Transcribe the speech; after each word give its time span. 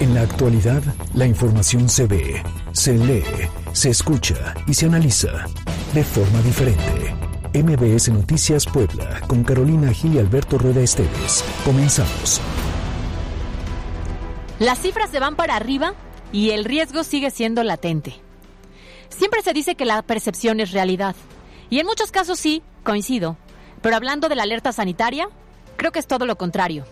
En 0.00 0.14
la 0.14 0.22
actualidad, 0.22 0.82
la 1.12 1.26
información 1.26 1.86
se 1.90 2.06
ve, 2.06 2.42
se 2.72 2.94
lee, 2.94 3.22
se 3.74 3.90
escucha 3.90 4.54
y 4.66 4.72
se 4.72 4.86
analiza 4.86 5.28
de 5.92 6.02
forma 6.02 6.40
diferente. 6.40 7.14
MBS 7.52 8.08
Noticias 8.08 8.64
Puebla, 8.64 9.20
con 9.26 9.44
Carolina 9.44 9.92
Gil 9.92 10.14
y 10.14 10.18
Alberto 10.18 10.56
Rueda 10.56 10.80
Esteves. 10.80 11.44
Comenzamos. 11.66 12.40
Las 14.58 14.78
cifras 14.78 15.10
se 15.10 15.20
van 15.20 15.36
para 15.36 15.54
arriba 15.54 15.92
y 16.32 16.52
el 16.52 16.64
riesgo 16.64 17.04
sigue 17.04 17.30
siendo 17.30 17.62
latente. 17.62 18.14
Siempre 19.10 19.42
se 19.42 19.52
dice 19.52 19.74
que 19.74 19.84
la 19.84 20.00
percepción 20.00 20.60
es 20.60 20.70
realidad. 20.70 21.14
Y 21.68 21.78
en 21.78 21.84
muchos 21.84 22.10
casos 22.10 22.38
sí, 22.38 22.62
coincido. 22.84 23.36
Pero 23.82 23.96
hablando 23.96 24.30
de 24.30 24.36
la 24.36 24.44
alerta 24.44 24.72
sanitaria, 24.72 25.28
creo 25.76 25.92
que 25.92 25.98
es 25.98 26.06
todo 26.06 26.24
lo 26.24 26.38
contrario. 26.38 26.86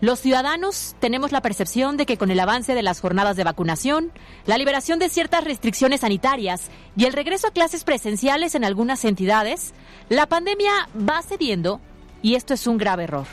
Los 0.00 0.20
ciudadanos 0.20 0.96
tenemos 0.98 1.30
la 1.32 1.40
percepción 1.40 1.96
de 1.96 2.04
que 2.04 2.18
con 2.18 2.30
el 2.30 2.40
avance 2.40 2.74
de 2.74 2.82
las 2.82 3.00
jornadas 3.00 3.36
de 3.36 3.44
vacunación, 3.44 4.10
la 4.44 4.58
liberación 4.58 4.98
de 4.98 5.08
ciertas 5.08 5.44
restricciones 5.44 6.00
sanitarias 6.00 6.70
y 6.96 7.04
el 7.04 7.12
regreso 7.12 7.48
a 7.48 7.52
clases 7.52 7.84
presenciales 7.84 8.54
en 8.54 8.64
algunas 8.64 9.04
entidades, 9.04 9.72
la 10.08 10.26
pandemia 10.26 10.88
va 10.98 11.22
cediendo 11.22 11.80
y 12.22 12.34
esto 12.34 12.54
es 12.54 12.66
un 12.66 12.76
grave 12.76 13.04
error. 13.04 13.26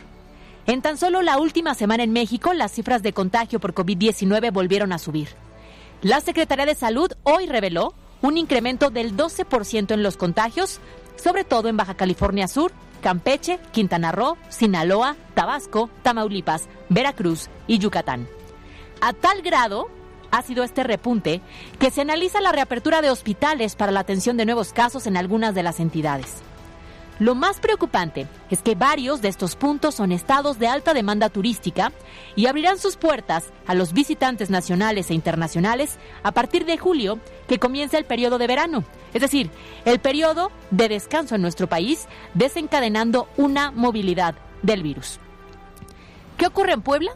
En 0.68 0.82
tan 0.82 0.98
solo 0.98 1.24
la 1.24 1.40
última 1.40 1.74
semana 1.74 2.04
en 2.04 2.14
México, 2.14 2.54
las 2.54 2.72
cifras 2.72 3.02
de 3.02 3.14
contagio 3.14 3.60
por 3.60 3.74
COVID-19 3.74 4.54
volvieron 4.54 4.94
a 4.94 5.00
subir. 5.00 5.30
La 6.04 6.22
Secretaría 6.22 6.66
de 6.66 6.76
Salud 6.76 7.12
hoy 7.24 7.48
reveló 7.48 7.96
un 8.22 8.38
incremento 8.38 8.92
del 8.92 9.18
12% 9.18 9.92
en 9.92 10.04
los 10.04 10.16
contagios, 10.16 10.80
sobre 11.16 11.44
todo 11.44 11.68
en 11.70 11.78
Baja 11.78 11.96
California 11.96 12.48
Sur, 12.48 12.72
Campeche, 13.02 13.60
Quintana 13.72 14.12
Roo, 14.12 14.38
Sinaloa, 14.50 15.16
Tabasco, 15.34 15.90
Tamaulipas, 16.04 16.70
Veracruz 16.90 17.50
y 17.68 17.80
Yucatán. 17.80 18.28
A 19.02 19.14
tal 19.14 19.42
grado 19.42 19.90
ha 20.32 20.42
sido 20.42 20.64
este 20.64 20.84
repunte 20.84 21.42
que 21.80 21.92
se 21.92 22.02
analiza 22.02 22.40
la 22.40 22.52
reapertura 22.52 23.02
de 23.02 23.10
hospitales 23.10 23.76
para 23.76 23.92
la 23.92 24.00
atención 24.00 24.38
de 24.38 24.46
nuevos 24.46 24.72
casos 24.74 25.08
en 25.08 25.18
algunas 25.18 25.54
de 25.54 25.64
las 25.64 25.80
entidades. 25.80 26.42
Lo 27.20 27.36
más 27.36 27.60
preocupante 27.60 28.28
es 28.50 28.62
que 28.62 28.74
varios 28.74 29.22
de 29.22 29.28
estos 29.28 29.56
puntos 29.56 29.96
son 29.96 30.12
estados 30.12 30.58
de 30.58 30.68
alta 30.68 30.94
demanda 30.94 31.30
turística 31.30 31.92
y 32.36 32.48
abrirán 32.48 32.80
sus 32.80 32.98
puertas 32.98 33.52
a 33.68 33.76
los 33.76 33.94
visitantes 33.94 34.50
nacionales 34.50 35.12
e 35.12 35.14
internacionales 35.14 35.98
a 36.24 36.32
partir 36.32 36.66
de 36.66 36.78
julio, 36.78 37.20
que 37.48 37.60
comienza 37.60 37.98
el 37.98 38.06
periodo 38.06 38.40
de 38.40 38.48
verano, 38.48 38.84
es 39.14 39.22
decir, 39.22 39.52
el 39.86 40.00
periodo 40.00 40.52
de 40.72 40.90
descanso 40.90 41.36
en 41.36 41.42
nuestro 41.42 41.68
país, 41.68 42.08
desencadenando 42.34 43.28
una 43.38 43.70
movilidad 43.72 44.36
del 44.64 44.82
virus. 44.82 45.20
¿Qué 46.38 46.48
ocurre 46.48 46.74
en 46.74 46.82
Puebla? 46.82 47.12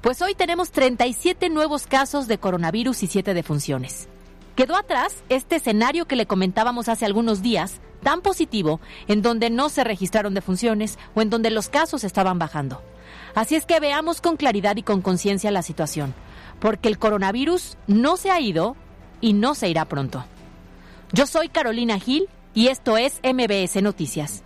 Pues 0.00 0.20
hoy 0.22 0.34
tenemos 0.34 0.70
37 0.72 1.48
nuevos 1.48 1.86
casos 1.86 2.26
de 2.26 2.38
coronavirus 2.38 3.02
y 3.04 3.06
7 3.06 3.34
defunciones. 3.34 4.08
Quedó 4.56 4.76
atrás 4.76 5.22
este 5.28 5.56
escenario 5.56 6.06
que 6.06 6.16
le 6.16 6.26
comentábamos 6.26 6.88
hace 6.88 7.04
algunos 7.04 7.42
días, 7.42 7.80
tan 8.02 8.20
positivo, 8.20 8.80
en 9.06 9.22
donde 9.22 9.50
no 9.50 9.68
se 9.68 9.84
registraron 9.84 10.34
defunciones 10.34 10.98
o 11.14 11.22
en 11.22 11.30
donde 11.30 11.50
los 11.50 11.68
casos 11.68 12.04
estaban 12.04 12.38
bajando. 12.38 12.82
Así 13.34 13.54
es 13.54 13.66
que 13.66 13.80
veamos 13.80 14.20
con 14.20 14.36
claridad 14.36 14.76
y 14.76 14.82
con 14.82 15.02
conciencia 15.02 15.50
la 15.50 15.62
situación, 15.62 16.14
porque 16.58 16.88
el 16.88 16.98
coronavirus 16.98 17.76
no 17.86 18.16
se 18.16 18.30
ha 18.30 18.40
ido 18.40 18.76
y 19.20 19.32
no 19.32 19.54
se 19.54 19.68
irá 19.68 19.84
pronto. 19.84 20.24
Yo 21.12 21.26
soy 21.26 21.48
Carolina 21.48 21.98
Gil 21.98 22.28
y 22.54 22.68
esto 22.68 22.96
es 22.96 23.20
MBS 23.22 23.82
Noticias. 23.82 24.42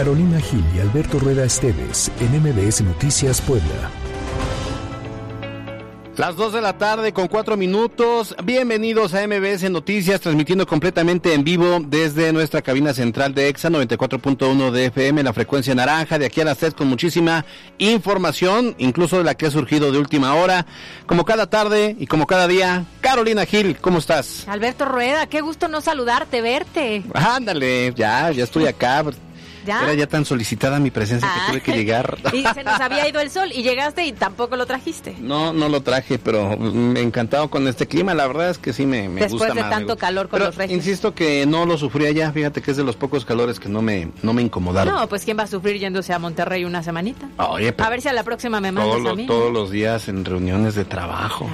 Carolina 0.00 0.40
Gil 0.40 0.64
y 0.74 0.80
Alberto 0.80 1.18
Rueda 1.18 1.44
Esteves 1.44 2.10
en 2.20 2.40
MBS 2.40 2.80
Noticias 2.80 3.38
Puebla. 3.42 3.90
Las 6.16 6.36
2 6.36 6.54
de 6.54 6.62
la 6.62 6.78
tarde 6.78 7.12
con 7.12 7.28
4 7.28 7.58
minutos. 7.58 8.34
Bienvenidos 8.42 9.12
a 9.12 9.26
MBS 9.26 9.70
Noticias, 9.70 10.22
transmitiendo 10.22 10.66
completamente 10.66 11.34
en 11.34 11.44
vivo 11.44 11.80
desde 11.86 12.32
nuestra 12.32 12.62
cabina 12.62 12.94
central 12.94 13.34
de 13.34 13.48
EXA 13.48 13.68
94.1 13.68 14.70
de 14.70 14.86
FM, 14.86 15.22
la 15.22 15.34
frecuencia 15.34 15.74
naranja, 15.74 16.18
de 16.18 16.24
aquí 16.24 16.40
a 16.40 16.44
las 16.46 16.56
3 16.56 16.72
con 16.72 16.88
muchísima 16.88 17.44
información, 17.76 18.74
incluso 18.78 19.18
de 19.18 19.24
la 19.24 19.34
que 19.34 19.46
ha 19.46 19.50
surgido 19.50 19.92
de 19.92 19.98
última 19.98 20.34
hora. 20.34 20.64
Como 21.04 21.26
cada 21.26 21.50
tarde 21.50 21.94
y 21.98 22.06
como 22.06 22.26
cada 22.26 22.48
día, 22.48 22.86
Carolina 23.02 23.44
Gil, 23.44 23.76
¿cómo 23.78 23.98
estás? 23.98 24.48
Alberto 24.48 24.86
Rueda, 24.86 25.26
qué 25.26 25.42
gusto 25.42 25.68
no 25.68 25.82
saludarte, 25.82 26.40
verte. 26.40 27.02
Ándale, 27.12 27.92
ya, 27.94 28.30
ya 28.30 28.44
estoy 28.44 28.66
acá 28.66 29.04
era 29.66 29.94
ya 29.94 30.06
tan 30.06 30.24
solicitada 30.24 30.78
mi 30.78 30.90
presencia 30.90 31.28
que 31.28 31.52
tuve 31.52 31.62
que 31.62 31.72
ah. 31.72 31.76
llegar. 31.76 32.18
Y 32.32 32.44
se 32.54 32.64
nos 32.64 32.80
había 32.80 33.08
ido 33.08 33.20
el 33.20 33.30
sol 33.30 33.50
y 33.52 33.62
llegaste 33.62 34.04
y 34.06 34.12
tampoco 34.12 34.56
lo 34.56 34.64
trajiste. 34.64 35.16
No, 35.20 35.52
no 35.52 35.68
lo 35.68 35.82
traje, 35.82 36.18
pero 36.18 36.56
me 36.56 37.00
encantado 37.00 37.50
con 37.50 37.66
este 37.68 37.86
clima. 37.86 38.14
La 38.14 38.26
verdad 38.26 38.50
es 38.50 38.58
que 38.58 38.72
sí 38.72 38.86
me, 38.86 39.08
me 39.08 39.22
gusta 39.26 39.46
Después 39.46 39.54
de 39.54 39.70
tanto 39.70 39.96
calor 39.98 40.28
con 40.28 40.40
los 40.40 40.56
reyes. 40.56 40.76
Insisto 40.76 41.14
que 41.14 41.44
no 41.46 41.66
lo 41.66 41.76
sufría 41.76 42.10
ya. 42.12 42.32
Fíjate 42.32 42.62
que 42.62 42.70
es 42.70 42.76
de 42.76 42.84
los 42.84 42.96
pocos 42.96 43.24
calores 43.24 43.60
que 43.60 43.68
no 43.68 43.82
me, 43.82 44.10
no 44.22 44.32
me 44.32 44.42
incomodaron. 44.42 44.94
No, 44.94 45.08
pues 45.08 45.24
¿quién 45.24 45.38
va 45.38 45.42
a 45.42 45.46
sufrir 45.48 45.78
yéndose 45.78 46.12
a 46.12 46.18
Monterrey 46.18 46.64
una 46.64 46.82
semanita? 46.82 47.28
Oye, 47.36 47.74
a 47.76 47.90
ver 47.90 48.00
si 48.00 48.08
a 48.08 48.12
la 48.12 48.22
próxima 48.22 48.60
me 48.60 48.72
mandas 48.72 48.96
todos, 48.96 49.12
a 49.12 49.14
mí. 49.14 49.26
Todos 49.26 49.52
los 49.52 49.70
días 49.70 50.08
en 50.08 50.24
reuniones 50.24 50.74
de 50.74 50.84
trabajo. 50.84 51.48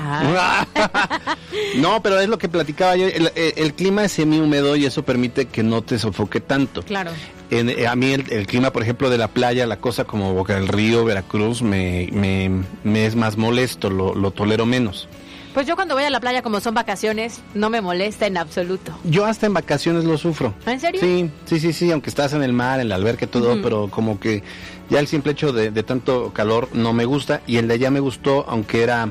no, 1.77 2.03
pero 2.03 2.21
es 2.21 2.29
lo 2.29 2.39
que 2.39 2.49
platicaba 2.49 2.97
yo. 2.97 3.07
El, 3.07 3.33
el 3.35 3.75
clima 3.75 4.05
es 4.05 4.13
semi 4.13 4.39
húmedo 4.39 4.77
y 4.77 4.87
eso 4.87 5.05
permite 5.05 5.47
que 5.47 5.63
no 5.63 5.83
te 5.83 5.99
sofoque 5.99 6.41
tanto. 6.41 6.83
Claro. 6.83 7.11
Eh, 7.51 7.87
a 7.87 7.95
mí 7.95 8.13
el, 8.13 8.47
clima, 8.47 8.73
por 8.73 8.83
ejemplo, 8.83 9.11
de 9.11 9.19
la 9.19 9.29
playa, 9.29 9.67
la 9.67 9.79
cosa 9.79 10.05
como 10.05 10.35
Boca 10.35 10.55
del 10.55 10.69
Río, 10.69 11.05
Veracruz, 11.05 11.63
me, 11.63 12.09
me, 12.13 13.07
es 13.07 13.15
más 13.15 13.37
molesto, 13.37 13.91
lo, 13.91 14.15
lo, 14.15 14.31
tolero 14.31 14.67
menos. 14.67 15.09
Pues 15.55 15.67
yo 15.67 15.75
cuando 15.75 15.95
voy 15.95 16.05
a 16.05 16.11
la 16.11 16.21
playa, 16.21 16.43
como 16.43 16.61
son 16.61 16.75
vacaciones, 16.75 17.41
no 17.55 17.71
me 17.71 17.81
molesta 17.81 18.27
en 18.27 18.37
absoluto. 18.37 18.93
Yo 19.05 19.25
hasta 19.25 19.47
en 19.47 19.55
vacaciones 19.55 20.05
lo 20.05 20.19
sufro. 20.19 20.55
¿En 20.67 20.81
serio? 20.81 21.01
Sí, 21.01 21.31
sí, 21.47 21.61
sí, 21.61 21.73
sí, 21.73 21.91
aunque 21.91 22.11
estás 22.11 22.35
en 22.35 22.43
el 22.43 22.53
mar, 22.53 22.81
en 22.81 22.89
la 22.89 22.97
alberca, 22.97 23.27
todo, 23.27 23.63
pero 23.63 23.89
como 23.89 24.21
que 24.21 24.43
ya 24.91 24.99
el 24.99 25.07
simple 25.07 25.33
hecho 25.33 25.53
de, 25.53 25.71
de 25.71 25.83
tanto 25.83 26.33
calor 26.35 26.69
no 26.75 26.93
me 26.93 27.07
gusta 27.07 27.41
y 27.47 27.57
el 27.57 27.69
de 27.69 27.75
allá 27.75 27.91
me 27.91 28.01
gustó, 28.01 28.45
aunque 28.49 28.83
era 28.83 29.09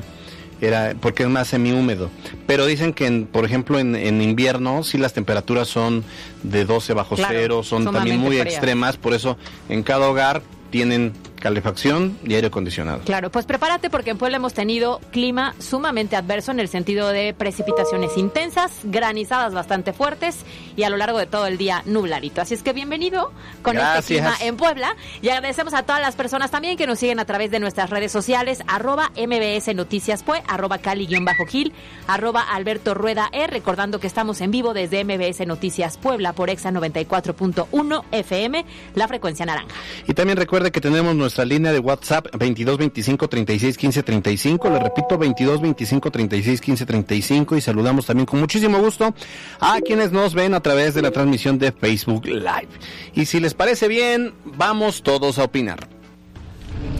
era 0.60 0.94
porque 1.00 1.24
es 1.24 1.28
más 1.28 1.48
semi-húmedo. 1.48 2.10
Pero 2.46 2.66
dicen 2.66 2.92
que, 2.92 3.06
en, 3.06 3.26
por 3.26 3.44
ejemplo, 3.44 3.78
en, 3.78 3.94
en, 3.96 4.22
invierno 4.22 4.82
sí 4.82 4.98
las 4.98 5.12
temperaturas 5.12 5.68
son 5.68 6.04
de 6.42 6.64
12 6.64 6.94
bajo 6.94 7.16
cero, 7.16 7.62
son 7.62 7.84
también 7.92 8.18
muy 8.18 8.38
extremas, 8.38 8.96
por 8.96 9.14
eso 9.14 9.36
en 9.68 9.82
cada 9.82 10.08
hogar 10.08 10.42
tienen 10.70 11.12
calefacción 11.36 12.18
y 12.24 12.34
aire 12.34 12.48
acondicionado. 12.48 13.00
Claro, 13.04 13.30
pues 13.30 13.46
prepárate 13.46 13.90
porque 13.90 14.10
en 14.10 14.18
Puebla 14.18 14.36
hemos 14.36 14.54
tenido 14.54 15.00
clima 15.10 15.54
sumamente 15.58 16.16
adverso 16.16 16.50
en 16.52 16.60
el 16.60 16.68
sentido 16.68 17.08
de 17.08 17.34
precipitaciones 17.34 18.16
intensas, 18.16 18.72
granizadas 18.84 19.54
bastante 19.54 19.92
fuertes 19.92 20.38
y 20.76 20.82
a 20.82 20.90
lo 20.90 20.96
largo 20.96 21.18
de 21.18 21.26
todo 21.26 21.46
el 21.46 21.58
día 21.58 21.82
nublarito. 21.86 22.40
Así 22.40 22.54
es 22.54 22.62
que 22.62 22.72
bienvenido 22.72 23.32
con 23.62 23.76
este 23.76 24.14
clima 24.14 24.34
en 24.40 24.56
Puebla 24.56 24.96
y 25.22 25.28
agradecemos 25.28 25.74
a 25.74 25.82
todas 25.84 26.00
las 26.00 26.16
personas 26.16 26.50
también 26.50 26.76
que 26.76 26.86
nos 26.86 26.98
siguen 26.98 27.20
a 27.20 27.24
través 27.24 27.50
de 27.50 27.60
nuestras 27.60 27.90
redes 27.90 28.12
sociales, 28.12 28.62
arroba 28.66 29.12
MBS 29.16 29.74
Noticias 29.74 30.22
Pue, 30.22 30.42
arroba 30.48 30.78
Cali-Gil, 30.78 31.72
arroba 32.06 32.42
Alberto 32.42 32.94
Rueda 32.94 33.28
E, 33.32 33.46
recordando 33.46 34.00
que 34.00 34.06
estamos 34.06 34.40
en 34.40 34.50
vivo 34.50 34.74
desde 34.74 35.04
MBS 35.04 35.46
Noticias 35.46 35.98
Puebla 35.98 36.32
por 36.32 36.50
Exa 36.50 36.70
94.1 36.70 38.04
FM, 38.12 38.64
la 38.94 39.08
frecuencia 39.08 39.46
naranja. 39.46 39.74
Y 40.06 40.14
también 40.14 40.36
recuerde 40.36 40.70
que 40.70 40.80
tenemos 40.80 41.14
nuestra 41.26 41.44
línea 41.44 41.72
de 41.72 41.80
WhatsApp 41.80 42.28
22 42.38 42.78
25 42.78 43.28
36 43.28 43.76
15 43.76 44.02
35. 44.04 44.70
Le 44.70 44.78
repito, 44.78 45.18
22 45.18 45.60
25 45.60 46.10
36 46.12 46.60
15 46.60 46.86
35. 46.86 47.56
Y 47.56 47.60
saludamos 47.60 48.06
también 48.06 48.26
con 48.26 48.38
muchísimo 48.38 48.78
gusto 48.78 49.12
a 49.58 49.80
quienes 49.80 50.12
nos 50.12 50.34
ven 50.34 50.54
a 50.54 50.60
través 50.60 50.94
de 50.94 51.02
la 51.02 51.10
transmisión 51.10 51.58
de 51.58 51.72
Facebook 51.72 52.26
Live. 52.26 52.68
Y 53.14 53.26
si 53.26 53.40
les 53.40 53.54
parece 53.54 53.88
bien, 53.88 54.34
vamos 54.44 55.02
todos 55.02 55.40
a 55.40 55.44
opinar. 55.44 55.95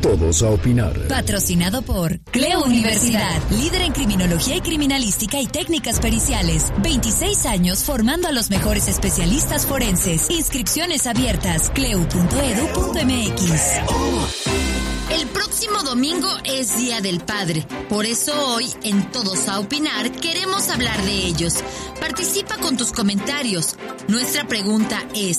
Todos 0.01 0.43
a 0.43 0.51
opinar. 0.51 1.09
Patrocinado 1.09 1.83
por 1.83 2.21
Cleo 2.21 2.63
Universidad, 2.65 3.41
líder 3.51 3.83
en 3.83 3.93
criminología 3.93 4.57
y 4.57 4.61
criminalística 4.61 5.41
y 5.41 5.47
técnicas 5.47 6.01
periciales. 6.01 6.73
26 6.83 7.47
años 7.47 7.85
formando 7.85 8.29
a 8.29 8.33
los 8.33 8.51
mejores 8.51 8.89
especialistas 8.89 9.67
forenses. 9.67 10.31
Inscripciones 10.31 11.07
abiertas. 11.07 11.71
cleu.edu.mx. 11.71 13.47
El 15.11 15.27
próximo 15.29 15.83
domingo 15.85 16.29
es 16.45 16.77
Día 16.79 17.01
del 17.01 17.21
Padre. 17.21 17.67
Por 17.89 18.07
eso 18.07 18.33
hoy, 18.55 18.67
en 18.83 19.11
Todos 19.13 19.49
a 19.49 19.61
Opinar, 19.61 20.11
queremos 20.11 20.69
hablar 20.69 21.01
de 21.05 21.27
ellos. 21.27 21.63
Participa 22.01 22.57
con 22.57 22.77
tus 22.77 22.93
comentarios. 22.93 23.77
Nuestra 24.09 24.47
pregunta 24.47 25.03
es, 25.15 25.39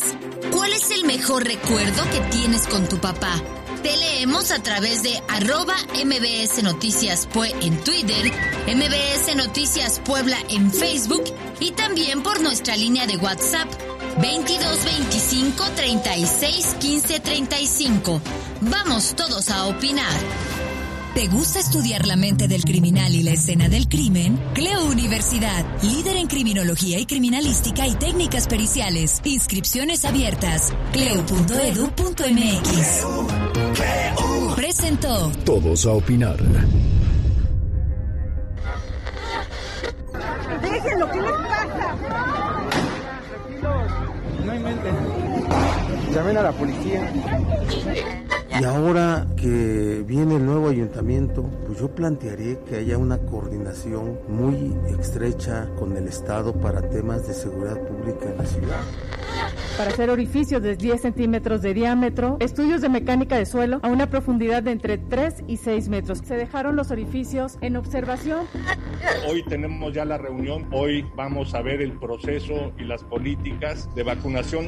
¿cuál 0.52 0.72
es 0.74 0.90
el 0.92 1.04
mejor 1.06 1.44
recuerdo 1.44 2.04
que 2.10 2.22
tienes 2.32 2.66
con 2.66 2.88
tu 2.88 2.98
papá? 2.98 3.42
Te 3.88 3.96
leemos 3.96 4.52
a 4.52 4.62
través 4.62 5.02
de 5.02 5.24
arroba 5.30 5.74
MBS 5.94 6.62
Noticias 6.62 7.26
Pue 7.26 7.56
en 7.62 7.82
Twitter, 7.86 8.34
MBS 8.68 9.34
Noticias 9.38 10.02
Puebla 10.04 10.36
en 10.50 10.74
Facebook 10.74 11.24
y 11.62 11.72
también 11.72 12.22
por 12.22 12.42
nuestra 12.42 12.76
línea 12.76 13.08
de 13.08 13.16
WhatsApp 13.16 13.70
2225 14.18 15.64
36 15.78 16.76
15 16.82 17.20
35. 17.22 18.22
Vamos 18.60 19.16
todos 19.16 19.48
a 19.48 19.68
opinar. 19.68 20.47
¿Te 21.18 21.28
gusta 21.30 21.58
estudiar 21.58 22.06
la 22.06 22.16
mente 22.16 22.48
del 22.48 22.64
criminal 22.64 23.16
y 23.16 23.24
la 23.24 23.32
escena 23.32 23.68
del 23.70 23.90
crimen? 23.90 24.40
Cleo 24.54 24.86
Universidad, 24.86 25.66
líder 25.82 26.16
en 26.16 26.28
criminología 26.28 27.00
y 27.00 27.08
criminalística 27.08 27.88
y 27.88 27.96
técnicas 27.96 28.48
periciales. 28.48 29.20
Inscripciones 29.24 30.06
abiertas. 30.06 30.72
cleo.edu.mx. 30.92 31.36
Presentó. 34.56 35.32
Todos 35.44 35.88
a 35.88 35.94
opinar. 35.94 36.38
Déjenlo, 40.62 41.10
¿qué 41.10 41.20
les 41.20 41.32
pasa? 41.32 41.96
No 44.46 44.56
inventen. 44.56 44.96
Llamen 46.14 46.38
a 46.38 46.44
la 46.44 46.52
policía. 46.52 47.12
Y 48.60 48.64
ahora 48.64 49.28
que 49.36 50.04
viene 50.08 50.38
el 50.38 50.46
nuevo 50.46 50.70
ayuntamiento, 50.70 51.44
pues 51.66 51.80
yo 51.80 51.90
plantearé 51.90 52.60
que 52.68 52.78
haya 52.78 52.98
una 52.98 53.20
coordinación 53.20 54.18
muy 54.28 54.76
estrecha 55.00 55.70
con 55.78 55.96
el 55.96 56.08
Estado 56.08 56.54
para 56.54 56.82
temas 56.90 57.28
de 57.28 57.34
seguridad 57.34 57.80
pública 57.88 58.30
en 58.30 58.38
la 58.38 58.46
ciudad. 58.46 58.82
Para 59.78 59.92
hacer 59.92 60.10
orificios 60.10 60.64
de 60.64 60.76
10 60.76 61.02
centímetros 61.02 61.62
de 61.62 61.76
diámetro, 61.76 62.38
estudios 62.40 62.82
de 62.82 62.90
mecánica 62.90 63.38
de 63.38 63.46
suelo 63.46 63.80
a 63.84 63.90
una 63.90 64.10
profundidad 64.10 64.64
de 64.64 64.72
entre 64.72 64.98
3 64.98 65.44
y 65.48 65.58
6 65.58 65.90
metros. 65.90 66.22
Se 66.26 66.36
dejaron 66.36 66.76
los 66.76 66.90
orificios 66.90 67.60
en 67.62 67.76
observación. 67.76 68.48
Hoy 69.30 69.44
tenemos 69.44 69.94
ya 69.94 70.04
la 70.04 70.18
reunión, 70.18 70.68
hoy 70.72 71.06
vamos 71.16 71.54
a 71.54 71.62
ver 71.62 71.82
el 71.82 71.92
proceso 71.92 72.72
y 72.80 72.86
las 72.86 73.04
políticas 73.04 73.94
de 73.94 74.02
vacunación. 74.02 74.68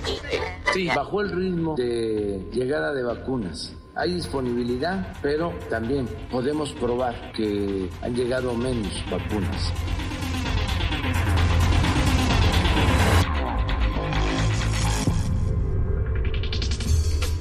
Sí, 0.74 0.88
bajó 0.96 1.22
el 1.22 1.32
ritmo 1.32 1.76
de 1.76 2.46
llegada 2.52 2.94
de 2.94 3.02
vacunas. 3.02 3.79
Hay 3.96 4.14
disponibilidad, 4.14 5.16
pero 5.22 5.54
también 5.70 6.08
podemos 6.32 6.72
probar 6.74 7.32
que 7.34 7.90
han 8.02 8.16
llegado 8.16 8.54
menos 8.54 9.04
vacunas. 9.10 9.74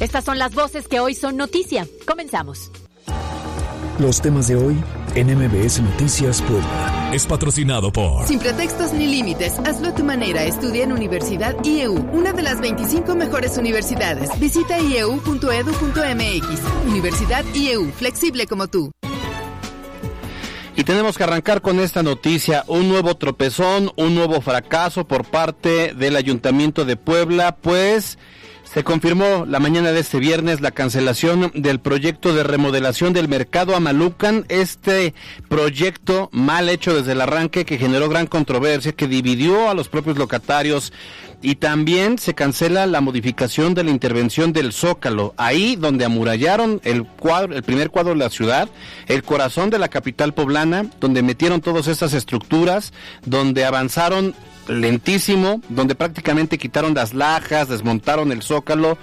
Estas 0.01 0.25
son 0.25 0.39
las 0.39 0.55
voces 0.55 0.87
que 0.87 1.01
hoy 1.01 1.15
son 1.15 1.37
noticia. 1.37 1.87
Comenzamos. 2.07 2.71
Los 3.99 4.21
temas 4.21 4.47
de 4.47 4.55
hoy 4.55 4.77
en 5.17 5.27
MBS 5.37 5.81
Noticias 5.81 6.41
Puebla. 6.43 6.98
Es 7.13 7.27
patrocinado 7.27 7.91
por... 7.91 8.27
Sin 8.27 8.39
pretextos 8.39 8.93
ni 8.93 9.07
límites, 9.07 9.59
hazlo 9.61 9.89
a 9.89 9.95
tu 9.95 10.05
manera. 10.05 10.45
Estudia 10.45 10.85
en 10.85 10.93
Universidad 10.93 11.57
IEU, 11.65 11.95
una 12.13 12.33
de 12.33 12.43
las 12.43 12.61
25 12.61 13.15
mejores 13.15 13.57
universidades. 13.57 14.29
Visita 14.39 14.79
ieu.edu.mx. 14.79 16.61
Universidad 16.87 17.45
IEU, 17.55 17.91
flexible 17.93 18.47
como 18.47 18.69
tú. 18.69 18.93
Y 20.77 20.85
tenemos 20.85 21.17
que 21.17 21.25
arrancar 21.25 21.63
con 21.63 21.81
esta 21.81 22.03
noticia, 22.03 22.65
un 22.69 22.89
nuevo 22.91 23.17
tropezón, 23.17 23.91
un 23.97 24.15
nuevo 24.15 24.43
fracaso 24.43 25.09
por 25.09 25.25
parte 25.25 25.95
del 25.95 26.15
Ayuntamiento 26.15 26.85
de 26.85 26.97
Puebla, 26.97 27.57
pues 27.57 28.19
se 28.79 28.85
confirmó 28.85 29.45
la 29.45 29.59
mañana 29.59 29.91
de 29.91 29.99
este 29.99 30.21
viernes 30.21 30.61
la 30.61 30.71
cancelación 30.71 31.51
del 31.53 31.81
proyecto 31.81 32.33
de 32.33 32.45
remodelación 32.45 33.13
del 33.13 33.27
mercado 33.27 33.75
Amalucan, 33.75 34.45
este 34.49 35.15
proyecto 35.49 36.29
mal 36.31 36.69
hecho 36.69 36.95
desde 36.95 37.11
el 37.11 37.21
arranque 37.21 37.65
que 37.65 37.77
generó 37.77 38.09
gran 38.09 38.29
controversia, 38.29 38.93
que 38.93 39.09
dividió 39.09 39.69
a 39.69 39.75
los 39.75 39.89
propios 39.89 40.17
locatarios 40.17 40.93
y 41.41 41.57
también 41.57 42.19
se 42.19 42.35
cancela 42.35 42.87
la 42.87 43.01
modificación 43.01 43.75
de 43.75 43.85
la 43.85 43.91
intervención 43.91 44.53
del 44.53 44.73
Zócalo, 44.73 45.35
ahí 45.37 45.77
donde 45.77 46.05
amurallaron 46.05 46.81
el 46.85 47.05
cuadro, 47.05 47.55
el 47.55 47.63
primer 47.63 47.91
cuadro 47.91 48.13
de 48.13 48.19
la 48.19 48.31
ciudad, 48.31 48.69
el 49.07 49.23
corazón 49.23 49.71
de 49.71 49.79
la 49.79 49.89
capital 49.89 50.35
poblana, 50.35 50.87
donde 51.01 51.23
metieron 51.23 51.61
todas 51.61 51.87
estas 51.87 52.13
estructuras, 52.13 52.93
donde 53.25 53.65
avanzaron 53.65 54.35
lentísimo, 54.67 55.63
donde 55.69 55.95
prácticamente 55.95 56.59
quitaron 56.59 56.95
las 56.95 57.15
lajas, 57.15 57.69
desmontaron 57.69 58.33
el 58.33 58.43
zócalo 58.43 58.99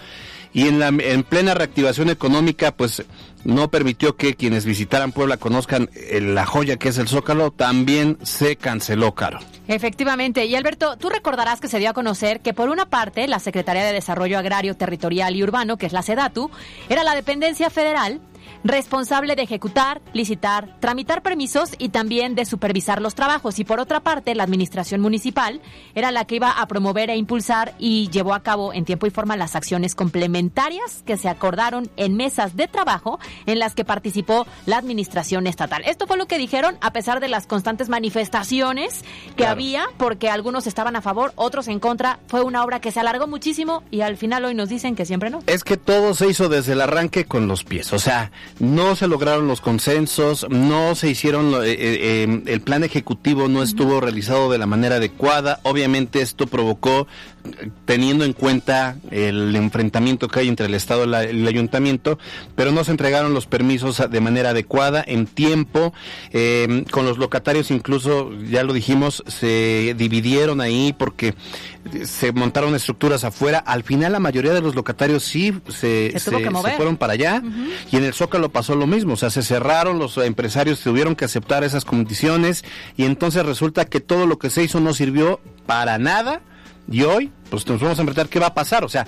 y 0.54 0.68
en, 0.68 0.80
la, 0.80 0.88
en 0.88 1.24
plena 1.24 1.54
reactivación 1.54 2.10
económica, 2.10 2.72
pues 2.72 3.04
no 3.45 3.69
permitió 3.69 4.18
que 4.18 4.36
quienes 4.36 4.65
visitaran 4.65 5.12
Puebla 5.12 5.38
conozcan 5.38 5.89
la 6.12 6.45
joya 6.45 6.77
que 6.77 6.89
es 6.89 6.97
el 6.97 7.07
Zócalo, 7.07 7.51
también 7.51 8.18
se 8.24 8.57
canceló, 8.57 9.13
Caro. 9.13 9.39
Efectivamente. 9.68 10.45
Y 10.45 10.56
Alberto, 10.56 10.97
tú 10.97 11.09
recordarás 11.09 11.62
que 11.62 11.68
se 11.68 11.80
dio 11.80 11.89
a 11.89 11.94
conocer 11.94 12.42
que 12.42 12.53
por 12.53 12.69
una 12.69 12.88
parte 12.88 13.27
la 13.27 13.39
Secretaría 13.39 13.83
de 13.83 13.94
Desarrollo 13.94 14.38
Agrario, 14.38 14.75
Territorial 14.75 15.36
y 15.36 15.44
Urbano, 15.44 15.77
que 15.77 15.86
es 15.86 15.94
la 15.94 16.01
SEDATU, 16.01 16.51
era 16.89 17.03
la 17.03 17.15
dependencia 17.15 17.69
federal 17.69 18.19
responsable 18.65 19.35
de 19.35 19.44
ejecutar, 19.44 20.01
licitar, 20.12 20.75
tramitar 20.79 21.21
permisos 21.21 21.69
y 21.77 21.89
también 21.89 22.33
de 22.33 22.45
supervisar 22.45 23.00
los 23.00 23.13
trabajos. 23.13 23.59
Y 23.59 23.63
por 23.63 23.79
otra 23.79 24.00
parte, 24.00 24.33
la 24.33 24.44
administración 24.44 25.01
municipal 25.01 25.62
era 25.94 26.09
la 26.12 26.25
que 26.25 26.38
iba 26.38 26.50
a 26.50 26.67
promover 26.67 27.12
e 27.12 27.15
impulsar 27.15 27.75
y 27.77 28.09
llevó 28.09 28.33
a 28.33 28.41
cabo 28.41 28.73
en 28.73 28.83
tiempo 28.83 29.06
y 29.06 29.12
forma 29.12 29.38
las 29.38 29.56
acciones 29.56 29.94
complementarias 29.94 31.03
que 31.06 31.15
se 31.15 31.29
acordaron 31.29 31.91
en 31.95 32.17
mesas 32.17 32.56
de 32.56 32.67
trabajo 32.67 33.19
en 33.45 33.59
las 33.59 33.75
que 33.75 33.85
participó 33.85 34.47
la 34.65 34.77
administración 34.77 35.45
estatal. 35.45 35.83
Esto 35.85 36.07
fue 36.07 36.17
lo 36.17 36.25
que 36.25 36.39
dijeron 36.39 36.75
a 36.81 36.91
pesar 36.91 37.19
de 37.19 37.27
las 37.27 37.45
constantes 37.45 37.88
manifestaciones 37.88 39.03
que 39.29 39.35
Claro. 39.45 39.51
había, 39.51 39.85
porque 39.97 40.29
algunos 40.29 40.65
estaban 40.65 40.95
a 40.95 41.01
favor, 41.01 41.33
otros 41.35 41.67
en 41.67 41.79
contra. 41.79 42.17
Fue 42.27 42.41
una 42.41 42.63
obra 42.63 42.79
que 42.81 42.91
se 42.91 43.00
alargó 43.00 43.27
muchísimo 43.27 43.83
y 43.91 44.01
al 44.01 44.17
final 44.17 44.44
hoy 44.44 44.56
nos 44.56 44.69
dicen 44.69 44.95
que 44.95 45.06
siempre 45.06 45.29
no. 45.29 45.41
Es 45.45 45.63
que 45.63 45.77
todo 45.77 46.15
se 46.15 46.27
hizo 46.27 46.50
desde 46.50 46.73
el 46.73 46.81
arranque 46.81 47.25
con 47.25 47.47
los 47.47 47.63
pies, 47.63 47.94
o 47.94 48.00
sea, 48.00 48.31
no 48.60 48.96
se 48.96 49.07
lograron 49.07 49.48
los 49.48 49.62
consensos, 49.62 50.48
no 50.50 50.96
se 50.96 51.10
hicieron, 51.10 51.54
eh, 51.56 51.72
eh, 51.72 51.78
eh, 51.80 52.44
el 52.46 52.62
plan 52.62 52.84
ejecutivo 52.84 53.48
no 53.48 53.62
estuvo 53.62 54.00
realizado 54.00 54.50
de 54.50 54.57
la 54.57 54.66
manera 54.66 54.96
adecuada, 54.96 55.60
obviamente 55.63 56.22
esto 56.22 56.48
provocó, 56.48 57.07
teniendo 57.86 58.25
en 58.25 58.33
cuenta 58.33 58.97
el 59.12 59.56
enfrentamiento 59.56 60.27
que 60.27 60.42
hay 60.42 60.47
entre 60.47 60.65
el 60.65 60.74
Estado 60.74 61.06
y 61.06 61.30
el 61.30 61.47
Ayuntamiento, 61.47 62.18
pero 62.56 62.71
no 62.71 62.83
se 62.83 62.92
entregaron 62.92 63.33
los 63.33 63.45
permisos 63.45 64.01
de 64.10 64.22
manera 64.22 64.50
adecuada, 64.50 65.03
en 65.05 65.27
tiempo, 65.27 65.93
eh, 66.31 66.86
con 66.91 67.05
los 67.05 67.17
locatarios 67.17 67.72
incluso, 67.72 68.31
ya 68.34 68.63
lo 68.63 68.74
dijimos, 68.74 69.24
se 69.27 69.96
dividieron 69.98 70.62
ahí 70.62 70.93
porque 70.98 71.36
se 72.05 72.31
montaron 72.31 72.74
estructuras 72.75 73.24
afuera, 73.24 73.60
al 73.60 73.84
final 73.84 74.13
la 74.13 74.20
mayoría 74.20 74.53
de 74.53 74.62
los 74.62 74.75
locatarios 74.75 75.24
sí 75.24 75.53
se, 75.70 76.13
fueron 76.77 76.98
para 76.98 77.13
allá 77.13 77.43
y 77.91 77.98
en 77.98 78.03
el 78.03 78.13
Zócalo 78.13 78.50
pasó 78.50 78.75
lo 78.75 78.88
mismo, 78.88 79.13
o 79.13 79.17
sea, 79.17 79.29
se 79.29 79.43
cerraron, 79.43 80.00
los 80.00 80.17
empresarios 80.17 80.79
tuvieron 80.79 81.15
que 81.15 81.25
aceptar 81.25 81.63
esas 81.63 81.86
condiciones 81.86 82.65
y 82.98 83.05
entonces 83.05 83.46
resulta 83.46 83.86
que 83.86 84.00
todo 84.00 84.25
lo 84.25 84.39
que 84.39 84.50
se 84.50 84.63
hizo 84.63 84.79
no 84.79 84.93
sirvió 84.93 85.39
para 85.65 85.98
nada 85.98 86.41
y 86.89 87.04
hoy 87.04 87.32
pues 87.50 87.68
nos 87.68 87.80
vamos 87.80 87.98
a 87.98 88.01
enfrentar 88.01 88.30
qué 88.30 88.39
va 88.39 88.48
a 88.48 88.54
pasar, 88.54 88.84
o 88.84 88.89
sea, 88.89 89.08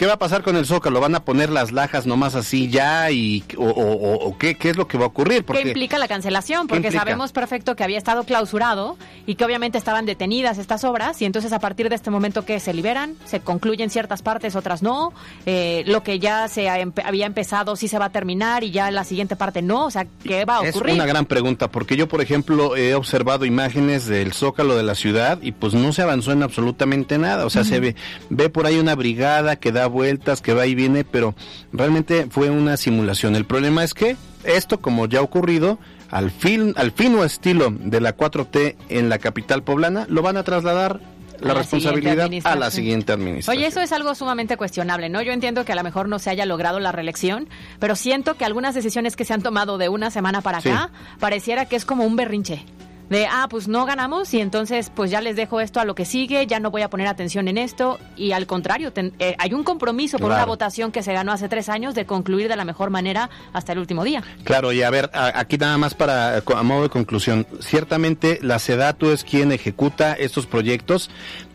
¿Qué 0.00 0.06
va 0.06 0.14
a 0.14 0.18
pasar 0.18 0.40
con 0.42 0.56
el 0.56 0.64
Zócalo? 0.64 0.98
¿Van 0.98 1.14
a 1.14 1.26
poner 1.26 1.50
las 1.50 1.72
lajas 1.72 2.06
nomás 2.06 2.34
así 2.34 2.70
ya? 2.70 3.10
y 3.10 3.44
¿O, 3.58 3.66
o- 3.66 3.92
o- 3.92 4.28
o 4.28 4.38
qué, 4.38 4.54
qué 4.54 4.70
es 4.70 4.78
lo 4.78 4.88
que 4.88 4.96
va 4.96 5.04
a 5.04 5.08
ocurrir? 5.08 5.44
¿Qué 5.44 5.60
implica 5.60 5.98
la 5.98 6.08
cancelación? 6.08 6.68
Porque 6.68 6.90
sabemos 6.90 7.32
perfecto 7.32 7.76
que 7.76 7.84
había 7.84 7.98
estado 7.98 8.24
clausurado 8.24 8.96
y 9.26 9.34
que 9.34 9.44
obviamente 9.44 9.76
estaban 9.76 10.06
detenidas 10.06 10.56
estas 10.56 10.84
obras 10.84 11.20
y 11.20 11.26
entonces 11.26 11.52
a 11.52 11.58
partir 11.58 11.90
de 11.90 11.96
este 11.96 12.08
momento 12.10 12.46
que 12.46 12.60
se 12.60 12.72
liberan, 12.72 13.14
se 13.26 13.40
concluyen 13.40 13.90
ciertas 13.90 14.22
partes, 14.22 14.56
otras 14.56 14.82
no, 14.82 15.12
eh, 15.44 15.82
lo 15.86 16.02
que 16.02 16.18
ya 16.18 16.48
se 16.48 16.64
empe- 16.66 17.02
había 17.04 17.26
empezado 17.26 17.76
sí 17.76 17.86
se 17.86 17.98
va 17.98 18.06
a 18.06 18.10
terminar 18.10 18.64
y 18.64 18.70
ya 18.70 18.90
la 18.90 19.04
siguiente 19.04 19.36
parte 19.36 19.60
no, 19.60 19.84
o 19.84 19.90
sea, 19.90 20.06
¿qué 20.24 20.46
va 20.46 20.60
a 20.60 20.64
Es 20.66 20.74
ocurrir? 20.76 20.94
una 20.94 21.04
gran 21.04 21.26
pregunta, 21.26 21.70
porque 21.70 21.98
yo, 21.98 22.08
por 22.08 22.22
ejemplo, 22.22 22.74
he 22.74 22.94
observado 22.94 23.44
imágenes 23.44 24.06
del 24.06 24.32
zócalo 24.32 24.76
de 24.76 24.82
la 24.82 24.94
ciudad 24.94 25.40
y 25.42 25.52
pues 25.52 25.74
no 25.74 25.92
se 25.92 26.00
avanzó 26.00 26.32
en 26.32 26.42
absolutamente 26.42 27.18
nada. 27.18 27.44
O 27.44 27.50
sea, 27.50 27.64
se 27.64 27.80
ve, 27.80 27.96
ve 28.30 28.48
por 28.48 28.64
ahí 28.64 28.78
una 28.78 28.94
brigada 28.94 29.56
que 29.56 29.72
da 29.72 29.89
vueltas, 29.90 30.40
que 30.40 30.54
va 30.54 30.66
y 30.66 30.74
viene, 30.74 31.04
pero 31.04 31.34
realmente 31.72 32.26
fue 32.30 32.48
una 32.50 32.76
simulación. 32.78 33.36
El 33.36 33.44
problema 33.44 33.84
es 33.84 33.92
que 33.92 34.16
esto, 34.44 34.80
como 34.80 35.06
ya 35.06 35.18
ha 35.18 35.22
ocurrido, 35.22 35.78
al, 36.10 36.30
fin, 36.30 36.72
al 36.76 36.92
fino 36.92 37.24
estilo 37.24 37.70
de 37.70 38.00
la 38.00 38.16
4T 38.16 38.76
en 38.88 39.08
la 39.10 39.18
capital 39.18 39.62
poblana, 39.62 40.06
lo 40.08 40.22
van 40.22 40.36
a 40.38 40.42
trasladar 40.42 41.00
la, 41.40 41.48
la 41.48 41.54
responsabilidad 41.54 42.30
a 42.44 42.56
la 42.56 42.70
siguiente 42.70 43.12
administración. 43.12 43.58
Oye, 43.58 43.66
eso 43.68 43.80
es 43.80 43.92
algo 43.92 44.14
sumamente 44.14 44.56
cuestionable, 44.56 45.08
¿no? 45.08 45.22
Yo 45.22 45.32
entiendo 45.32 45.64
que 45.64 45.72
a 45.72 45.74
lo 45.76 45.82
mejor 45.82 46.08
no 46.08 46.18
se 46.18 46.30
haya 46.30 46.44
logrado 46.46 46.80
la 46.80 46.92
reelección, 46.92 47.48
pero 47.78 47.96
siento 47.96 48.34
que 48.36 48.44
algunas 48.44 48.74
decisiones 48.74 49.16
que 49.16 49.24
se 49.24 49.32
han 49.34 49.42
tomado 49.42 49.78
de 49.78 49.88
una 49.88 50.10
semana 50.10 50.40
para 50.42 50.60
Sí. 50.60 50.68
acá 50.68 50.90
pareciera 51.18 51.64
que 51.66 51.76
es 51.76 51.84
como 51.84 52.04
un 52.04 52.16
berrinche. 52.16 52.64
De, 53.10 53.26
ah, 53.26 53.48
pues 53.50 53.68
no 53.68 53.84
ganamos 53.84 54.32
y 54.32 54.40
entonces 54.40 54.90
pues 54.94 55.10
ya 55.10 55.20
les 55.20 55.36
dejo 55.36 55.60
esto 55.60 55.80
a 55.80 55.84
lo 55.84 55.94
que 55.94 56.04
sigue, 56.04 56.46
ya 56.46 56.60
no 56.60 56.70
voy 56.70 56.82
a 56.82 56.88
poner 56.88 57.08
atención 57.08 57.48
en 57.48 57.58
esto 57.58 57.98
y 58.16 58.32
al 58.32 58.46
contrario, 58.46 58.92
eh, 58.94 59.34
hay 59.38 59.52
un 59.52 59.64
compromiso 59.64 60.18
por 60.18 60.30
una 60.30 60.46
votación 60.46 60.92
que 60.92 61.02
se 61.02 61.12
ganó 61.12 61.32
hace 61.32 61.48
tres 61.48 61.68
años 61.68 61.94
de 61.94 62.06
concluir 62.06 62.48
de 62.48 62.56
la 62.56 62.64
mejor 62.64 62.90
manera 62.90 63.28
hasta 63.52 63.72
el 63.72 63.80
último 63.80 64.04
día. 64.04 64.22
Claro, 64.44 64.72
y 64.72 64.82
a 64.82 64.90
ver, 64.90 65.10
aquí 65.12 65.58
nada 65.58 65.76
más 65.76 65.94
para, 65.94 66.36
a 66.38 66.62
modo 66.62 66.84
de 66.84 66.88
conclusión, 66.88 67.46
ciertamente 67.60 68.38
la 68.42 68.58
SEDATU 68.58 69.10
es 69.10 69.24
quien 69.24 69.50
ejecuta 69.52 70.14
estos 70.14 70.46
proyectos, 70.46 71.10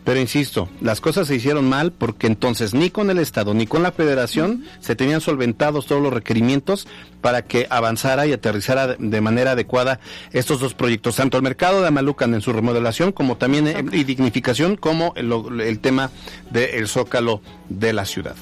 pero 0.06 0.20
insisto, 0.20 0.68
las 0.80 1.00
cosas 1.00 1.26
se 1.26 1.34
hicieron 1.34 1.68
mal 1.68 1.90
porque 1.90 2.28
entonces 2.28 2.74
ni 2.74 2.90
con 2.90 3.10
el 3.10 3.18
Estado 3.18 3.54
ni 3.54 3.66
con 3.66 3.82
la 3.82 3.90
Federación 3.90 4.64
se 4.78 4.94
tenían 4.94 5.20
solventados 5.20 5.86
todos 5.86 6.00
los 6.00 6.12
requerimientos 6.12 6.86
para 7.20 7.42
que 7.42 7.66
avanzara 7.70 8.24
y 8.24 8.32
aterrizara 8.32 8.94
de 8.96 9.20
manera 9.20 9.50
adecuada 9.50 9.98
estos 10.32 10.60
dos 10.60 10.74
proyectos, 10.74 11.16
tanto 11.16 11.38
el 11.38 11.42
mercado 11.42 11.82
de 11.82 11.88
Amalucan 11.88 12.34
en 12.34 12.40
su 12.40 12.52
remodelación 12.52 13.10
como 13.10 13.36
también 13.36 13.66
en, 13.66 13.92
y 13.92 14.04
dignificación, 14.04 14.76
como 14.76 15.12
el, 15.16 15.80
tema 15.80 16.12
del 16.50 16.86
zócalo 16.86 17.40
de 17.68 17.92
la 17.92 18.04
ciudad. 18.04 18.36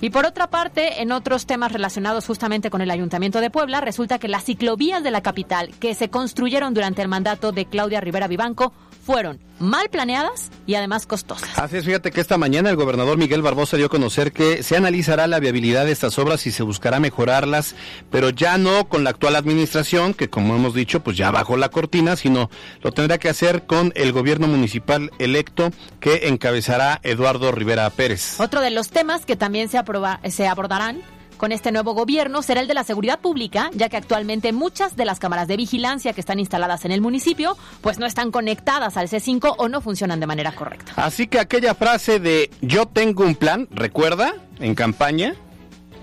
Y 0.00 0.08
por 0.08 0.24
otra 0.24 0.48
parte, 0.48 1.02
en 1.02 1.12
otros 1.12 1.44
temas 1.44 1.70
relacionados 1.70 2.26
justamente 2.26 2.70
con 2.70 2.80
el 2.80 2.90
Ayuntamiento 2.90 3.42
de 3.42 3.50
Puebla, 3.50 3.82
resulta 3.82 4.18
que 4.18 4.26
las 4.26 4.44
ciclovías 4.44 5.02
de 5.02 5.10
la 5.10 5.20
capital 5.20 5.70
que 5.78 5.94
se 5.94 6.08
construyeron 6.08 6.72
durante 6.72 7.02
el 7.02 7.08
mandato 7.08 7.52
de 7.52 7.66
Claudia 7.66 8.00
Rivera 8.00 8.26
Vivanco 8.26 8.72
fueron 9.04 9.40
mal 9.58 9.88
planeadas 9.90 10.50
y 10.66 10.74
además 10.74 11.06
costosas. 11.06 11.58
Así 11.58 11.76
es, 11.76 11.84
fíjate 11.84 12.10
que 12.10 12.20
esta 12.20 12.38
mañana 12.38 12.70
el 12.70 12.76
gobernador 12.76 13.16
Miguel 13.16 13.42
Barbosa 13.42 13.76
dio 13.76 13.86
a 13.86 13.88
conocer 13.88 14.32
que 14.32 14.62
se 14.62 14.76
analizará 14.76 15.26
la 15.26 15.40
viabilidad 15.40 15.84
de 15.84 15.92
estas 15.92 16.18
obras 16.18 16.46
y 16.46 16.50
se 16.50 16.62
buscará 16.62 17.00
mejorarlas, 17.00 17.74
pero 18.10 18.30
ya 18.30 18.58
no 18.58 18.88
con 18.88 19.04
la 19.04 19.10
actual 19.10 19.36
administración, 19.36 20.14
que 20.14 20.28
como 20.28 20.56
hemos 20.56 20.74
dicho, 20.74 21.00
pues 21.00 21.16
ya 21.16 21.30
bajó 21.30 21.56
la 21.56 21.68
cortina, 21.68 22.16
sino 22.16 22.50
lo 22.82 22.92
tendrá 22.92 23.18
que 23.18 23.28
hacer 23.28 23.66
con 23.66 23.92
el 23.94 24.12
gobierno 24.12 24.46
municipal 24.48 25.10
electo 25.18 25.70
que 26.00 26.28
encabezará 26.28 27.00
Eduardo 27.02 27.52
Rivera 27.52 27.88
Pérez. 27.90 28.40
Otro 28.40 28.60
de 28.60 28.70
los 28.70 28.90
temas 28.90 29.26
que 29.26 29.36
también 29.36 29.68
se, 29.68 29.80
se 30.30 30.48
abordarán 30.48 31.02
con 31.42 31.50
este 31.50 31.72
nuevo 31.72 31.92
gobierno 31.92 32.40
será 32.40 32.60
el 32.60 32.68
de 32.68 32.74
la 32.74 32.84
seguridad 32.84 33.18
pública, 33.18 33.68
ya 33.74 33.88
que 33.88 33.96
actualmente 33.96 34.52
muchas 34.52 34.94
de 34.94 35.04
las 35.04 35.18
cámaras 35.18 35.48
de 35.48 35.56
vigilancia 35.56 36.12
que 36.12 36.20
están 36.20 36.38
instaladas 36.38 36.84
en 36.84 36.92
el 36.92 37.00
municipio 37.00 37.56
pues 37.80 37.98
no 37.98 38.06
están 38.06 38.30
conectadas 38.30 38.96
al 38.96 39.08
C5 39.08 39.56
o 39.58 39.68
no 39.68 39.80
funcionan 39.80 40.20
de 40.20 40.28
manera 40.28 40.52
correcta. 40.52 40.92
Así 40.94 41.26
que 41.26 41.40
aquella 41.40 41.74
frase 41.74 42.20
de 42.20 42.48
yo 42.60 42.86
tengo 42.86 43.24
un 43.24 43.34
plan, 43.34 43.66
¿recuerda? 43.72 44.34
En 44.60 44.76
campaña, 44.76 45.34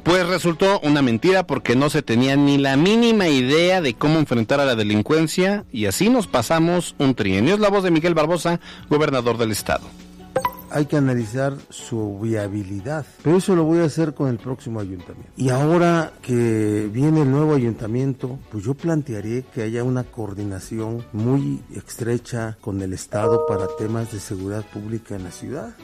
pues 0.03 0.27
resultó 0.27 0.81
una 0.81 1.01
mentira 1.01 1.48
porque 1.48 1.77
no 1.77 1.89
se 1.89 2.01
tenía 2.01 2.36
ni 2.36 2.58
la 2.58 2.75
mínima 2.75 3.29
idea 3.29 3.79
de 3.79 3.93
cómo 3.93 4.19
enfrentar 4.19 4.60
a 4.60 4.65
la 4.65 4.75
delincuencia 4.75 5.63
y 5.72 5.86
así 5.86 6.10
nos 6.10 6.27
pasamos 6.27 6.96
un 6.98 7.15
trienio. 7.15 7.53
Es 7.53 7.62
la 7.62 7.69
voz 7.69 7.86
de 7.86 7.91
Miguel 7.91 8.13
Barbosa, 8.13 8.60
gobernador 8.89 9.38
del 9.38 9.51
estado 9.51 9.88
hay 10.71 10.85
que 10.85 10.97
analizar 10.97 11.55
su 11.69 12.19
viabilidad. 12.19 13.05
Pero 13.23 13.38
eso 13.38 13.55
lo 13.55 13.63
voy 13.63 13.79
a 13.79 13.85
hacer 13.85 14.13
con 14.13 14.29
el 14.29 14.38
próximo 14.38 14.79
ayuntamiento. 14.79 15.31
Y 15.38 15.49
ahora 15.49 16.13
que 16.21 16.89
viene 16.91 17.21
el 17.21 17.31
nuevo 17.31 17.55
ayuntamiento, 17.55 18.39
pues 18.51 18.63
yo 18.63 18.73
plantearé 18.73 19.43
que 19.53 19.63
haya 19.63 19.83
una 19.83 20.03
coordinación 20.03 21.05
muy 21.13 21.61
estrecha 21.75 22.57
con 22.61 22.81
el 22.81 22.93
Estado 22.93 23.45
para 23.47 23.67
temas 23.77 24.11
de 24.11 24.19
seguridad 24.19 24.65
pública 24.71 25.15
en 25.15 25.23
la 25.23 25.31
ciudad. 25.31 25.75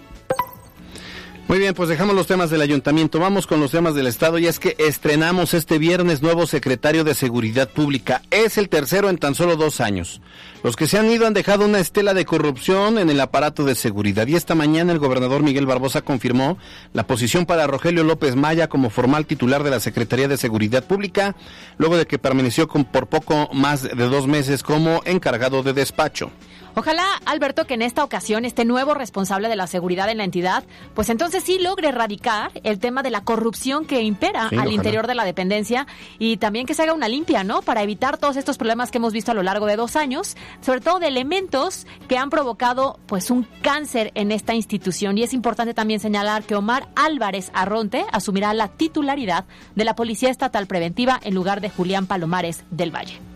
Muy 1.47 1.59
bien, 1.59 1.75
pues 1.75 1.89
dejamos 1.89 2.15
los 2.15 2.25
temas 2.25 2.49
del 2.49 2.61
ayuntamiento, 2.61 3.19
vamos 3.19 3.45
con 3.45 3.59
los 3.59 3.69
temas 3.69 3.93
del 3.93 4.07
Estado 4.07 4.39
y 4.39 4.47
es 4.47 4.57
que 4.57 4.75
estrenamos 4.79 5.53
este 5.53 5.77
viernes 5.77 6.23
nuevo 6.23 6.47
secretario 6.47 7.03
de 7.03 7.13
Seguridad 7.13 7.69
Pública. 7.69 8.23
Es 8.31 8.57
el 8.57 8.67
tercero 8.67 9.11
en 9.11 9.19
tan 9.19 9.35
solo 9.35 9.55
dos 9.55 9.79
años. 9.79 10.21
Los 10.63 10.75
que 10.75 10.87
se 10.87 10.97
han 10.97 11.05
ido 11.05 11.27
han 11.27 11.35
dejado 11.35 11.63
una 11.65 11.77
estela 11.77 12.15
de 12.15 12.25
corrupción 12.25 12.97
en 12.97 13.11
el 13.11 13.21
aparato 13.21 13.63
de 13.63 13.75
seguridad 13.75 14.25
y 14.25 14.35
esta 14.35 14.55
mañana 14.55 14.91
el 14.91 14.97
gobernador 14.97 15.43
Miguel 15.43 15.67
Barbosa 15.67 16.01
confirmó 16.01 16.57
la 16.93 17.05
posición 17.05 17.45
para 17.45 17.67
Rogelio 17.67 18.03
López 18.03 18.35
Maya 18.35 18.67
como 18.67 18.89
formal 18.89 19.27
titular 19.27 19.63
de 19.63 19.69
la 19.69 19.79
Secretaría 19.79 20.27
de 20.27 20.37
Seguridad 20.37 20.83
Pública, 20.83 21.35
luego 21.77 21.95
de 21.95 22.07
que 22.07 22.17
permaneció 22.17 22.67
con, 22.67 22.85
por 22.85 23.05
poco 23.05 23.51
más 23.53 23.83
de 23.83 23.93
dos 23.93 24.25
meses 24.25 24.63
como 24.63 25.03
encargado 25.05 25.61
de 25.61 25.73
despacho. 25.73 26.31
Ojalá, 26.77 27.05
Alberto, 27.25 27.65
que 27.65 27.75
en 27.75 27.82
esta 27.82 28.03
ocasión 28.03 28.44
este 28.44 28.65
nuevo 28.65 28.94
responsable 28.94 29.48
de 29.48 29.55
la 29.55 29.65
seguridad 29.65 30.10
en 30.10 30.17
la 30.17 30.25
entidad, 30.25 30.65
pues 30.94 31.10
entonces 31.10 31.41
sí 31.41 31.58
logre 31.58 31.88
erradicar 31.88 32.51
el 32.63 32.79
tema 32.79 33.01
de 33.01 33.12
la 33.12 33.24
corrupción 33.24 33.86
que 33.86 34.01
impera 34.01 34.50
al 34.50 34.74
interior 34.74 35.08
de 35.08 35.15
la 35.15 35.24
dependencia 35.24 35.88
y 36.20 36.36
también 36.36 36.65
que 36.65 36.74
se 36.74 36.84
haga 36.84 36.94
una 36.94 37.08
limpia, 37.08 37.46
¿no? 37.46 37.62
Para 37.62 37.82
evitar 37.82 38.17
todos 38.17 38.36
estos 38.36 38.58
problemas 38.58 38.91
que 38.91 38.98
hemos 38.98 39.13
visto 39.13 39.32
a 39.32 39.34
lo 39.34 39.41
largo 39.41 39.67
de 39.67 39.77
dos 39.77 39.96
años, 39.96 40.36
sobre 40.60 40.82
todo 40.82 41.00
de 41.00 41.08
elementos 41.08 41.88
que 42.10 42.17
han 42.17 42.29
provocado 42.29 43.00
pues 43.05 43.32
un 43.32 43.48
cáncer 43.62 44.12
en 44.15 44.34
esta 44.34 44.53
institución. 44.53 45.17
Y 45.17 45.24
es 45.24 45.34
importante 45.34 45.74
también 45.74 46.01
señalar 46.01 46.44
que 46.44 46.55
Omar 46.55 46.89
Álvarez 46.98 47.51
Arronte 47.53 48.05
asumirá 48.12 48.53
la 48.53 48.67
titularidad 48.67 49.46
de 49.75 49.86
la 49.86 49.96
Policía 49.96 50.29
Estatal 50.29 50.67
Preventiva 50.67 51.22
en 51.24 51.36
lugar 51.36 51.62
de 51.62 51.70
Julián 51.70 52.05
Palomares 52.05 52.65
del 52.70 52.94
Valle. 52.94 53.34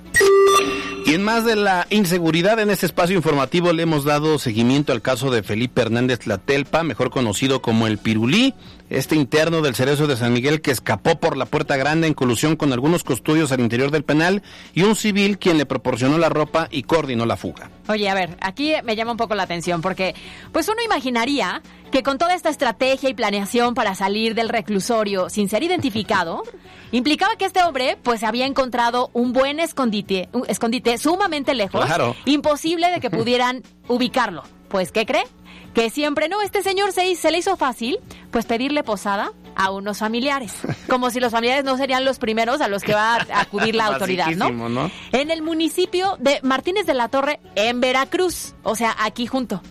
Y 1.06 1.16
en 1.16 1.24
más 1.24 1.44
de 1.44 1.56
la 1.56 1.88
inseguridad 1.90 2.60
en 2.60 2.70
este 2.70 2.86
espacio 2.86 3.16
informativo 3.16 3.74
le 3.74 3.84
hemos 3.84 4.04
dado 4.04 4.38
seguimiento 4.38 4.94
al 4.94 5.02
caso 5.02 5.32
de 5.32 5.42
Felipe 5.42 5.82
Hernández 5.82 6.28
Latelpa, 6.28 6.84
mejor 6.84 7.10
conocido 7.10 7.62
como 7.62 7.88
el 7.88 7.98
Pirulí, 7.98 8.54
este 8.90 9.16
interno 9.16 9.62
del 9.62 9.76
Cerezo 9.76 10.08
de 10.08 10.18
San 10.18 10.34
Miguel 10.34 10.62
que 10.62 10.72
escapó 10.72 11.20
por 11.20 11.38
la 11.38 11.46
puerta 11.46 11.78
grande 11.78 12.08
en 12.08 12.14
colusión 12.14 12.56
con 12.56 12.74
algunos 12.74 13.04
custodios 13.04 13.52
al 13.52 13.60
interior 13.60 13.92
del 13.92 14.04
penal 14.04 14.44
y 14.74 14.84
un 14.84 14.96
civil 14.96 15.38
quien 15.38 15.58
le 15.58 15.66
proporcionó 15.66 16.18
la 16.18 16.30
ropa 16.30 16.68
y 16.72 16.84
coordinó 16.84 17.26
la 17.26 17.38
fuga. 17.38 17.70
Oye, 17.88 18.10
a 18.10 18.14
ver, 18.14 18.38
aquí 18.42 18.74
me 18.84 18.96
llama 18.96 19.12
un 19.12 19.18
poco 19.18 19.36
la 19.36 19.44
atención 19.44 19.82
porque 19.82 20.16
pues 20.52 20.68
uno 20.68 20.82
imaginaría 20.84 21.62
que 21.92 22.04
con 22.04 22.18
toda 22.18 22.36
esta 22.36 22.50
estrategia 22.50 23.10
y 23.10 23.14
planeación 23.14 23.74
para 23.74 23.96
salir 23.96 24.36
del 24.36 24.50
reclusorio 24.50 25.30
sin 25.30 25.50
ser 25.50 25.64
identificado, 25.64 26.44
implicaba 26.92 27.36
que 27.36 27.46
este 27.46 27.64
hombre 27.64 27.98
pues 28.02 28.24
había 28.24 28.46
encontrado 28.46 29.10
un 29.14 29.34
buen 29.34 29.60
escondite, 29.60 30.30
un 30.34 30.44
escondite 30.48 30.98
sumamente 30.98 31.54
lejos, 31.54 31.86
imposible 32.26 32.90
de 32.92 33.00
que 33.00 33.10
pudieran 33.10 33.64
ubicarlo. 33.88 34.44
Pues, 34.70 34.92
¿qué 34.92 35.08
cree? 35.08 35.24
Que 35.74 35.90
siempre, 35.90 36.30
no, 36.30 36.42
este 36.42 36.64
señor 36.64 36.92
se, 36.92 37.16
se 37.16 37.32
le 37.32 37.38
hizo 37.40 37.56
fácil, 37.58 38.00
pues 38.32 38.46
pedirle 38.46 38.84
posada 38.84 39.32
a 39.56 39.72
unos 39.72 39.98
familiares, 40.00 40.54
como 40.90 41.10
si 41.10 41.20
los 41.20 41.32
familiares 41.32 41.66
no 41.66 41.78
serían 41.78 42.06
los 42.06 42.18
primeros 42.20 42.62
a 42.62 42.68
los 42.68 42.84
que 42.84 42.94
va 42.94 43.16
a 43.16 43.42
acudir 43.42 43.76
la 43.76 43.86
autoridad, 43.88 44.28
¿no? 44.32 44.90
En 45.12 45.32
el 45.32 45.42
municipio 45.42 46.18
de 46.20 46.40
Martínez 46.44 46.86
de 46.86 46.94
la 46.94 47.10
Torre, 47.10 47.40
en 47.56 47.82
Veracruz, 47.82 48.56
o 48.64 48.76
sea, 48.76 48.96
aquí 49.00 49.28
junto. 49.28 49.62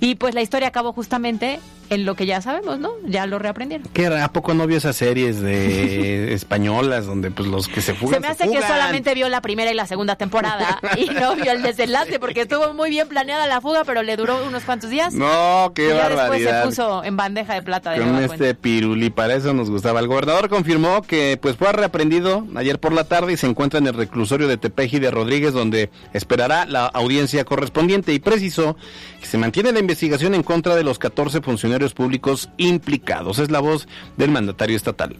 Y 0.00 0.16
pues 0.16 0.34
la 0.34 0.42
historia 0.42 0.68
acabó 0.68 0.92
justamente 0.92 1.60
en 1.90 2.04
lo 2.04 2.14
que 2.14 2.26
ya 2.26 2.40
sabemos, 2.40 2.78
¿no? 2.78 2.92
Ya 3.06 3.26
lo 3.26 3.38
reaprendieron. 3.38 3.88
¿Qué 3.92 4.06
¿A 4.06 4.32
poco 4.32 4.54
no 4.54 4.66
vio 4.66 4.78
esas 4.78 4.96
series 4.96 5.40
de 5.40 6.32
españolas 6.34 7.06
donde 7.06 7.30
pues 7.30 7.48
los 7.48 7.68
que 7.68 7.80
se 7.80 7.94
fugan 7.94 8.14
Se 8.14 8.20
me 8.20 8.28
hace 8.28 8.50
que 8.50 8.62
solamente 8.62 9.14
vio 9.14 9.28
la 9.28 9.40
primera 9.40 9.70
y 9.70 9.74
la 9.74 9.86
segunda 9.86 10.16
temporada 10.16 10.80
y 10.96 11.06
no 11.06 11.36
vio 11.36 11.52
el 11.52 11.62
desenlace 11.62 12.18
porque 12.18 12.42
estuvo 12.42 12.74
muy 12.74 12.90
bien 12.90 13.08
planeada 13.08 13.46
la 13.46 13.60
fuga, 13.60 13.84
pero 13.84 14.02
le 14.02 14.16
duró 14.16 14.44
unos 14.46 14.64
cuantos 14.64 14.90
días. 14.90 15.14
No, 15.14 15.72
qué 15.74 15.86
y 15.86 15.88
ya 15.88 16.08
después 16.08 16.42
se 16.42 16.52
puso 16.64 17.04
en 17.04 17.16
bandeja 17.16 17.54
de 17.54 17.62
plata. 17.62 17.92
De 17.92 18.00
Con 18.00 18.16
este 18.22 18.54
piruli, 18.54 19.10
para 19.10 19.34
eso 19.34 19.54
nos 19.54 19.70
gustaba. 19.70 20.00
El 20.00 20.08
gobernador 20.08 20.48
confirmó 20.48 21.02
que 21.02 21.38
pues 21.40 21.56
fue 21.56 21.72
reaprendido 21.72 22.46
ayer 22.56 22.78
por 22.78 22.92
la 22.92 23.04
tarde 23.04 23.32
y 23.32 23.36
se 23.36 23.46
encuentra 23.46 23.78
en 23.78 23.86
el 23.86 23.94
reclusorio 23.94 24.48
de 24.48 24.56
Tepeji 24.56 24.98
de 24.98 25.10
Rodríguez 25.10 25.52
donde 25.52 25.90
esperará 26.12 26.66
la 26.66 26.86
audiencia 26.86 27.44
correspondiente 27.44 28.12
y 28.12 28.18
precisó 28.18 28.76
se 29.22 29.38
mantiene 29.38 29.72
la 29.72 29.80
investigación 29.80 30.34
en 30.34 30.42
contra 30.42 30.74
de 30.74 30.84
los 30.84 30.98
14 30.98 31.40
funcionarios 31.40 31.94
públicos 31.94 32.48
implicados. 32.56 33.38
Es 33.38 33.50
la 33.50 33.60
voz 33.60 33.88
del 34.16 34.30
mandatario 34.30 34.76
estatal. 34.76 35.16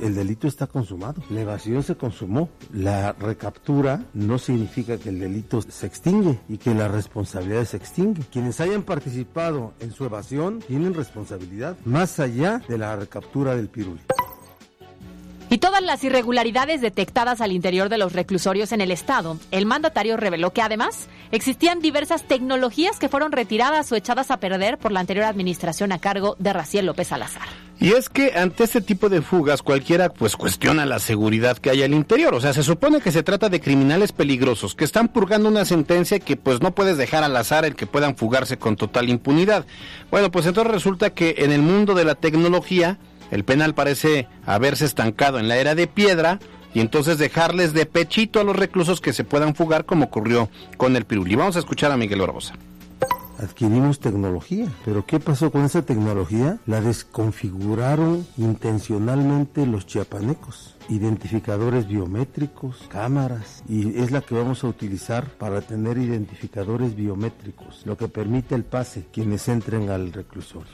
El 0.00 0.14
delito 0.14 0.46
está 0.46 0.66
consumado, 0.66 1.22
la 1.30 1.40
evasión 1.40 1.82
se 1.82 1.96
consumó, 1.96 2.50
la 2.70 3.12
recaptura 3.12 4.04
no 4.12 4.38
significa 4.38 4.98
que 4.98 5.08
el 5.08 5.18
delito 5.18 5.62
se 5.62 5.86
extingue 5.86 6.38
y 6.50 6.58
que 6.58 6.74
la 6.74 6.86
responsabilidad 6.86 7.64
se 7.64 7.78
extingue. 7.78 8.22
Quienes 8.30 8.60
hayan 8.60 8.82
participado 8.82 9.72
en 9.80 9.92
su 9.92 10.04
evasión 10.04 10.58
tienen 10.58 10.92
responsabilidad 10.92 11.78
más 11.86 12.20
allá 12.20 12.60
de 12.68 12.76
la 12.76 12.94
recaptura 12.96 13.56
del 13.56 13.68
piruli. 13.68 14.00
Y 15.56 15.58
todas 15.58 15.80
las 15.80 16.04
irregularidades 16.04 16.82
detectadas 16.82 17.40
al 17.40 17.50
interior 17.50 17.88
de 17.88 17.96
los 17.96 18.12
reclusorios 18.12 18.72
en 18.72 18.82
el 18.82 18.90
Estado, 18.90 19.38
el 19.50 19.64
mandatario 19.64 20.18
reveló 20.18 20.52
que 20.52 20.60
además 20.60 21.08
existían 21.32 21.80
diversas 21.80 22.24
tecnologías 22.24 22.98
que 22.98 23.08
fueron 23.08 23.32
retiradas 23.32 23.90
o 23.90 23.96
echadas 23.96 24.30
a 24.30 24.36
perder 24.38 24.76
por 24.76 24.92
la 24.92 25.00
anterior 25.00 25.24
administración 25.24 25.92
a 25.92 25.98
cargo 25.98 26.36
de 26.38 26.52
Raciel 26.52 26.84
López 26.84 27.08
Salazar. 27.08 27.48
Y 27.80 27.92
es 27.92 28.10
que 28.10 28.32
ante 28.36 28.64
este 28.64 28.82
tipo 28.82 29.08
de 29.08 29.22
fugas 29.22 29.62
cualquiera 29.62 30.10
pues 30.10 30.36
cuestiona 30.36 30.84
la 30.84 30.98
seguridad 30.98 31.56
que 31.56 31.70
hay 31.70 31.82
al 31.82 31.94
interior, 31.94 32.34
o 32.34 32.40
sea, 32.42 32.52
se 32.52 32.62
supone 32.62 33.00
que 33.00 33.10
se 33.10 33.22
trata 33.22 33.48
de 33.48 33.62
criminales 33.62 34.12
peligrosos 34.12 34.74
que 34.74 34.84
están 34.84 35.08
purgando 35.08 35.48
una 35.48 35.64
sentencia 35.64 36.18
que 36.18 36.36
pues 36.36 36.60
no 36.60 36.74
puedes 36.74 36.98
dejar 36.98 37.24
al 37.24 37.34
azar 37.34 37.64
el 37.64 37.76
que 37.76 37.86
puedan 37.86 38.14
fugarse 38.14 38.58
con 38.58 38.76
total 38.76 39.08
impunidad. 39.08 39.64
Bueno, 40.10 40.30
pues 40.30 40.44
entonces 40.44 40.70
resulta 40.70 41.14
que 41.14 41.36
en 41.38 41.50
el 41.50 41.62
mundo 41.62 41.94
de 41.94 42.04
la 42.04 42.14
tecnología 42.14 42.98
el 43.30 43.44
penal 43.44 43.74
parece 43.74 44.28
haberse 44.44 44.84
estancado 44.84 45.38
en 45.38 45.48
la 45.48 45.56
era 45.56 45.74
de 45.74 45.86
piedra 45.86 46.38
y 46.74 46.80
entonces 46.80 47.18
dejarles 47.18 47.72
de 47.72 47.86
pechito 47.86 48.40
a 48.40 48.44
los 48.44 48.56
reclusos 48.56 49.00
que 49.00 49.12
se 49.12 49.24
puedan 49.24 49.54
fugar 49.54 49.84
como 49.84 50.06
ocurrió 50.06 50.48
con 50.76 50.96
el 50.96 51.04
piruli. 51.04 51.34
Vamos 51.34 51.56
a 51.56 51.60
escuchar 51.60 51.90
a 51.90 51.96
Miguel 51.96 52.20
Barbosa 52.20 52.54
adquirimos 53.38 54.00
tecnología. 54.00 54.72
Pero 54.84 55.04
¿qué 55.06 55.20
pasó 55.20 55.50
con 55.50 55.64
esa 55.64 55.82
tecnología? 55.82 56.58
La 56.66 56.80
desconfiguraron 56.80 58.26
intencionalmente 58.36 59.66
los 59.66 59.86
chiapanecos. 59.86 60.74
Identificadores 60.88 61.88
biométricos, 61.88 62.84
cámaras, 62.88 63.64
y 63.68 63.98
es 63.98 64.12
la 64.12 64.20
que 64.20 64.36
vamos 64.36 64.62
a 64.62 64.68
utilizar 64.68 65.30
para 65.30 65.60
tener 65.60 65.98
identificadores 65.98 66.94
biométricos, 66.94 67.82
lo 67.84 67.96
que 67.96 68.06
permite 68.06 68.54
el 68.54 68.64
pase 68.64 69.06
quienes 69.12 69.48
entren 69.48 69.90
al 69.90 70.12
reclusorio. 70.12 70.72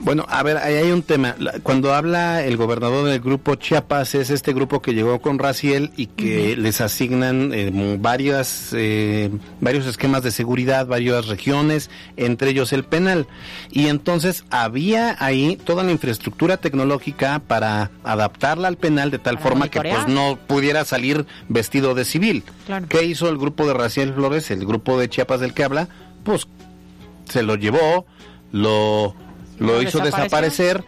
Bueno, 0.00 0.26
a 0.28 0.42
ver, 0.42 0.58
ahí 0.58 0.74
hay 0.74 0.90
un 0.90 1.02
tema. 1.02 1.34
Cuando 1.62 1.94
habla 1.94 2.44
el 2.44 2.56
gobernador 2.56 3.06
del 3.06 3.20
grupo 3.20 3.54
Chiapas, 3.54 4.14
es 4.14 4.30
este 4.30 4.52
grupo 4.52 4.82
que 4.82 4.92
llegó 4.92 5.20
con 5.20 5.38
Raciel 5.38 5.92
y 5.96 6.06
que 6.06 6.56
les 6.56 6.80
asignan 6.80 7.52
eh, 7.54 7.96
varias, 7.98 8.70
eh, 8.72 9.30
varios 9.60 9.86
esquemas 9.86 10.22
de 10.22 10.30
seguridad, 10.30 10.86
varias 10.86 11.26
regiones, 11.26 11.90
entre 12.16 12.50
ellos 12.50 12.72
el 12.72 12.84
penal. 12.84 13.26
Y 13.70 13.88
entonces 13.88 14.44
había 14.50 15.16
ahí 15.18 15.56
toda 15.56 15.84
la 15.84 15.92
infraestructura 15.92 16.56
tecnológica 16.56 17.40
para 17.46 17.90
adaptarla 18.02 18.68
al 18.68 18.76
penal 18.76 19.10
de 19.10 19.18
tal 19.18 19.38
forma 19.38 19.68
que 19.68 19.80
pues 19.80 20.08
no 20.08 20.38
pudiera 20.46 20.84
salir 20.84 21.26
vestido 21.48 21.94
de 21.94 22.04
civil. 22.04 22.44
¿Qué 22.88 23.04
hizo 23.04 23.28
el 23.28 23.38
grupo 23.38 23.66
de 23.66 23.74
Raciel 23.74 24.12
Flores, 24.14 24.50
el 24.50 24.66
grupo 24.66 24.98
de 24.98 25.08
Chiapas 25.08 25.40
del 25.40 25.54
que 25.54 25.64
habla? 25.64 25.88
Pues 26.24 26.46
se 27.28 27.42
lo 27.42 27.56
llevó, 27.56 28.06
lo 28.52 29.14
lo 29.58 29.80
hizo 29.82 29.98
desaparecer 30.00 30.84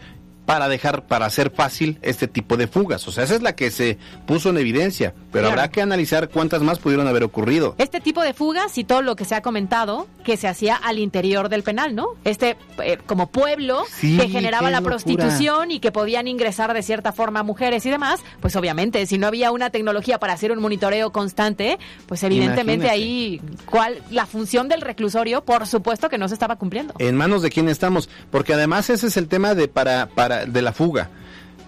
para 0.47 0.69
dejar, 0.69 1.05
para 1.05 1.25
hacer 1.25 1.51
fácil 1.51 1.99
este 2.01 2.29
tipo 2.29 2.55
de 2.55 2.67
fugas. 2.67 3.05
O 3.09 3.11
sea, 3.11 3.25
esa 3.25 3.35
es 3.35 3.41
la 3.41 3.53
que 3.53 3.69
se 3.69 3.97
puso 4.25 4.49
en 4.49 4.57
evidencia, 4.57 5.13
pero 5.29 5.49
habrá 5.49 5.69
que 5.69 5.81
analizar 5.81 6.29
cuántas 6.29 6.61
más 6.61 6.79
pudieron 6.79 7.05
haber 7.05 7.25
ocurrido. 7.25 7.75
Este 7.77 7.99
tipo 7.99 8.21
de 8.21 8.33
fugas 8.33 8.77
y 8.77 8.85
todo 8.85 9.01
lo 9.01 9.17
que 9.17 9.25
se 9.25 9.35
ha 9.35 9.41
comentado 9.41 10.07
que 10.23 10.37
se 10.37 10.47
hacía 10.47 10.77
al 10.77 10.99
interior 10.99 11.49
del 11.49 11.63
penal, 11.63 11.95
¿no? 11.95 12.11
Este 12.23 12.55
eh, 12.81 12.97
como 13.05 13.27
pueblo 13.27 13.83
que 13.99 14.29
generaba 14.29 14.71
la 14.71 14.79
prostitución 14.79 15.69
y 15.69 15.79
que 15.81 15.91
podían 15.91 16.29
ingresar 16.29 16.73
de 16.73 16.81
cierta 16.81 17.11
forma 17.11 17.43
mujeres 17.43 17.85
y 17.85 17.89
demás, 17.89 18.21
pues 18.39 18.55
obviamente 18.55 19.05
si 19.05 19.17
no 19.17 19.27
había 19.27 19.51
una 19.51 19.69
tecnología 19.69 20.17
para 20.17 20.31
hacer 20.31 20.53
un 20.53 20.59
monitoreo 20.59 21.11
constante, 21.11 21.77
pues 22.05 22.23
evidentemente 22.23 22.89
ahí 22.89 23.41
cuál 23.65 24.01
la 24.11 24.25
función 24.25 24.69
del 24.69 24.79
reclusorio, 24.79 25.43
por 25.43 25.67
supuesto 25.67 26.07
que 26.07 26.17
no 26.17 26.29
se 26.29 26.35
estaba 26.35 26.55
cumpliendo. 26.55 26.93
En 26.99 27.17
manos 27.17 27.41
de 27.41 27.49
quién 27.49 27.67
estamos, 27.67 28.09
porque 28.31 28.53
además 28.53 28.89
ese 28.89 29.07
es 29.07 29.17
el 29.17 29.27
tema 29.27 29.53
de 29.53 29.67
para 29.67 30.07
para 30.07 30.36
de 30.45 30.61
la 30.61 30.73
fuga. 30.73 31.09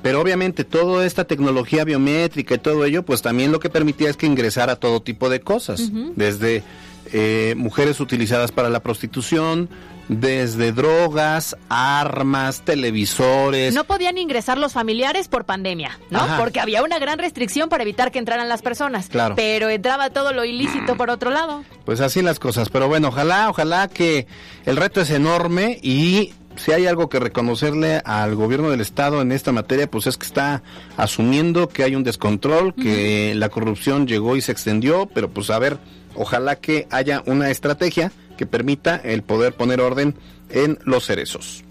Pero 0.01 0.21
obviamente 0.21 0.63
toda 0.63 1.05
esta 1.05 1.25
tecnología 1.25 1.83
biométrica 1.83 2.55
y 2.55 2.57
todo 2.57 2.85
ello, 2.85 3.03
pues 3.03 3.21
también 3.21 3.51
lo 3.51 3.59
que 3.59 3.69
permitía 3.69 4.09
es 4.09 4.15
que 4.15 4.25
ingresara 4.25 4.77
todo 4.77 5.01
tipo 5.01 5.29
de 5.29 5.41
cosas, 5.41 5.91
desde 6.15 6.63
eh, 7.11 7.53
mujeres 7.57 7.99
utilizadas 7.99 8.51
para 8.51 8.69
la 8.69 8.79
prostitución, 8.81 9.69
desde 10.09 10.71
drogas, 10.71 11.55
armas, 11.69 12.61
televisores. 12.61 13.73
No 13.73 13.83
podían 13.83 14.17
ingresar 14.17 14.57
los 14.57 14.73
familiares 14.73 15.27
por 15.27 15.45
pandemia, 15.45 15.99
¿no? 16.09 16.25
Porque 16.37 16.59
había 16.59 16.81
una 16.83 16.97
gran 16.97 17.19
restricción 17.19 17.69
para 17.69 17.83
evitar 17.83 18.11
que 18.11 18.19
entraran 18.19 18.49
las 18.49 18.61
personas. 18.61 19.07
Claro. 19.07 19.35
Pero 19.35 19.69
entraba 19.69 20.09
todo 20.09 20.33
lo 20.33 20.45
ilícito 20.45 20.95
por 20.97 21.09
otro 21.09 21.29
lado. 21.29 21.63
Pues 21.85 22.01
así 22.01 22.21
las 22.21 22.39
cosas. 22.39 22.69
Pero 22.69 22.87
bueno, 22.87 23.09
ojalá, 23.09 23.49
ojalá 23.49 23.87
que 23.87 24.27
el 24.65 24.77
reto 24.77 25.01
es 25.01 25.11
enorme 25.11 25.79
y 25.81 26.33
si 26.59 26.73
hay 26.73 26.87
algo 26.87 27.09
que 27.09 27.19
reconocerle 27.19 28.01
al 28.03 28.35
gobierno 28.35 28.69
del 28.69 28.81
estado 28.81 29.21
en 29.21 29.31
esta 29.31 29.51
materia, 29.51 29.89
pues 29.89 30.07
es 30.07 30.17
que 30.17 30.25
está 30.25 30.61
asumiendo 30.97 31.69
que 31.69 31.83
hay 31.83 31.95
un 31.95 32.03
descontrol, 32.03 32.75
que 32.75 33.33
la 33.35 33.49
corrupción 33.49 34.07
llegó 34.07 34.35
y 34.35 34.41
se 34.41 34.51
extendió, 34.51 35.07
pero 35.13 35.29
pues 35.29 35.49
a 35.49 35.59
ver, 35.59 35.79
ojalá 36.15 36.57
que 36.57 36.87
haya 36.91 37.23
una 37.25 37.49
estrategia 37.49 38.11
que 38.37 38.45
permita 38.45 38.97
el 38.97 39.23
poder 39.23 39.53
poner 39.53 39.79
orden 39.79 40.15
en 40.49 40.77
los 40.83 41.05
cerezos. 41.05 41.63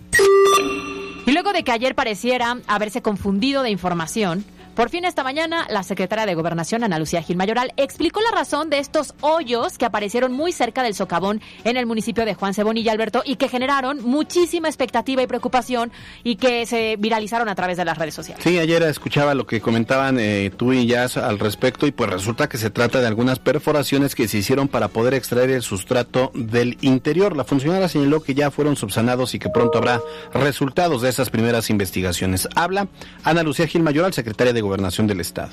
Y 1.26 1.32
luego 1.32 1.52
de 1.52 1.62
que 1.62 1.72
ayer 1.72 1.94
pareciera 1.94 2.56
haberse 2.66 3.02
confundido 3.02 3.62
de 3.62 3.70
información, 3.70 4.44
por 4.78 4.90
fin 4.90 5.04
esta 5.04 5.24
mañana, 5.24 5.66
la 5.68 5.82
secretaria 5.82 6.24
de 6.24 6.36
Gobernación, 6.36 6.84
Ana 6.84 7.00
Lucía 7.00 7.20
Gil 7.20 7.36
Mayoral, 7.36 7.72
explicó 7.76 8.20
la 8.20 8.30
razón 8.30 8.70
de 8.70 8.78
estos 8.78 9.12
hoyos 9.22 9.76
que 9.76 9.84
aparecieron 9.84 10.30
muy 10.30 10.52
cerca 10.52 10.84
del 10.84 10.94
socavón 10.94 11.40
en 11.64 11.76
el 11.76 11.84
municipio 11.84 12.24
de 12.24 12.34
Juan 12.34 12.54
Cebonilla, 12.54 12.92
Alberto, 12.92 13.24
y 13.26 13.34
que 13.34 13.48
generaron 13.48 14.00
muchísima 14.04 14.68
expectativa 14.68 15.20
y 15.20 15.26
preocupación 15.26 15.90
y 16.22 16.36
que 16.36 16.64
se 16.64 16.94
viralizaron 16.96 17.48
a 17.48 17.56
través 17.56 17.76
de 17.76 17.84
las 17.84 17.98
redes 17.98 18.14
sociales. 18.14 18.44
Sí, 18.44 18.56
ayer 18.56 18.80
escuchaba 18.84 19.34
lo 19.34 19.48
que 19.48 19.60
comentaban 19.60 20.16
eh, 20.20 20.52
tú 20.56 20.72
y 20.72 20.86
Jazz 20.86 21.16
al 21.16 21.40
respecto 21.40 21.88
y 21.88 21.90
pues 21.90 22.08
resulta 22.08 22.48
que 22.48 22.56
se 22.56 22.70
trata 22.70 23.00
de 23.00 23.08
algunas 23.08 23.40
perforaciones 23.40 24.14
que 24.14 24.28
se 24.28 24.38
hicieron 24.38 24.68
para 24.68 24.86
poder 24.86 25.14
extraer 25.14 25.50
el 25.50 25.62
sustrato 25.62 26.30
del 26.36 26.78
interior. 26.82 27.36
La 27.36 27.42
funcionaria 27.42 27.88
señaló 27.88 28.22
que 28.22 28.36
ya 28.36 28.52
fueron 28.52 28.76
subsanados 28.76 29.34
y 29.34 29.40
que 29.40 29.48
pronto 29.48 29.78
habrá 29.78 30.00
resultados 30.32 31.02
de 31.02 31.08
esas 31.08 31.30
primeras 31.30 31.68
investigaciones. 31.68 32.48
Habla 32.54 32.86
Ana 33.24 33.42
Lucía 33.42 33.66
Gil 33.66 33.82
Mayoral, 33.82 34.12
secretaria 34.12 34.52
de 34.52 34.60
Gobernación 34.60 34.67
del 35.06 35.20
Estado. 35.20 35.50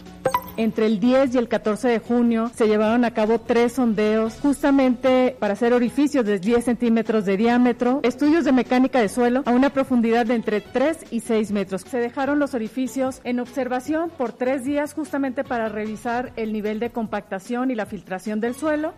Entre 0.58 0.86
el 0.86 1.01
10 1.01 1.36
y 1.36 1.38
el 1.38 1.49
14 1.49 1.89
de 1.89 1.99
junio 1.99 2.49
se 2.56 2.67
llevaron 2.67 3.04
a 3.04 3.12
cabo 3.12 3.39
tres 3.39 3.73
sondeos 3.73 4.36
justamente 4.41 5.36
para 5.38 5.54
hacer 5.54 5.73
orificios 5.73 6.25
de 6.25 6.39
10 6.39 6.63
centímetros 6.63 7.25
de 7.25 7.36
diámetro, 7.36 7.99
estudios 8.04 8.45
de 8.45 8.54
mecánica 8.54 9.01
de 9.01 9.10
suelo 9.10 9.43
a 9.45 9.51
una 9.51 9.71
profundidad 9.71 10.25
de 10.25 10.36
entre 10.36 10.62
3 10.62 11.08
y 11.12 11.19
6 11.19 11.51
metros. 11.51 11.82
Se 11.82 11.97
dejaron 11.97 12.39
los 12.39 12.54
orificios 12.54 13.19
en 13.25 13.41
observación 13.41 14.10
por 14.17 14.32
tres 14.32 14.63
días 14.63 14.93
justamente 14.93 15.43
para 15.43 15.67
revisar 15.67 16.32
el 16.38 16.54
nivel 16.54 16.80
de 16.80 16.89
compactación 16.89 17.69
y 17.69 17.75
la 17.75 17.86
filtración 17.86 18.39
del 18.39 18.56
suelo. 18.56 18.93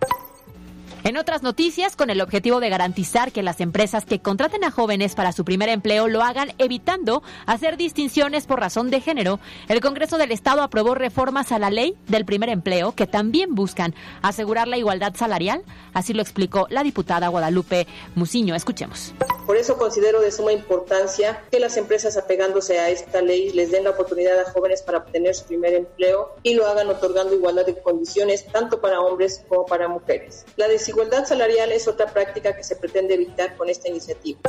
En 1.08 1.16
otras 1.16 1.42
noticias, 1.42 1.96
con 1.96 2.10
el 2.10 2.20
objetivo 2.20 2.60
de 2.60 2.68
garantizar 2.68 3.32
que 3.32 3.42
las 3.42 3.62
empresas 3.62 4.04
que 4.04 4.20
contraten 4.20 4.66
a 4.66 4.72
jóvenes 4.72 5.16
para 5.16 5.32
su 5.32 5.46
primer 5.46 5.70
empleo 5.70 6.10
lo 6.10 6.22
hagan 6.22 6.52
evitando 6.58 7.24
hacer 7.46 7.78
distinciones 7.78 8.46
por 8.46 8.60
razón 8.60 8.90
de 8.90 9.00
género, 9.00 9.40
el 9.70 9.80
Congreso 9.80 10.18
del 10.18 10.34
Estado 10.34 10.62
aprobó 10.62 10.96
reformas 10.96 11.54
a 11.54 11.60
la 11.60 11.70
ley 11.70 11.96
del 12.10 12.26
primer 12.26 12.50
empleo 12.50 12.92
que 12.92 13.08
también 13.08 13.56
buscan 13.56 13.96
asegurar 14.22 14.68
la 14.68 14.78
igualdad 14.78 15.16
salarial. 15.16 15.64
Así 15.94 16.12
lo 16.12 16.22
explicó 16.22 16.68
la 16.70 16.84
diputada 16.84 17.30
Guadalupe 17.30 17.88
Muciño. 18.16 18.54
Escuchemos. 18.54 19.14
Por 19.46 19.56
eso 19.56 19.78
considero 19.78 20.20
de 20.20 20.34
suma 20.34 20.52
importancia 20.52 21.42
que 21.50 21.62
las 21.62 21.78
empresas 21.78 22.18
apegándose 22.18 22.80
a 22.80 22.90
esta 22.90 23.22
ley 23.22 23.52
les 23.52 23.72
den 23.72 23.86
la 23.86 23.92
oportunidad 23.92 24.38
a 24.42 24.52
jóvenes 24.52 24.82
para 24.82 24.98
obtener 24.98 25.34
su 25.36 25.46
primer 25.46 25.74
empleo 25.74 26.36
y 26.44 26.56
lo 26.56 26.68
hagan 26.68 26.90
otorgando 26.90 27.34
igualdad 27.34 27.66
de 27.66 27.82
condiciones 27.82 28.46
tanto 28.48 28.82
para 28.82 29.00
hombres 29.00 29.46
como 29.48 29.66
para 29.66 29.88
mujeres. 29.88 30.44
La 30.58 30.68
desigualdad 30.68 30.97
salarial 31.26 31.72
es 31.72 31.88
otra 31.88 32.08
práctica 32.08 32.56
que 32.56 32.64
se 32.64 32.76
pretende 32.76 33.14
evitar 33.14 33.56
con 33.56 33.70
esta 33.70 33.90
iniciativa. 33.90 34.40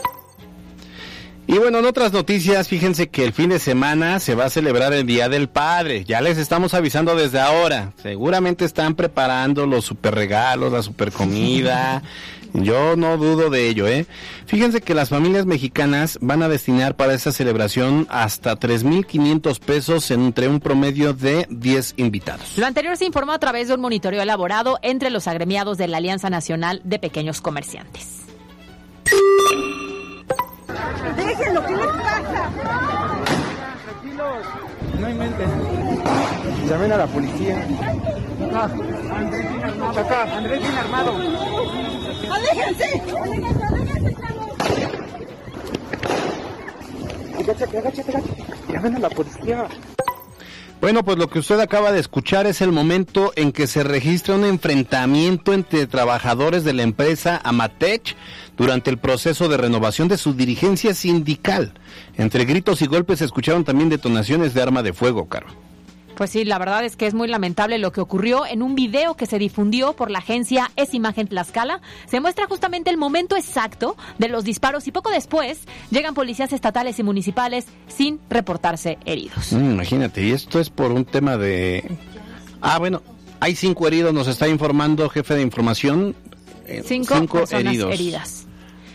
Y 1.46 1.56
bueno, 1.56 1.78
en 1.78 1.87
otras 1.87 2.12
noticias, 2.12 2.68
fíjense 2.68 3.08
que 3.08 3.24
el 3.24 3.32
fin 3.32 3.48
de 3.48 3.58
semana 3.58 4.20
se 4.20 4.34
va 4.34 4.44
a 4.44 4.50
celebrar 4.50 4.92
el 4.92 5.06
Día 5.06 5.30
del 5.30 5.48
Padre. 5.48 6.04
Ya 6.04 6.20
les 6.20 6.37
estamos 6.37 6.74
avisando 6.74 7.16
desde 7.16 7.40
ahora. 7.40 7.94
Seguramente 8.02 8.66
están 8.66 8.94
preparando 8.94 9.64
los 9.66 9.87
super 9.87 10.14
regalos, 10.14 10.70
la 10.70 10.82
super 10.82 11.11
comida. 11.11 12.02
Yo 12.52 12.96
no 12.96 13.16
dudo 13.16 13.50
de 13.50 13.68
ello, 13.68 13.87
¿eh? 13.87 14.06
Fíjense 14.46 14.80
que 14.80 14.94
las 14.94 15.08
familias 15.08 15.46
mexicanas 15.46 16.18
van 16.20 16.42
a 16.42 16.48
destinar 16.48 16.96
para 16.96 17.14
esta 17.14 17.32
celebración 17.32 18.06
hasta 18.11 18.58
3.500 18.58 19.61
pesos 19.61 20.11
entre 20.11 20.48
un 20.48 20.61
promedio 20.61 21.12
de 21.12 21.46
10 21.50 21.94
invitados. 21.96 22.56
Lo 22.56 22.66
anterior 22.66 22.96
se 22.96 23.04
informó 23.04 23.32
a 23.32 23.38
través 23.38 23.68
de 23.68 23.74
un 23.74 23.80
monitoreo 23.80 24.22
elaborado 24.22 24.78
entre 24.82 25.11
los 25.11 25.28
agremiados 25.28 25.78
de 25.78 25.88
la 25.88 25.98
Alianza 25.98 26.30
Nacional 26.30 26.80
de 26.84 26.98
Pequeños 26.98 27.40
Comerciantes. 27.40 28.18
Déjenlo, 31.16 31.66
¿qué 31.66 31.76
les 31.76 31.87
pasa? 31.87 32.50
Tranquilos, 33.84 34.46
no 35.00 35.11
inventen. 35.11 35.48
Llamen 36.68 36.92
a 36.92 36.96
la 36.98 37.06
policía. 37.06 37.66
Acá, 38.48 38.64
Andrés 39.14 39.50
bien 39.50 39.62
armado. 39.62 40.00
Acá, 40.00 40.37
Andrés 40.37 40.61
bien 40.61 40.74
armado. 40.74 41.16
¡Aléjense! 42.32 43.02
Agáchate, 47.38 47.78
agáchate, 47.78 48.11
agáchate. 48.11 48.44
Llamen 48.72 48.96
a 48.96 48.98
la 48.98 49.11
policía. 49.11 49.68
Bueno, 50.80 51.04
pues 51.04 51.18
lo 51.18 51.28
que 51.28 51.40
usted 51.40 51.58
acaba 51.58 51.90
de 51.92 51.98
escuchar 51.98 52.46
es 52.46 52.61
el 52.61 52.70
momento 52.70 53.32
en 53.37 53.52
que 53.52 53.66
se 53.66 53.82
registra 53.82 54.37
un 54.37 54.44
enfrentamiento 54.44 55.52
entre 55.52 55.87
trabajadores 55.87 56.62
de 56.62 56.72
la 56.72 56.84
empresa 56.84 57.40
Amatech 57.42 58.16
durante 58.56 58.90
el 58.90 58.98
proceso 58.98 59.48
de 59.48 59.56
renovación 59.56 60.08
de 60.08 60.16
su 60.16 60.34
dirigencia 60.34 60.94
sindical. 60.94 61.74
Entre 62.16 62.44
gritos 62.44 62.80
y 62.80 62.87
golpes 62.87 63.18
se 63.18 63.24
escucharon 63.24 63.64
también 63.64 63.88
detonaciones 63.88 64.54
de 64.54 64.62
arma 64.62 64.82
de 64.82 64.92
fuego, 64.92 65.28
Caro. 65.28 65.67
Pues 66.18 66.31
sí, 66.31 66.44
la 66.44 66.59
verdad 66.59 66.85
es 66.85 66.96
que 66.96 67.07
es 67.07 67.14
muy 67.14 67.28
lamentable 67.28 67.78
lo 67.78 67.92
que 67.92 68.00
ocurrió 68.00 68.44
en 68.44 68.61
un 68.61 68.74
video 68.74 69.14
que 69.14 69.24
se 69.24 69.38
difundió 69.38 69.92
por 69.92 70.11
la 70.11 70.18
agencia 70.18 70.72
Es 70.74 70.92
Imagen 70.92 71.28
Tlaxcala. 71.28 71.81
Se 72.09 72.18
muestra 72.18 72.48
justamente 72.48 72.90
el 72.90 72.96
momento 72.96 73.37
exacto 73.37 73.96
de 74.18 74.26
los 74.26 74.42
disparos 74.42 74.88
y 74.88 74.90
poco 74.90 75.12
después 75.12 75.61
llegan 75.92 76.14
policías 76.14 76.52
estatales 76.52 76.98
y 76.98 77.04
municipales 77.04 77.66
sin 77.87 78.18
reportarse 78.28 78.98
heridos. 79.04 79.52
Mm, 79.52 79.70
imagínate, 79.74 80.24
y 80.24 80.33
esto 80.33 80.59
es 80.59 80.70
por 80.70 80.90
un 80.90 81.04
tema 81.04 81.37
de... 81.37 81.88
Ah, 82.61 82.81
bueno, 82.81 83.00
hay 83.38 83.54
cinco 83.54 83.87
heridos, 83.87 84.12
nos 84.12 84.26
está 84.26 84.48
informando 84.48 85.09
jefe 85.11 85.35
de 85.35 85.42
información. 85.42 86.16
Eh, 86.66 86.83
cinco, 86.85 87.14
personas 87.28 87.76
heridas. 87.76 88.47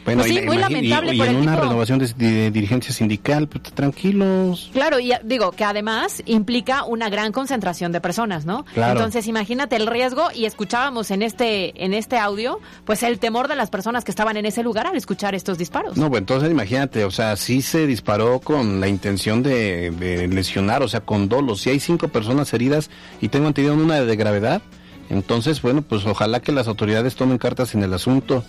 Bueno, 0.05 0.23
pues 0.23 0.33
sí, 0.33 0.41
muy 0.41 0.57
lamentable 0.57 1.15
y, 1.15 1.21
en 1.21 1.35
una 1.37 1.55
renovación 1.55 1.99
de, 1.99 2.51
dirigencia 2.51 2.93
sindical, 2.93 3.47
pues, 3.47 3.63
tranquilos. 3.73 4.69
Claro, 4.73 4.99
y 4.99 5.13
digo 5.23 5.51
que 5.51 5.63
además 5.63 6.21
implica 6.25 6.83
una 6.83 7.09
gran 7.09 7.31
concentración 7.31 7.91
de 7.91 8.01
personas, 8.01 8.45
¿no? 8.45 8.65
Claro. 8.73 8.99
Entonces, 8.99 9.27
imagínate 9.27 9.75
el 9.75 9.87
riesgo 9.87 10.27
y 10.33 10.45
escuchábamos 10.45 11.11
en 11.11 11.21
este 11.21 11.83
en 11.83 11.93
este 11.93 12.17
audio, 12.17 12.59
pues 12.85 13.03
el 13.03 13.19
temor 13.19 13.47
de 13.47 13.55
las 13.55 13.69
personas 13.69 14.03
que 14.03 14.11
estaban 14.11 14.37
en 14.37 14.45
ese 14.45 14.63
lugar 14.63 14.87
al 14.87 14.95
escuchar 14.95 15.35
estos 15.35 15.57
disparos. 15.57 15.97
No, 15.97 16.09
pues 16.09 16.19
entonces 16.19 16.51
imagínate, 16.51 17.05
o 17.05 17.11
sea, 17.11 17.35
sí 17.35 17.61
se 17.61 17.87
disparó 17.87 18.39
con 18.39 18.81
la 18.81 18.87
intención 18.87 19.43
de, 19.43 19.91
de 19.91 20.27
lesionar, 20.27 20.83
o 20.83 20.87
sea, 20.87 21.01
con 21.01 21.29
dolo. 21.29 21.55
Si 21.55 21.69
hay 21.69 21.79
cinco 21.79 22.09
personas 22.09 22.53
heridas 22.53 22.89
y 23.21 23.29
tengo 23.29 23.47
entendido 23.47 23.75
una 23.75 24.01
de 24.01 24.15
gravedad, 24.15 24.61
entonces, 25.09 25.61
bueno, 25.61 25.81
pues 25.81 26.05
ojalá 26.05 26.41
que 26.41 26.51
las 26.51 26.67
autoridades 26.67 27.15
tomen 27.15 27.37
cartas 27.37 27.75
en 27.75 27.83
el 27.83 27.93
asunto. 27.93 28.43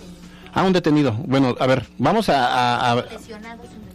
Ah, 0.54 0.62
un 0.62 0.72
detenido. 0.72 1.12
Bueno, 1.26 1.56
a 1.58 1.66
ver, 1.66 1.86
vamos 1.98 2.28
a... 2.28 3.04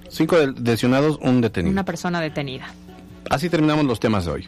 cinco 0.09 0.35
lesionados, 0.61 1.17
un 1.21 1.41
detenido. 1.41 1.71
Una 1.71 1.85
persona 1.85 2.19
detenida. 2.19 2.67
Así 3.29 3.49
terminamos 3.49 3.85
los 3.85 3.99
temas 3.99 4.25
de 4.25 4.31
hoy. 4.31 4.47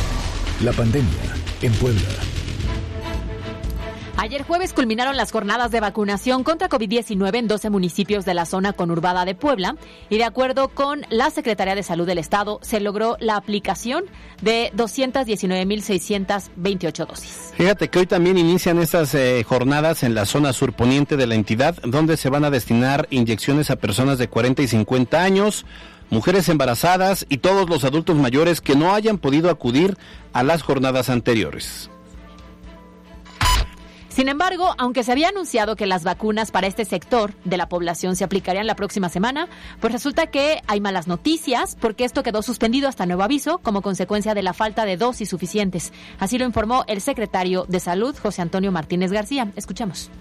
La 0.61 0.73
pandemia 0.73 1.07
en 1.61 1.71
Puebla. 1.73 2.01
Ayer 4.21 4.43
jueves 4.43 4.73
culminaron 4.73 5.17
las 5.17 5.31
jornadas 5.31 5.71
de 5.71 5.79
vacunación 5.79 6.43
contra 6.43 6.69
COVID-19 6.69 7.37
en 7.37 7.47
12 7.47 7.71
municipios 7.71 8.23
de 8.23 8.35
la 8.35 8.45
zona 8.45 8.71
conurbada 8.71 9.25
de 9.25 9.33
Puebla 9.33 9.77
y 10.11 10.19
de 10.19 10.25
acuerdo 10.25 10.67
con 10.67 11.07
la 11.09 11.31
Secretaría 11.31 11.73
de 11.73 11.81
Salud 11.81 12.05
del 12.05 12.19
Estado 12.19 12.59
se 12.61 12.79
logró 12.79 13.17
la 13.19 13.35
aplicación 13.35 14.03
de 14.43 14.71
219.628 14.75 17.07
dosis. 17.07 17.51
Fíjate 17.55 17.87
que 17.87 17.97
hoy 17.97 18.05
también 18.05 18.37
inician 18.37 18.77
estas 18.77 19.15
eh, 19.15 19.43
jornadas 19.43 20.03
en 20.03 20.13
la 20.13 20.27
zona 20.27 20.53
surponiente 20.53 21.17
de 21.17 21.25
la 21.25 21.33
entidad 21.33 21.77
donde 21.81 22.15
se 22.15 22.29
van 22.29 22.45
a 22.45 22.51
destinar 22.51 23.07
inyecciones 23.09 23.71
a 23.71 23.77
personas 23.77 24.19
de 24.19 24.27
40 24.27 24.61
y 24.61 24.67
50 24.67 25.19
años 25.19 25.65
mujeres 26.11 26.47
embarazadas 26.47 27.25
y 27.27 27.37
todos 27.37 27.67
los 27.67 27.85
adultos 27.85 28.17
mayores 28.17 28.61
que 28.61 28.75
no 28.75 28.93
hayan 28.93 29.17
podido 29.17 29.49
acudir 29.49 29.97
a 30.31 30.43
las 30.43 30.61
jornadas 30.61 31.09
anteriores. 31.09 31.89
Sin 34.11 34.27
embargo, 34.27 34.75
aunque 34.77 35.03
se 35.03 35.11
había 35.13 35.29
anunciado 35.29 35.77
que 35.77 35.85
las 35.85 36.03
vacunas 36.03 36.51
para 36.51 36.67
este 36.67 36.83
sector 36.83 37.33
de 37.45 37.55
la 37.55 37.69
población 37.69 38.17
se 38.17 38.25
aplicarían 38.25 38.67
la 38.67 38.75
próxima 38.75 39.07
semana, 39.07 39.47
pues 39.79 39.93
resulta 39.93 40.27
que 40.27 40.61
hay 40.67 40.81
malas 40.81 41.07
noticias 41.07 41.77
porque 41.79 42.03
esto 42.03 42.21
quedó 42.21 42.41
suspendido 42.41 42.89
hasta 42.89 43.05
nuevo 43.05 43.23
aviso 43.23 43.59
como 43.59 43.81
consecuencia 43.81 44.33
de 44.33 44.43
la 44.43 44.53
falta 44.53 44.83
de 44.85 44.97
dosis 44.97 45.29
suficientes. 45.29 45.93
Así 46.19 46.37
lo 46.37 46.45
informó 46.45 46.83
el 46.87 46.99
secretario 46.99 47.65
de 47.69 47.79
Salud, 47.79 48.13
José 48.21 48.41
Antonio 48.41 48.73
Martínez 48.73 49.13
García. 49.13 49.53
Escuchamos. 49.55 50.11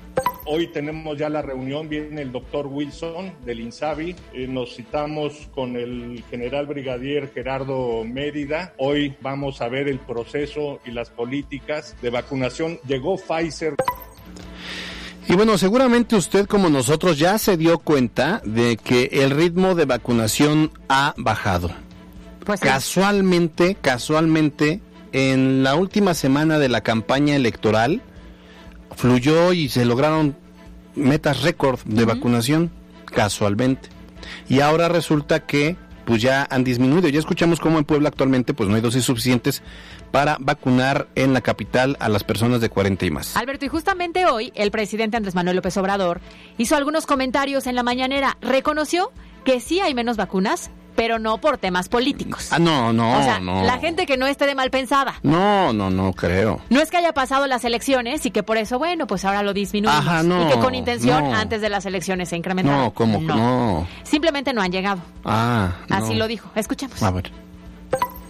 Hoy 0.52 0.66
tenemos 0.66 1.16
ya 1.16 1.28
la 1.28 1.42
reunión, 1.42 1.88
viene 1.88 2.22
el 2.22 2.32
doctor 2.32 2.66
Wilson 2.66 3.32
del 3.46 3.60
INSABI, 3.60 4.16
eh, 4.32 4.48
nos 4.48 4.74
citamos 4.74 5.48
con 5.54 5.76
el 5.76 6.24
general 6.28 6.66
brigadier 6.66 7.30
Gerardo 7.32 8.02
Mérida. 8.02 8.74
Hoy 8.76 9.14
vamos 9.20 9.60
a 9.60 9.68
ver 9.68 9.86
el 9.86 10.00
proceso 10.00 10.80
y 10.84 10.90
las 10.90 11.08
políticas 11.08 11.94
de 12.02 12.10
vacunación. 12.10 12.80
Llegó 12.84 13.16
Pfizer. 13.16 13.76
Y 15.28 15.34
bueno, 15.34 15.56
seguramente 15.56 16.16
usted 16.16 16.46
como 16.46 16.68
nosotros 16.68 17.16
ya 17.16 17.38
se 17.38 17.56
dio 17.56 17.78
cuenta 17.78 18.42
de 18.44 18.76
que 18.76 19.04
el 19.12 19.30
ritmo 19.30 19.76
de 19.76 19.84
vacunación 19.84 20.72
ha 20.88 21.14
bajado. 21.16 21.70
Pues 22.44 22.58
casualmente, 22.58 23.76
casualmente, 23.80 24.80
en 25.12 25.62
la 25.62 25.76
última 25.76 26.12
semana 26.14 26.58
de 26.58 26.68
la 26.68 26.80
campaña 26.80 27.36
electoral, 27.36 28.02
fluyó 28.96 29.52
y 29.52 29.68
se 29.68 29.84
lograron 29.84 30.39
metas 30.94 31.42
récord 31.42 31.80
de 31.84 32.04
vacunación, 32.04 32.70
casualmente. 33.06 33.88
Y 34.48 34.60
ahora 34.60 34.88
resulta 34.88 35.40
que 35.40 35.76
pues 36.04 36.22
ya 36.22 36.46
han 36.50 36.64
disminuido. 36.64 37.08
Ya 37.08 37.20
escuchamos 37.20 37.60
cómo 37.60 37.78
en 37.78 37.84
Puebla 37.84 38.08
actualmente 38.08 38.52
pues 38.52 38.68
no 38.68 38.74
hay 38.74 38.80
dosis 38.80 39.04
suficientes 39.04 39.62
para 40.10 40.36
vacunar 40.40 41.06
en 41.14 41.32
la 41.32 41.40
capital 41.40 41.96
a 42.00 42.08
las 42.08 42.24
personas 42.24 42.60
de 42.60 42.68
40 42.68 43.06
y 43.06 43.10
más. 43.10 43.36
Alberto, 43.36 43.64
y 43.64 43.68
justamente 43.68 44.26
hoy 44.26 44.52
el 44.56 44.72
presidente 44.72 45.16
Andrés 45.16 45.34
Manuel 45.34 45.56
López 45.56 45.76
Obrador 45.76 46.20
hizo 46.58 46.74
algunos 46.74 47.06
comentarios 47.06 47.68
en 47.68 47.76
la 47.76 47.82
mañanera. 47.82 48.36
Reconoció 48.40 49.12
que 49.44 49.60
sí 49.60 49.78
hay 49.78 49.94
menos 49.94 50.16
vacunas, 50.16 50.70
pero 50.94 51.18
no 51.18 51.38
por 51.38 51.58
temas 51.58 51.88
políticos. 51.88 52.48
Ah, 52.52 52.58
no, 52.58 52.92
no, 52.92 53.18
o 53.18 53.22
sea, 53.22 53.40
no. 53.40 53.64
La 53.64 53.78
gente 53.78 54.06
que 54.06 54.16
no 54.16 54.26
esté 54.26 54.46
de 54.46 54.54
mal 54.54 54.70
pensada. 54.70 55.14
No, 55.22 55.72
no, 55.72 55.90
no 55.90 56.12
creo. 56.12 56.60
No 56.70 56.80
es 56.80 56.90
que 56.90 56.96
haya 56.96 57.12
pasado 57.12 57.46
las 57.46 57.64
elecciones 57.64 58.24
y 58.26 58.30
que 58.30 58.42
por 58.42 58.56
eso, 58.56 58.78
bueno, 58.78 59.06
pues 59.06 59.24
ahora 59.24 59.42
lo 59.42 59.52
disminuimos. 59.52 60.06
Ajá, 60.06 60.22
no, 60.22 60.46
y 60.46 60.52
que 60.52 60.58
con 60.58 60.74
intención 60.74 61.34
antes 61.34 61.60
de 61.60 61.68
las 61.68 61.86
elecciones 61.86 62.28
se 62.28 62.36
incrementaron. 62.36 62.84
No, 62.84 62.90
¿cómo 62.92 63.20
no. 63.20 63.36
no? 63.36 63.88
Simplemente 64.02 64.52
no 64.52 64.62
han 64.62 64.72
llegado. 64.72 65.00
Ah, 65.24 65.72
Así 65.88 66.14
lo 66.14 66.26
dijo. 66.28 66.50
Escuchamos. 66.54 67.02
A 67.02 67.10
ver. 67.10 67.30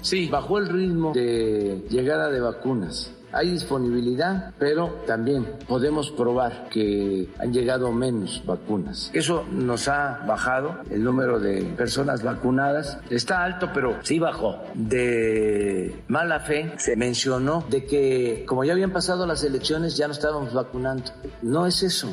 Sí, 0.03 0.29
bajó 0.29 0.59
el 0.59 0.69
ritmo 0.69 1.13
de 1.13 1.85
llegada 1.91 2.29
de 2.31 2.41
vacunas. 2.41 3.13
Hay 3.33 3.51
disponibilidad, 3.51 4.53
pero 4.59 5.03
también 5.07 5.47
podemos 5.69 6.11
probar 6.11 6.69
que 6.69 7.29
han 7.39 7.53
llegado 7.53 7.93
menos 7.93 8.43
vacunas. 8.45 9.11
Eso 9.13 9.45
nos 9.51 9.89
ha 9.89 10.25
bajado 10.27 10.79
el 10.91 11.05
número 11.05 11.39
de 11.39 11.63
personas 11.77 12.23
vacunadas. 12.23 12.99
Está 13.11 13.45
alto, 13.45 13.71
pero 13.73 13.97
sí 14.03 14.19
bajó. 14.19 14.59
De 14.75 16.03
mala 16.09 16.41
fe 16.41 16.73
se 16.79 16.97
mencionó 16.97 17.65
de 17.69 17.85
que 17.85 18.45
como 18.47 18.65
ya 18.65 18.73
habían 18.73 18.93
pasado 18.93 19.27
las 19.27 19.45
elecciones 19.45 19.97
ya 19.97 20.07
no 20.07 20.13
estábamos 20.13 20.53
vacunando. 20.53 21.11
No 21.43 21.67
es 21.67 21.83
eso. 21.83 22.09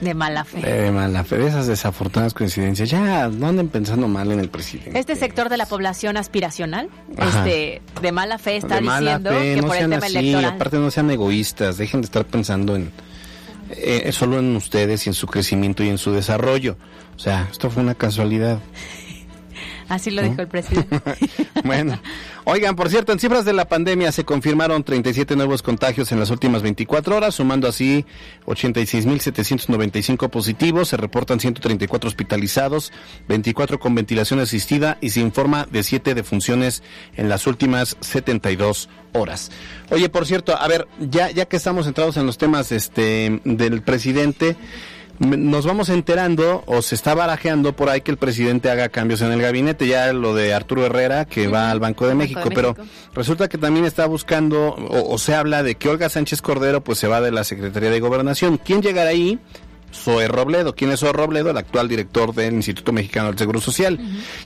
De 0.00 0.14
mala 0.14 0.44
fe. 0.44 0.60
De 0.60 0.90
mala 0.90 1.24
fe, 1.24 1.38
de 1.38 1.48
esas 1.48 1.66
desafortunadas 1.66 2.34
coincidencias. 2.34 2.88
Ya 2.90 3.28
no 3.28 3.48
anden 3.48 3.68
pensando 3.68 4.08
mal 4.08 4.32
en 4.32 4.40
el 4.40 4.48
presidente. 4.48 4.98
Este 4.98 5.16
sector 5.16 5.48
de 5.48 5.56
la 5.56 5.66
población 5.66 6.16
aspiracional, 6.16 6.88
este, 7.16 7.82
de 8.00 8.12
mala 8.12 8.38
fe, 8.38 8.56
está 8.56 8.80
diciendo 8.80 9.30
que 9.30 9.56
no 9.56 9.66
por 9.66 9.76
sean 9.76 9.92
el 9.92 9.98
tema 9.98 10.06
así, 10.06 10.18
electoral. 10.18 10.54
aparte 10.54 10.78
no 10.78 10.90
sean 10.90 11.10
egoístas, 11.10 11.76
dejen 11.76 12.00
de 12.00 12.06
estar 12.06 12.24
pensando 12.24 12.76
en 12.76 12.90
eh, 13.70 14.10
solo 14.12 14.38
en 14.38 14.56
ustedes 14.56 15.06
y 15.06 15.10
en 15.10 15.14
su 15.14 15.26
crecimiento 15.26 15.84
y 15.84 15.88
en 15.88 15.98
su 15.98 16.12
desarrollo. 16.12 16.76
O 17.16 17.18
sea, 17.18 17.48
esto 17.50 17.70
fue 17.70 17.82
una 17.82 17.94
casualidad. 17.94 18.58
Así 19.90 20.12
lo 20.12 20.22
dijo 20.22 20.40
el 20.40 20.46
presidente. 20.46 21.00
bueno, 21.64 22.00
oigan, 22.44 22.76
por 22.76 22.88
cierto, 22.88 23.10
en 23.10 23.18
cifras 23.18 23.44
de 23.44 23.52
la 23.52 23.66
pandemia 23.66 24.12
se 24.12 24.24
confirmaron 24.24 24.84
37 24.84 25.34
nuevos 25.34 25.62
contagios 25.62 26.12
en 26.12 26.20
las 26.20 26.30
últimas 26.30 26.62
24 26.62 27.16
horas, 27.16 27.34
sumando 27.34 27.66
así 27.66 28.06
86.795 28.46 30.30
positivos, 30.30 30.86
se 30.88 30.96
reportan 30.96 31.40
134 31.40 32.06
hospitalizados, 32.06 32.92
24 33.26 33.80
con 33.80 33.96
ventilación 33.96 34.38
asistida 34.38 34.96
y 35.00 35.10
se 35.10 35.20
informa 35.20 35.66
de 35.68 35.82
7 35.82 36.14
defunciones 36.14 36.84
en 37.16 37.28
las 37.28 37.48
últimas 37.48 37.96
72 37.98 38.88
horas. 39.12 39.50
Oye, 39.90 40.08
por 40.08 40.24
cierto, 40.24 40.56
a 40.56 40.68
ver, 40.68 40.86
ya 41.00 41.32
ya 41.32 41.46
que 41.46 41.56
estamos 41.56 41.86
centrados 41.86 42.16
en 42.16 42.26
los 42.26 42.38
temas 42.38 42.70
este 42.70 43.40
del 43.44 43.82
presidente, 43.82 44.56
nos 45.20 45.66
vamos 45.66 45.90
enterando 45.90 46.62
o 46.66 46.80
se 46.80 46.94
está 46.94 47.14
barajeando 47.14 47.74
por 47.74 47.90
ahí 47.90 48.00
que 48.00 48.10
el 48.10 48.16
presidente 48.16 48.70
haga 48.70 48.88
cambios 48.88 49.20
en 49.20 49.30
el 49.32 49.42
gabinete, 49.42 49.86
ya 49.86 50.12
lo 50.14 50.34
de 50.34 50.54
Arturo 50.54 50.86
Herrera 50.86 51.26
que 51.26 51.46
va 51.46 51.70
al 51.70 51.78
Banco 51.78 52.08
de, 52.08 52.14
México, 52.14 52.48
pero 52.54 52.74
resulta 53.14 53.48
que 53.48 53.58
también 53.58 53.84
está 53.84 54.06
buscando 54.06 54.74
o, 54.74 55.14
o, 55.14 55.18
se 55.18 55.34
habla 55.34 55.62
de 55.62 55.74
que 55.74 55.90
Olga 55.90 56.08
Sánchez 56.08 56.40
Cordero 56.40 56.82
pues 56.82 56.98
se 56.98 57.06
va 57.06 57.20
de 57.20 57.32
la 57.32 57.44
Secretaría 57.44 57.90
de 57.90 58.00
Gobernación. 58.00 58.58
¿Quién 58.64 58.80
llegará 58.80 59.10
ahí? 59.10 59.38
Zoe 59.92 60.28
Robledo. 60.28 60.74
¿Quién 60.74 60.90
es 60.90 61.00
Zoe 61.00 61.12
Robledo? 61.12 61.50
El 61.50 61.56
actual 61.56 61.88
director 61.88 62.34
del 62.34 62.54
Instituto 62.54 62.92
Mexicano 62.92 63.28
del 63.28 63.38
Seguro 63.38 63.60
Social. 63.60 63.98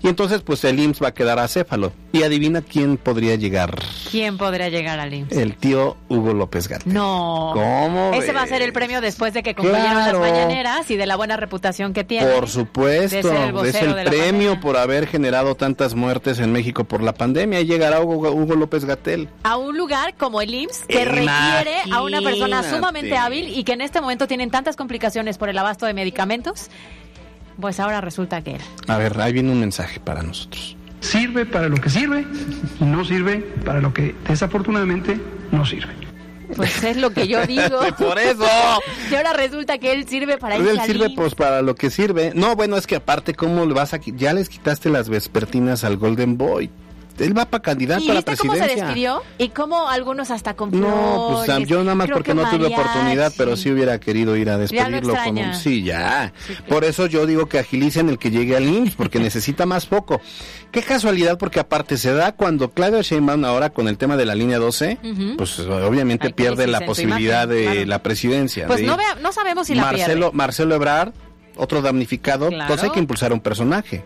Y 0.02 0.08
entonces, 0.08 0.42
pues 0.42 0.64
el 0.64 0.78
IMSS 0.80 1.02
va 1.02 1.08
a 1.08 1.14
quedar 1.14 1.38
acéfalo. 1.38 1.92
Y 2.12 2.22
adivina 2.22 2.62
quién 2.62 2.96
podría 2.96 3.34
llegar. 3.36 3.78
¿Quién 4.10 4.38
podría 4.38 4.68
llegar 4.68 5.00
al 5.00 5.12
IMSS? 5.12 5.32
El 5.36 5.56
tío 5.56 5.96
Hugo 6.08 6.32
López 6.34 6.68
Gatel. 6.68 6.92
No. 6.92 7.50
¿Cómo 7.54 8.12
Ese 8.14 8.32
va 8.32 8.42
a 8.42 8.46
ser 8.46 8.62
el 8.62 8.72
premio 8.72 9.00
después 9.00 9.34
de 9.34 9.42
que 9.42 9.54
Claro. 9.54 10.20
las 10.20 10.32
mañaneras 10.32 10.90
y 10.90 10.96
de 10.96 11.06
la 11.06 11.16
buena 11.16 11.36
reputación 11.36 11.92
que 11.92 12.04
tiene. 12.04 12.26
Por 12.26 12.48
supuesto, 12.48 13.16
el 13.32 13.66
es 13.66 13.74
el 13.74 13.94
premio 14.04 14.60
por 14.60 14.76
haber 14.76 15.06
generado 15.06 15.54
tantas 15.54 15.94
muertes 15.94 16.38
en 16.38 16.52
México 16.52 16.84
por 16.84 17.02
la 17.02 17.12
pandemia. 17.14 17.60
Y 17.60 17.66
llegará 17.66 18.00
Hugo, 18.00 18.30
Hugo 18.30 18.54
López 18.54 18.84
Gatel. 18.84 19.28
a 19.42 19.56
un 19.56 19.76
lugar 19.76 20.14
como 20.16 20.40
el 20.40 20.52
IMSS 20.54 20.84
que 20.86 21.04
requiere 21.04 21.76
a 21.90 22.02
una 22.02 22.20
persona 22.20 22.46
Imagínate. 22.48 22.76
sumamente 22.76 23.16
hábil 23.16 23.48
y 23.56 23.64
que 23.64 23.72
en 23.72 23.80
este 23.80 24.00
momento 24.00 24.26
tienen 24.26 24.50
tantas 24.50 24.76
complicaciones 24.76 25.33
por 25.38 25.48
el 25.48 25.58
abasto 25.58 25.86
de 25.86 25.94
medicamentos, 25.94 26.70
pues 27.60 27.80
ahora 27.80 28.00
resulta 28.00 28.42
que 28.42 28.56
él. 28.56 28.60
A 28.88 28.98
ver, 28.98 29.20
ahí 29.20 29.32
viene 29.32 29.50
un 29.52 29.60
mensaje 29.60 30.00
para 30.00 30.22
nosotros. 30.22 30.76
Sirve 31.00 31.44
para 31.44 31.68
lo 31.68 31.76
que 31.76 31.90
sirve 31.90 32.26
y 32.80 32.84
no 32.84 33.04
sirve 33.04 33.38
para 33.64 33.80
lo 33.80 33.92
que 33.92 34.14
desafortunadamente 34.26 35.20
no 35.52 35.64
sirve. 35.66 35.92
Pues 36.56 36.82
es 36.82 36.96
lo 36.96 37.10
que 37.10 37.26
yo 37.28 37.46
digo. 37.46 37.80
Por 37.98 38.18
eso. 38.18 38.46
Y 39.10 39.14
ahora 39.14 39.32
resulta 39.32 39.78
que 39.78 39.92
él 39.92 40.08
sirve 40.08 40.38
para 40.38 40.56
Pues 40.56 40.68
él 40.68 40.80
sirve 40.80 41.10
pues 41.10 41.34
para 41.34 41.62
lo 41.62 41.74
que 41.74 41.90
sirve. 41.90 42.32
No, 42.34 42.56
bueno, 42.56 42.76
es 42.76 42.86
que 42.86 42.96
aparte, 42.96 43.34
¿cómo 43.34 43.64
le 43.66 43.74
vas 43.74 43.94
a 43.94 43.98
Ya 43.98 44.32
les 44.32 44.48
quitaste 44.48 44.90
las 44.90 45.08
vespertinas 45.08 45.84
al 45.84 45.96
Golden 45.96 46.36
Boy. 46.38 46.70
Él 47.18 47.36
va 47.36 47.44
para 47.46 47.62
candidato 47.62 48.02
¿Y 48.02 48.10
a 48.10 48.14
la 48.14 48.20
viste 48.20 48.36
cómo 48.36 48.52
se 48.54 48.58
presidencia. 48.58 48.86
despidió? 48.86 49.22
Y 49.38 49.48
cómo 49.50 49.88
algunos 49.88 50.30
hasta 50.30 50.54
con 50.54 50.70
No, 50.78 51.44
pues 51.46 51.68
yo 51.68 51.82
nada 51.82 51.94
más 51.94 52.06
creo 52.06 52.16
porque 52.18 52.30
que 52.32 52.34
no 52.34 52.48
tuve 52.50 52.66
oportunidad, 52.66 53.32
pero 53.36 53.56
sí 53.56 53.70
hubiera 53.70 53.98
querido 54.00 54.36
ir 54.36 54.50
a 54.50 54.58
despedirlo 54.58 55.14
con 55.14 55.38
un... 55.38 55.54
Sí, 55.54 55.82
ya. 55.84 56.32
Por 56.68 56.84
eso 56.84 57.06
yo 57.06 57.26
digo 57.26 57.46
que 57.46 57.58
agilicen 57.58 58.08
el 58.08 58.18
que 58.18 58.30
llegue 58.30 58.56
al 58.56 58.64
IMSS, 58.66 58.96
porque 58.96 59.18
necesita 59.20 59.66
más 59.66 59.86
foco. 59.86 60.20
Qué 60.72 60.82
casualidad, 60.82 61.38
porque 61.38 61.60
aparte 61.60 61.96
se 61.98 62.12
da 62.12 62.32
cuando 62.32 62.70
Claudia 62.70 63.00
Sheinbaum 63.02 63.44
ahora 63.44 63.70
con 63.70 63.86
el 63.86 63.96
tema 63.96 64.16
de 64.16 64.26
la 64.26 64.34
línea 64.34 64.58
12, 64.58 64.98
Ujú. 65.04 65.36
pues 65.36 65.60
obviamente 65.60 66.26
Hay 66.28 66.32
pierde 66.32 66.66
la 66.66 66.80
posibilidad 66.84 67.44
imagen, 67.44 67.64
de 67.64 67.72
claro. 67.72 67.86
la 67.86 68.02
presidencia. 68.02 68.66
Pues 68.66 68.82
no, 68.82 68.96
vea- 68.96 69.14
no 69.22 69.32
sabemos 69.32 69.68
si 69.68 69.74
la 69.76 69.82
Marcelo, 69.82 70.26
pierde. 70.30 70.36
Marcelo 70.36 70.74
Ebrard, 70.74 71.12
otro 71.56 71.82
damnificado, 71.82 72.48
Claro. 72.48 72.62
entonces 72.64 72.84
hay 72.84 72.90
que 72.90 72.98
impulsar 73.00 73.32
un 73.32 73.40
personaje. 73.40 74.04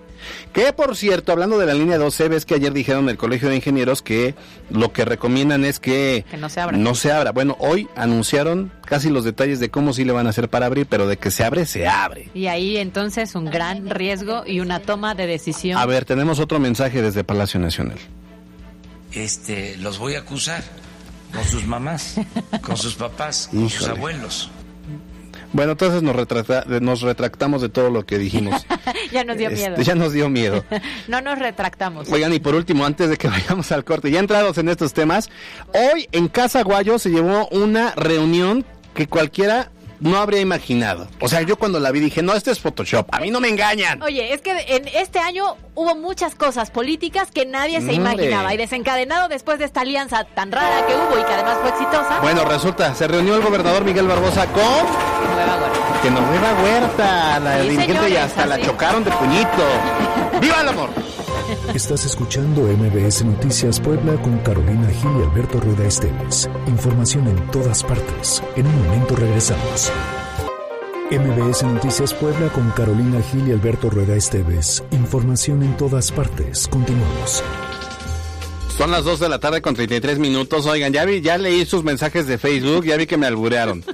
Que 0.53 0.73
por 0.73 0.97
cierto, 0.97 1.31
hablando 1.33 1.59
de 1.59 1.67
la 1.67 1.75
línea 1.75 1.97
12, 1.97 2.29
ves 2.29 2.45
que 2.45 2.55
ayer 2.55 2.73
dijeron 2.73 3.05
en 3.05 3.11
el 3.11 3.17
Colegio 3.17 3.49
de 3.49 3.57
Ingenieros 3.57 4.03
que 4.03 4.35
lo 4.71 4.93
que 4.93 5.05
recomiendan 5.05 5.65
es 5.65 5.79
que, 5.79 6.25
Que 6.31 6.37
no 6.37 6.49
se 6.49 6.61
abra. 6.61 6.77
no 6.77 6.95
se 6.95 7.13
abra. 7.13 7.31
Bueno, 7.33 7.57
hoy 7.61 7.89
anunciaron 7.97 8.73
casi 8.85 9.11
los 9.11 9.25
detalles 9.25 9.61
de 9.61 9.71
cómo 9.71 9.93
sí 9.93 10.05
le 10.05 10.13
van 10.13 10.27
a 10.27 10.31
hacer 10.31 10.49
para 10.49 10.67
abrir, 10.67 10.87
pero 10.87 11.07
de 11.07 11.17
que 11.19 11.31
se 11.31 11.45
abre, 11.45 11.67
se 11.67 11.87
abre. 11.87 12.29
Y 12.35 12.49
ahí 12.49 12.77
entonces 12.77 13.35
un 13.37 13.45
gran 13.47 13.89
riesgo 13.89 14.43
y 14.47 14.61
una 14.61 14.81
toma 14.81 15.15
de 15.15 15.27
decisión. 15.29 15.79
A 15.79 15.87
ver, 15.87 16.05
tenemos 16.05 16.41
otro 16.41 16.59
mensaje 16.59 17.01
desde 17.03 17.23
Palacio 17.25 17.61
Nacional. 17.61 17.99
este, 19.13 19.77
los 19.79 19.99
voy 19.99 20.15
a 20.15 20.19
acusar 20.21 20.63
con 21.33 21.45
sus 21.45 21.67
mamás, 21.67 22.17
con 22.63 22.77
sus 22.77 22.95
papás, 22.95 23.49
con 23.51 23.69
sus 23.71 23.89
abuelos. 23.89 24.51
Bueno, 25.53 25.73
entonces 25.73 26.03
nos, 26.03 26.15
retrata- 26.15 26.65
nos 26.81 27.01
retractamos 27.01 27.63
de 27.63 27.69
todo 27.69 27.91
lo 27.91 28.05
que 28.05 28.19
dijimos. 28.19 28.67
ya 29.13 29.25
nos 29.25 29.39
dio 29.39 29.49
Este, 29.49 29.69
miedo. 29.71 29.83
ya 29.83 29.95
nos 29.95 30.13
dio 30.13 30.29
miedo. 30.29 30.65
no 31.09 31.21
nos 31.21 31.39
retractamos. 31.39 32.09
Oigan, 32.11 32.33
y 32.33 32.39
por 32.39 32.55
último, 32.55 32.85
antes 32.85 33.09
de 33.11 33.17
que 33.17 33.29
vayamos 33.29 33.73
al 33.73 33.85
corte, 33.85 34.11
ya 34.11 34.21
entrados 34.21 34.59
en 34.59 34.69
estos 34.69 34.93
temas, 34.93 35.31
hoy 35.75 36.09
en 36.13 36.29
Casa 36.29 36.63
Guayo 36.63 36.99
se 36.99 37.11
llevó 37.11 37.49
una 37.49 37.93
reunión 37.95 38.65
que 38.95 39.07
cualquiera 39.07 39.71
no 40.01 40.19
habría 40.19 40.41
imaginado. 40.41 41.09
O 41.21 41.29
sea, 41.29 41.43
yo 41.43 41.57
cuando 41.57 41.81
la 41.81 41.91
vi 41.91 42.01
dije, 42.01 42.23
no, 42.23 42.35
este 42.35 42.51
es 42.51 42.61
Photoshop, 42.61 43.09
a 43.13 43.21
mí 43.21 43.31
no 43.31 43.41
me 43.41 43.49
engañan. 43.49 44.03
Oye, 44.03 44.33
es 44.33 44.41
que 44.41 44.53
en 44.69 44.89
este 44.89 45.19
año 45.19 45.57
hubo 45.75 45.95
muchas 45.95 46.35
cosas 46.35 46.71
políticas 46.71 47.31
que 47.31 47.47
nadie 47.47 47.81
se 47.81 47.93
imaginaba 47.93 48.55
y 48.55 48.57
desencadenado 48.57 49.29
después 49.29 49.59
de 49.59 49.65
esta 49.65 49.81
alianza 49.83 50.25
tan 50.25 50.53
rara 50.53 50.87
que 50.87 50.95
hubo 50.95 51.19
y 51.19 51.25
que 51.25 51.33
además 51.33 51.59
fue 51.61 51.71
exitosa. 51.71 52.21
Bueno, 52.21 52.45
resulta, 52.45 52.95
se 52.95 53.09
reunió 53.09 53.37
el 53.37 53.43
gobernador 53.43 53.85
Miguel 53.85 54.07
Barbosa 54.07 54.47
con... 54.47 54.63
Nueva 54.63 55.57
Huerta. 55.57 56.01
Que 56.03 56.11
Nueva 56.11 56.63
Huerta, 56.63 57.41
la 57.41 57.63
Sí, 57.63 57.69
dirigente, 57.69 57.93
y 57.93 57.97
señores, 57.97 58.19
hasta 58.19 58.47
la 58.47 58.61
chocaron 58.61 59.05
de 59.05 59.11
puñito. 59.11 59.65
¡Viva 60.41 60.61
el 60.61 60.69
amor! 60.69 61.08
Estás 61.75 62.07
escuchando 62.07 62.63
MBS 62.63 63.25
Noticias 63.25 63.79
Puebla 63.79 64.21
con 64.23 64.39
Carolina 64.39 64.89
Gil 64.89 65.11
y 65.21 65.23
Alberto 65.31 65.61
Rueda 65.61 65.87
Esteves. 65.87 66.49
Información 66.67 67.29
en 67.29 67.51
todas 67.51 67.85
partes. 67.85 68.43
En 68.57 68.67
un 68.67 68.87
momento 68.87 69.15
regresamos. 69.15 69.93
MBS 71.11 71.63
Noticias 71.65 72.15
Puebla 72.15 72.49
con 72.49 72.71
Carolina 72.71 73.21
Gil 73.21 73.49
y 73.49 73.53
Alberto 73.53 73.91
Rueda 73.91 74.17
Esteves. 74.17 74.83
Información 74.93 75.63
en 75.63 75.77
todas 75.77 76.11
partes. 76.11 76.67
Continuamos. 76.69 77.45
Son 78.79 78.91
las 78.91 79.05
2 79.05 79.21
de 79.21 79.29
la 79.29 79.39
tarde 79.39 79.61
con 79.61 79.75
33 79.75 80.19
minutos. 80.19 80.65
Oigan, 80.67 80.93
ya 80.93 81.05
vi, 81.05 81.21
ya 81.21 81.37
leí 81.37 81.67
sus 81.67 81.85
mensajes 81.85 82.27
de 82.27 82.39
Facebook, 82.39 82.85
ya 82.87 82.97
vi 82.97 83.07
que 83.07 83.19
me 83.19 83.27
alburearon. 83.27 83.85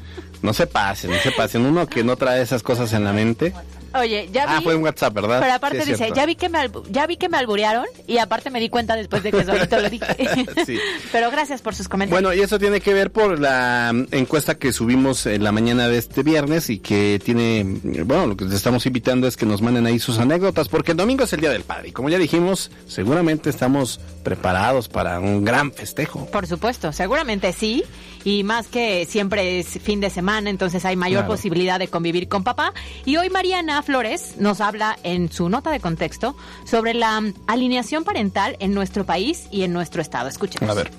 No 0.42 0.52
se 0.52 0.66
pasen, 0.66 1.10
no 1.10 1.16
se 1.18 1.32
pasen. 1.32 1.66
Uno 1.66 1.86
que 1.86 2.04
no 2.04 2.16
trae 2.16 2.40
esas 2.42 2.62
cosas 2.62 2.92
en 2.92 3.02
la 3.02 3.12
mente. 3.12 3.52
Oye, 3.94 4.28
ya 4.32 4.46
vi. 4.46 4.52
Ah, 4.56 4.60
fue 4.62 4.74
en 4.74 4.82
WhatsApp, 4.82 5.14
¿verdad? 5.14 5.40
Pero 5.40 5.52
aparte 5.52 5.82
Sí, 5.82 5.92
dice, 5.92 6.10
ya 6.14 6.26
vi 6.26 6.34
que 6.34 6.48
me 6.48 6.58
ya 6.90 7.06
vi 7.06 7.16
que 7.16 7.28
me 7.28 7.36
alburearon 7.36 7.86
y 8.06 8.18
aparte 8.18 8.50
me 8.50 8.60
di 8.60 8.68
cuenta 8.68 8.96
después 8.96 9.22
de 9.22 9.30
que 9.30 9.44
solito 9.44 9.80
lo 9.80 9.90
dije. 9.90 10.04
Sí. 10.66 10.78
Pero 11.12 11.30
gracias 11.30 11.60
por 11.60 11.74
sus 11.74 11.88
comentarios. 11.88 12.22
Bueno, 12.22 12.34
y 12.34 12.42
eso 12.42 12.58
tiene 12.58 12.80
que 12.80 12.94
ver 12.94 13.10
por 13.10 13.38
la 13.38 13.90
mm, 13.92 14.06
encuesta 14.12 14.56
que 14.56 14.72
subimos 14.72 15.26
en 15.26 15.44
la 15.44 15.52
mañana 15.52 15.88
de 15.88 15.98
este 15.98 16.22
viernes 16.22 16.70
y 16.70 16.78
que 16.78 17.20
tiene, 17.22 17.64
mm, 17.64 18.06
bueno, 18.06 18.26
lo 18.28 18.36
que 18.36 18.44
les 18.44 18.54
estamos 18.54 18.86
invitando 18.86 19.26
es 19.26 19.36
que 19.36 19.46
nos 19.46 19.62
manden 19.62 19.86
ahí 19.86 19.98
sus 19.98 20.18
anécdotas, 20.18 20.68
porque 20.68 20.92
el 20.92 20.96
domingo 20.96 21.24
es 21.24 21.32
el 21.32 21.40
Día 21.40 21.50
del 21.50 21.62
Padre 21.62 21.88
y 21.88 21.92
como 21.92 22.08
ya 22.08 22.18
dijimos, 22.18 22.70
seguramente 22.86 23.50
estamos 23.50 24.00
preparados 24.24 24.88
para 24.88 25.20
un 25.20 25.44
gran 25.44 25.70
festejo. 25.70 26.26
Por 26.26 26.48
supuesto, 26.48 26.92
seguramente 26.92 27.52
sí. 27.52 27.84
Y 28.24 28.42
más 28.42 28.66
que 28.66 29.04
siempre 29.06 29.60
es 29.60 29.68
fin 29.80 30.00
de 30.00 30.08
semana, 30.10 30.48
entonces 30.50 30.84
hay 30.86 30.96
mayor 30.96 31.20
Claro. 31.20 31.34
posibilidad 31.34 31.78
de 31.78 31.88
convivir 31.88 32.26
con 32.26 32.42
papá. 32.42 32.72
Y 33.04 33.18
hoy 33.18 33.28
Mariana 33.30 33.82
Flores 33.82 34.36
nos 34.38 34.60
habla 34.62 34.98
en 35.04 35.30
su 35.30 35.48
nota 35.50 35.70
de 35.70 35.78
contexto 35.78 36.34
sobre 36.64 36.94
la 36.94 37.22
alineación 37.46 38.02
parental 38.02 38.56
en 38.60 38.72
nuestro 38.74 39.04
país 39.04 39.44
y 39.52 39.62
en 39.62 39.72
nuestro 39.74 40.00
estado. 40.02 40.28
Escuchen. 40.28 40.68
A 40.68 40.74
ver. 40.74 40.90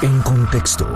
En 0.00 0.20
contexto. 0.22 0.88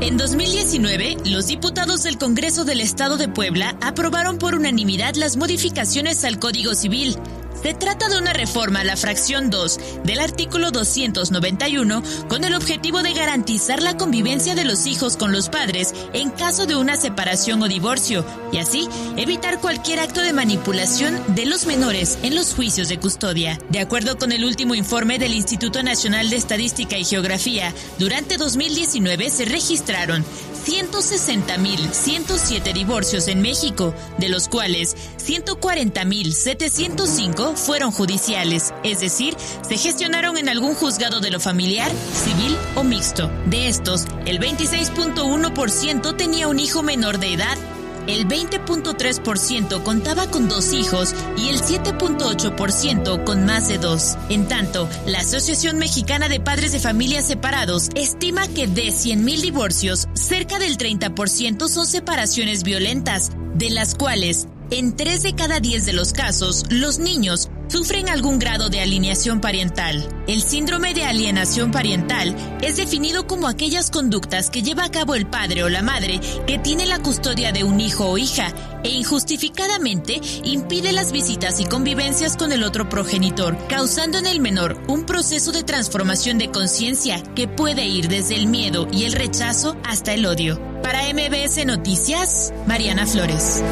En 0.00 0.16
2019, 0.16 1.16
los 1.26 1.46
diputados 1.46 2.02
del 2.02 2.18
Congreso 2.18 2.64
del 2.64 2.80
Estado 2.80 3.16
de 3.16 3.28
Puebla 3.28 3.76
aprobaron 3.80 4.38
por 4.38 4.54
unanimidad 4.54 5.14
las 5.14 5.36
modificaciones 5.36 6.24
al 6.24 6.38
Código 6.38 6.74
Civil. 6.74 7.16
Se 7.62 7.74
trata 7.74 8.08
de 8.08 8.18
una 8.18 8.32
reforma 8.32 8.80
a 8.80 8.84
la 8.84 8.96
fracción 8.96 9.48
2 9.48 9.78
del 10.04 10.18
artículo 10.18 10.72
291 10.72 12.02
con 12.28 12.42
el 12.42 12.54
objetivo 12.54 13.02
de 13.02 13.12
garantizar 13.12 13.82
la 13.82 13.96
convivencia 13.96 14.56
de 14.56 14.64
los 14.64 14.86
hijos 14.86 15.16
con 15.16 15.30
los 15.30 15.48
padres 15.48 15.94
en 16.12 16.30
caso 16.30 16.66
de 16.66 16.74
una 16.74 16.96
separación 16.96 17.62
o 17.62 17.68
divorcio 17.68 18.24
y 18.50 18.58
así 18.58 18.88
evitar 19.16 19.60
cualquier 19.60 20.00
acto 20.00 20.20
de 20.20 20.32
manipulación 20.32 21.16
de 21.36 21.46
los 21.46 21.66
menores 21.66 22.18
en 22.24 22.34
los 22.34 22.52
juicios 22.52 22.88
de 22.88 22.98
custodia. 22.98 23.60
De 23.68 23.78
acuerdo 23.78 24.18
con 24.18 24.32
el 24.32 24.44
último 24.44 24.74
informe 24.74 25.20
del 25.20 25.32
Instituto 25.32 25.84
Nacional 25.84 26.30
de 26.30 26.36
Estadística 26.36 26.98
y 26.98 27.04
Geografía, 27.04 27.72
durante 27.98 28.38
2019 28.38 29.30
se 29.30 29.44
registraron 29.44 30.24
160.107 30.64 32.72
divorcios 32.72 33.28
en 33.28 33.42
México, 33.42 33.94
de 34.18 34.28
los 34.28 34.48
cuales 34.48 34.96
140.705 35.18 37.54
fueron 37.56 37.92
judiciales, 37.92 38.74
es 38.82 39.00
decir, 39.00 39.36
se 39.66 39.76
gestionaron 39.76 40.38
en 40.38 40.48
algún 40.48 40.74
juzgado 40.74 41.20
de 41.20 41.30
lo 41.30 41.38
familiar, 41.40 41.92
civil 42.12 42.56
o 42.74 42.84
mixto. 42.84 43.30
De 43.46 43.68
estos, 43.68 44.06
el 44.26 44.40
26.1% 44.40 46.16
tenía 46.16 46.48
un 46.48 46.58
hijo 46.58 46.82
menor 46.82 47.18
de 47.18 47.34
edad. 47.34 47.58
El 48.06 48.26
20.3% 48.26 49.82
contaba 49.82 50.26
con 50.28 50.48
dos 50.48 50.72
hijos 50.72 51.14
y 51.36 51.48
el 51.48 51.60
7.8% 51.60 53.24
con 53.24 53.44
más 53.44 53.68
de 53.68 53.78
dos. 53.78 54.16
En 54.28 54.48
tanto, 54.48 54.88
la 55.06 55.20
Asociación 55.20 55.78
Mexicana 55.78 56.28
de 56.28 56.40
Padres 56.40 56.72
de 56.72 56.80
Familias 56.80 57.26
Separados 57.26 57.90
estima 57.94 58.48
que 58.48 58.66
de 58.66 58.88
100.000 58.88 59.40
divorcios, 59.40 60.08
cerca 60.14 60.58
del 60.58 60.78
30% 60.78 61.68
son 61.68 61.86
separaciones 61.86 62.62
violentas, 62.64 63.30
de 63.54 63.70
las 63.70 63.94
cuales 63.94 64.46
En 64.70 64.96
3 64.96 65.22
de 65.22 65.34
cada 65.34 65.60
10 65.60 65.84
de 65.84 65.92
los 65.92 66.14
casos, 66.14 66.64
los 66.70 66.98
niños 66.98 67.50
sufren 67.72 68.10
algún 68.10 68.38
grado 68.38 68.68
de 68.68 68.82
alineación 68.82 69.40
parental. 69.40 70.06
El 70.26 70.42
síndrome 70.42 70.92
de 70.92 71.04
alienación 71.04 71.70
parental 71.70 72.36
es 72.60 72.76
definido 72.76 73.26
como 73.26 73.48
aquellas 73.48 73.90
conductas 73.90 74.50
que 74.50 74.62
lleva 74.62 74.84
a 74.84 74.90
cabo 74.90 75.14
el 75.14 75.26
padre 75.26 75.64
o 75.64 75.70
la 75.70 75.80
madre 75.80 76.20
que 76.46 76.58
tiene 76.58 76.84
la 76.84 76.98
custodia 76.98 77.50
de 77.50 77.64
un 77.64 77.80
hijo 77.80 78.10
o 78.10 78.18
hija 78.18 78.52
e 78.84 78.90
injustificadamente 78.90 80.20
impide 80.44 80.92
las 80.92 81.12
visitas 81.12 81.60
y 81.60 81.64
convivencias 81.64 82.36
con 82.36 82.52
el 82.52 82.62
otro 82.62 82.90
progenitor, 82.90 83.56
causando 83.68 84.18
en 84.18 84.26
el 84.26 84.40
menor 84.40 84.76
un 84.86 85.06
proceso 85.06 85.50
de 85.50 85.62
transformación 85.62 86.36
de 86.36 86.50
conciencia 86.50 87.22
que 87.34 87.48
puede 87.48 87.86
ir 87.86 88.08
desde 88.08 88.34
el 88.34 88.48
miedo 88.48 88.86
y 88.92 89.04
el 89.04 89.14
rechazo 89.14 89.78
hasta 89.82 90.12
el 90.12 90.26
odio. 90.26 90.60
Para 90.82 91.04
MBS 91.04 91.64
Noticias, 91.64 92.52
Mariana 92.66 93.06
Flores. 93.06 93.62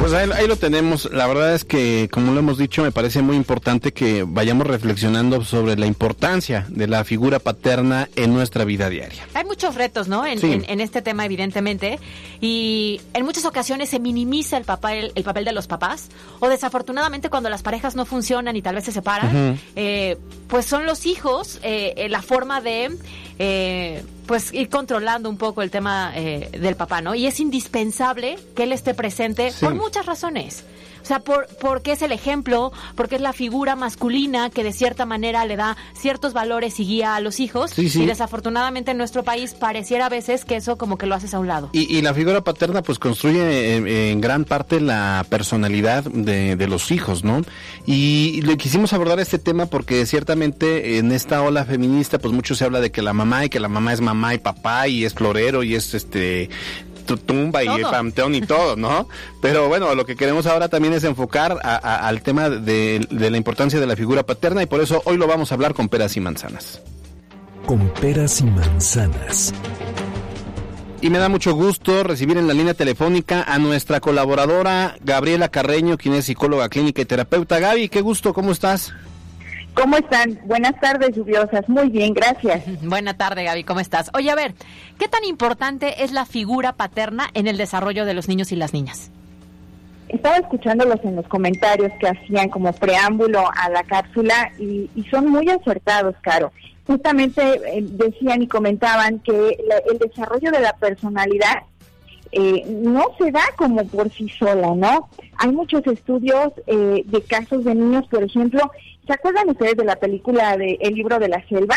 Pues 0.00 0.14
ahí, 0.14 0.48
lo 0.48 0.56
tenemos. 0.56 1.10
La 1.12 1.26
verdad 1.26 1.54
es 1.54 1.66
que, 1.66 2.08
como 2.10 2.32
lo 2.32 2.38
hemos 2.38 2.56
dicho, 2.56 2.82
me 2.82 2.90
parece 2.90 3.20
muy 3.20 3.36
importante 3.36 3.92
que 3.92 4.24
vayamos 4.26 4.66
reflexionando 4.66 5.44
sobre 5.44 5.76
la 5.76 5.84
importancia 5.84 6.64
de 6.70 6.86
la 6.86 7.04
figura 7.04 7.38
paterna 7.38 8.08
en 8.16 8.32
nuestra 8.32 8.64
vida 8.64 8.88
diaria. 8.88 9.26
Hay 9.34 9.44
muchos 9.44 9.74
retos, 9.74 10.08
¿no? 10.08 10.24
En, 10.24 10.42
en, 10.42 10.80
este 10.80 11.02
tema, 11.02 11.26
evidentemente. 11.26 11.98
Y 12.40 13.02
en 13.12 13.26
muchas 13.26 13.44
ocasiones 13.44 13.90
se 13.90 14.00
minimiza 14.00 14.56
el 14.56 14.64
papel, 14.64 15.12
el 15.14 15.22
papel 15.22 15.44
de 15.44 15.52
los 15.52 15.66
papás. 15.66 16.08
O 16.38 16.48
desafortunadamente, 16.48 17.28
cuando 17.28 17.50
las 17.50 17.60
parejas 17.62 17.94
no 17.94 18.06
funcionan 18.06 18.56
y 18.56 18.62
tal 18.62 18.76
vez 18.76 18.84
se 18.86 18.92
separan, 18.92 19.60
eh, 19.76 20.16
pues 20.48 20.64
son 20.64 20.86
los 20.86 21.04
hijos 21.04 21.60
eh, 21.62 22.06
la 22.08 22.22
forma 22.22 22.62
de 22.62 22.96
eh, 23.38 24.02
pues 24.30 24.54
ir 24.54 24.68
controlando 24.68 25.28
un 25.28 25.36
poco 25.36 25.60
el 25.60 25.72
tema 25.72 26.12
eh, 26.14 26.50
del 26.52 26.76
papá, 26.76 27.00
¿no? 27.00 27.16
Y 27.16 27.26
es 27.26 27.40
indispensable 27.40 28.38
que 28.54 28.62
él 28.62 28.70
esté 28.70 28.94
presente 28.94 29.52
por 29.60 29.74
muchas 29.74 30.06
razones. 30.06 30.62
O 31.02 31.04
sea, 31.04 31.20
por, 31.20 31.46
porque 31.60 31.92
es 31.92 32.02
el 32.02 32.12
ejemplo, 32.12 32.72
porque 32.94 33.16
es 33.16 33.20
la 33.20 33.32
figura 33.32 33.76
masculina 33.76 34.50
que 34.50 34.64
de 34.64 34.72
cierta 34.72 35.06
manera 35.06 35.44
le 35.44 35.56
da 35.56 35.76
ciertos 35.94 36.32
valores 36.32 36.78
y 36.80 36.86
guía 36.86 37.16
a 37.16 37.20
los 37.20 37.40
hijos. 37.40 37.78
Y 37.78 38.06
desafortunadamente 38.06 38.92
en 38.92 38.98
nuestro 38.98 39.24
país 39.24 39.54
pareciera 39.54 40.06
a 40.06 40.08
veces 40.08 40.44
que 40.44 40.56
eso 40.56 40.76
como 40.76 40.98
que 40.98 41.06
lo 41.06 41.14
haces 41.14 41.34
a 41.34 41.38
un 41.38 41.48
lado. 41.48 41.70
Y, 41.72 42.00
la 42.00 42.14
figura 42.14 42.42
paterna 42.42 42.82
pues 42.82 42.98
construye 42.98 44.10
en, 44.10 44.20
gran 44.20 44.44
parte 44.44 44.80
la 44.80 45.26
personalidad 45.28 46.04
de, 46.04 46.56
de, 46.56 46.66
los 46.66 46.90
hijos, 46.90 47.24
¿no? 47.24 47.42
Y 47.84 48.40
le 48.42 48.56
quisimos 48.56 48.92
abordar 48.92 49.20
este 49.20 49.38
tema 49.38 49.66
porque 49.66 50.06
ciertamente 50.06 50.98
en 50.98 51.12
esta 51.12 51.42
ola 51.42 51.64
feminista 51.64 52.18
pues 52.18 52.32
mucho 52.32 52.54
se 52.54 52.64
habla 52.64 52.80
de 52.80 52.90
que 52.90 53.02
la 53.02 53.12
mamá 53.12 53.44
y 53.44 53.48
que 53.50 53.60
la 53.60 53.68
mamá 53.68 53.92
es 53.92 54.00
mamá 54.00 54.34
y 54.34 54.38
papá 54.38 54.88
y 54.88 55.04
es 55.04 55.14
florero 55.14 55.62
y 55.62 55.74
es 55.74 55.94
este 55.94 56.48
tumba 57.16 57.64
y 57.64 57.68
el 57.68 57.82
panteón 57.82 58.34
y 58.34 58.40
todo, 58.40 58.76
¿no? 58.76 59.08
Pero 59.40 59.68
bueno, 59.68 59.94
lo 59.94 60.04
que 60.06 60.16
queremos 60.16 60.46
ahora 60.46 60.68
también 60.68 60.94
es 60.94 61.04
enfocar 61.04 61.58
al 61.62 62.22
tema 62.22 62.50
de, 62.50 63.06
la 63.10 63.36
importancia 63.36 63.80
de 63.80 63.86
la 63.86 63.96
figura 63.96 64.24
paterna 64.24 64.62
y 64.62 64.66
por 64.66 64.80
eso 64.80 65.02
hoy 65.04 65.16
lo 65.16 65.26
vamos 65.26 65.52
a 65.52 65.54
hablar 65.54 65.74
con 65.74 65.88
peras 65.88 66.16
y 66.16 66.20
manzanas. 66.20 66.80
Con 67.66 67.88
peras 68.00 68.40
y 68.40 68.44
manzanas. 68.44 69.52
Y 71.02 71.08
me 71.08 71.18
da 71.18 71.28
mucho 71.30 71.54
gusto 71.54 72.02
recibir 72.02 72.36
en 72.36 72.46
la 72.46 72.52
línea 72.52 72.74
telefónica 72.74 73.42
a 73.42 73.58
nuestra 73.58 74.00
colaboradora 74.00 74.96
Gabriela 75.00 75.48
Carreño, 75.48 75.96
quien 75.96 76.14
es 76.14 76.26
psicóloga 76.26 76.68
clínica 76.68 77.00
y 77.00 77.06
terapeuta. 77.06 77.58
Gaby, 77.58 77.88
qué 77.88 78.02
gusto, 78.02 78.34
¿cómo 78.34 78.52
estás? 78.52 78.92
¿Cómo 79.74 79.96
están? 79.96 80.38
Buenas 80.44 80.78
tardes, 80.80 81.16
lluviosas. 81.16 81.68
Muy 81.68 81.88
bien, 81.88 82.12
gracias. 82.12 82.62
Buena 82.82 83.16
tarde, 83.16 83.44
Gaby. 83.44 83.64
¿Cómo 83.64 83.80
estás? 83.80 84.10
Oye, 84.14 84.30
a 84.30 84.34
ver, 84.34 84.54
¿qué 84.98 85.08
tan 85.08 85.24
importante 85.24 86.02
es 86.04 86.12
la 86.12 86.26
figura 86.26 86.72
paterna 86.72 87.28
en 87.34 87.46
el 87.46 87.56
desarrollo 87.56 88.04
de 88.04 88.14
los 88.14 88.28
niños 88.28 88.52
y 88.52 88.56
las 88.56 88.72
niñas? 88.72 89.10
Estaba 90.08 90.36
escuchándolos 90.38 90.98
en 91.04 91.16
los 91.16 91.26
comentarios 91.28 91.92
que 92.00 92.08
hacían 92.08 92.48
como 92.48 92.72
preámbulo 92.72 93.48
a 93.56 93.70
la 93.70 93.84
cápsula 93.84 94.50
y, 94.58 94.88
son 95.08 95.28
muy 95.28 95.48
acertados, 95.48 96.16
Caro. 96.20 96.52
Justamente 96.86 97.40
eh, 97.42 97.82
decían 97.82 98.42
y 98.42 98.48
comentaban 98.48 99.20
que 99.20 99.56
el 99.90 99.98
desarrollo 99.98 100.50
de 100.50 100.60
la 100.60 100.72
personalidad 100.72 101.62
eh, 102.32 102.64
no 102.66 103.06
se 103.18 103.30
da 103.30 103.42
como 103.56 103.84
por 103.86 104.10
sí 104.10 104.28
sola, 104.28 104.74
¿no? 104.74 105.08
Hay 105.38 105.50
muchos 105.52 105.84
estudios 105.86 106.52
eh, 106.66 107.02
de 107.04 107.22
casos 107.22 107.64
de 107.64 107.74
niños, 107.74 108.06
por 108.08 108.22
ejemplo, 108.22 108.70
¿se 109.10 109.14
acuerdan 109.14 109.50
ustedes 109.50 109.76
de 109.76 109.84
la 109.84 109.96
película 109.96 110.56
de 110.56 110.78
El 110.80 110.94
libro 110.94 111.18
de 111.18 111.28
la 111.28 111.44
selva? 111.48 111.74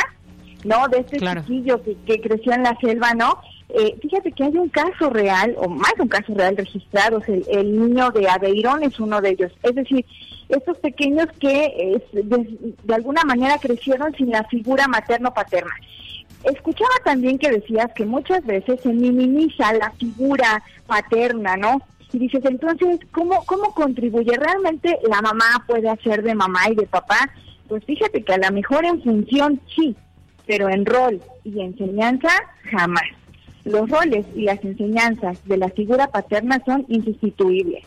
¿No? 0.64 0.88
De 0.88 1.00
este 1.00 1.18
chiquillo 1.18 1.82
que, 2.06 2.22
creció 2.22 2.54
en 2.54 2.62
la 2.62 2.78
selva, 2.80 3.16
¿no? 3.16 3.40
Eh, 3.70 3.98
fíjate 4.04 4.32
que 4.32 4.44
hay 4.44 4.56
un 4.56 4.70
caso 4.70 5.10
real, 5.10 5.56
o 5.58 5.68
más 5.68 5.92
de 5.96 6.04
un 6.04 6.10
caso 6.10 6.32
real 6.36 6.56
registrado, 6.56 7.24
el, 7.28 7.44
el 7.50 7.76
niño 7.76 8.12
de 8.12 8.30
Aveirón 8.30 8.84
es 8.84 9.00
uno 9.00 9.20
de 9.20 9.32
ellos. 9.32 9.52
Es 9.64 9.74
decir, 9.74 10.06
estos 10.48 10.78
pequeños 10.78 11.26
que 11.40 12.00
de, 12.12 12.58
de, 12.84 12.94
alguna 12.94 13.24
manera 13.24 13.58
crecieron 13.58 14.14
sin 14.14 14.30
la 14.30 14.44
figura 14.44 14.88
materno-paterna. 14.88 15.74
Escuchaba 16.44 16.94
también 17.04 17.40
que 17.40 17.50
decías 17.50 17.92
que 17.96 18.06
muchas 18.06 18.46
veces 18.46 18.80
se 18.82 18.90
minimiza 18.90 19.74
la 19.74 19.90
figura 19.92 20.62
paterna, 20.86 21.58
¿no? 21.58 21.82
Y 22.14 22.20
dices, 22.20 22.46
entonces, 22.46 23.00
¿cómo, 23.12 23.44
¿cómo 23.46 23.74
contribuye? 23.74 24.38
¿Realmente 24.38 25.00
la 25.10 25.22
mamá 25.22 25.66
puede 25.68 25.90
hacer 25.90 26.22
de 26.22 26.36
mamá 26.36 26.70
y 26.70 26.76
de 26.76 26.86
papá? 26.86 27.30
Pues 27.68 27.84
fíjate 27.86 28.24
que 28.24 28.34
a 28.34 28.38
lo 28.38 28.52
mejor 28.52 28.86
en 28.86 29.02
función 29.02 29.60
sí, 29.76 29.96
pero 30.46 30.70
en 30.70 30.86
rol 30.86 31.20
y 31.44 31.60
enseñanza 31.60 32.30
jamás. 32.72 33.04
Los 33.66 33.90
roles 33.90 34.26
y 34.36 34.44
las 34.44 34.64
enseñanzas 34.64 35.44
de 35.46 35.58
la 35.58 35.70
figura 35.70 36.08
paterna 36.08 36.62
son 36.66 36.86
insustituibles. 36.88 37.84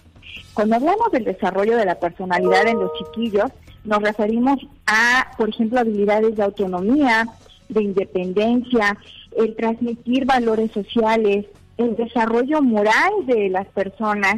Cuando 0.54 0.76
hablamos 0.76 1.12
del 1.12 1.24
desarrollo 1.24 1.76
de 1.76 1.84
la 1.84 2.00
personalidad 2.00 2.66
en 2.66 2.80
los 2.80 2.90
chiquillos, 2.94 3.50
nos 3.84 4.02
referimos 4.02 4.58
a, 4.86 5.28
por 5.38 5.50
ejemplo, 5.50 5.78
habilidades 5.78 6.34
de 6.36 6.42
autonomía, 6.42 7.28
de 7.68 7.82
independencia, 7.82 8.98
el 9.36 9.54
transmitir 9.54 10.24
valores 10.24 10.72
sociales, 10.72 11.46
el 11.78 11.96
desarrollo 11.96 12.62
moral 12.62 13.12
de 13.26 13.48
las 13.50 13.66
personas, 13.68 14.36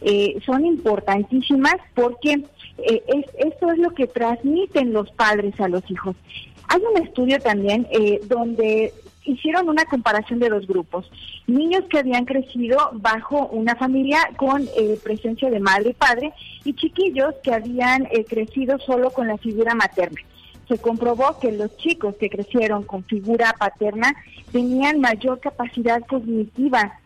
eh, 0.00 0.36
son 0.44 0.66
importantísimas 0.66 1.76
porque 1.94 2.44
eh, 2.78 3.02
esto 3.38 3.72
es 3.72 3.78
lo 3.78 3.90
que 3.90 4.06
transmiten 4.06 4.92
los 4.92 5.10
padres 5.12 5.58
a 5.60 5.68
los 5.68 5.88
hijos. 5.90 6.16
Hay 6.68 6.80
un 6.92 7.02
estudio 7.02 7.38
también 7.38 7.86
eh, 7.90 8.20
donde 8.26 8.92
hicieron 9.24 9.68
una 9.68 9.84
comparación 9.86 10.38
de 10.38 10.50
dos 10.50 10.66
grupos. 10.66 11.10
Niños 11.46 11.84
que 11.90 11.98
habían 11.98 12.24
crecido 12.24 12.90
bajo 12.94 13.46
una 13.46 13.74
familia 13.74 14.18
con 14.36 14.68
presencia 15.02 15.50
de 15.50 15.58
madre 15.58 15.90
y 15.90 15.94
padre 15.94 16.32
y 16.64 16.74
chiquillos 16.74 17.34
que 17.42 17.52
habían 17.52 18.04
crecido 18.28 18.78
solo 18.78 19.10
con 19.10 19.26
la 19.26 19.36
figura 19.38 19.74
materna 19.74 20.20
se 20.68 20.78
comprobó 20.78 21.38
que 21.38 21.52
los 21.52 21.76
chicos 21.76 22.16
que 22.16 22.28
crecieron 22.28 22.82
con 22.82 23.04
figura 23.04 23.54
paterna 23.58 24.14
tenían 24.52 25.00
mayor 25.00 25.40
capacidad 25.40 26.04
cognitiva, 26.06 26.98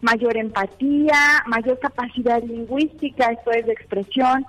mayor 0.00 0.36
empatía, 0.36 1.42
mayor 1.46 1.78
capacidad 1.78 2.42
lingüística, 2.42 3.32
esto 3.32 3.50
es 3.52 3.66
de 3.66 3.72
expresión, 3.72 4.46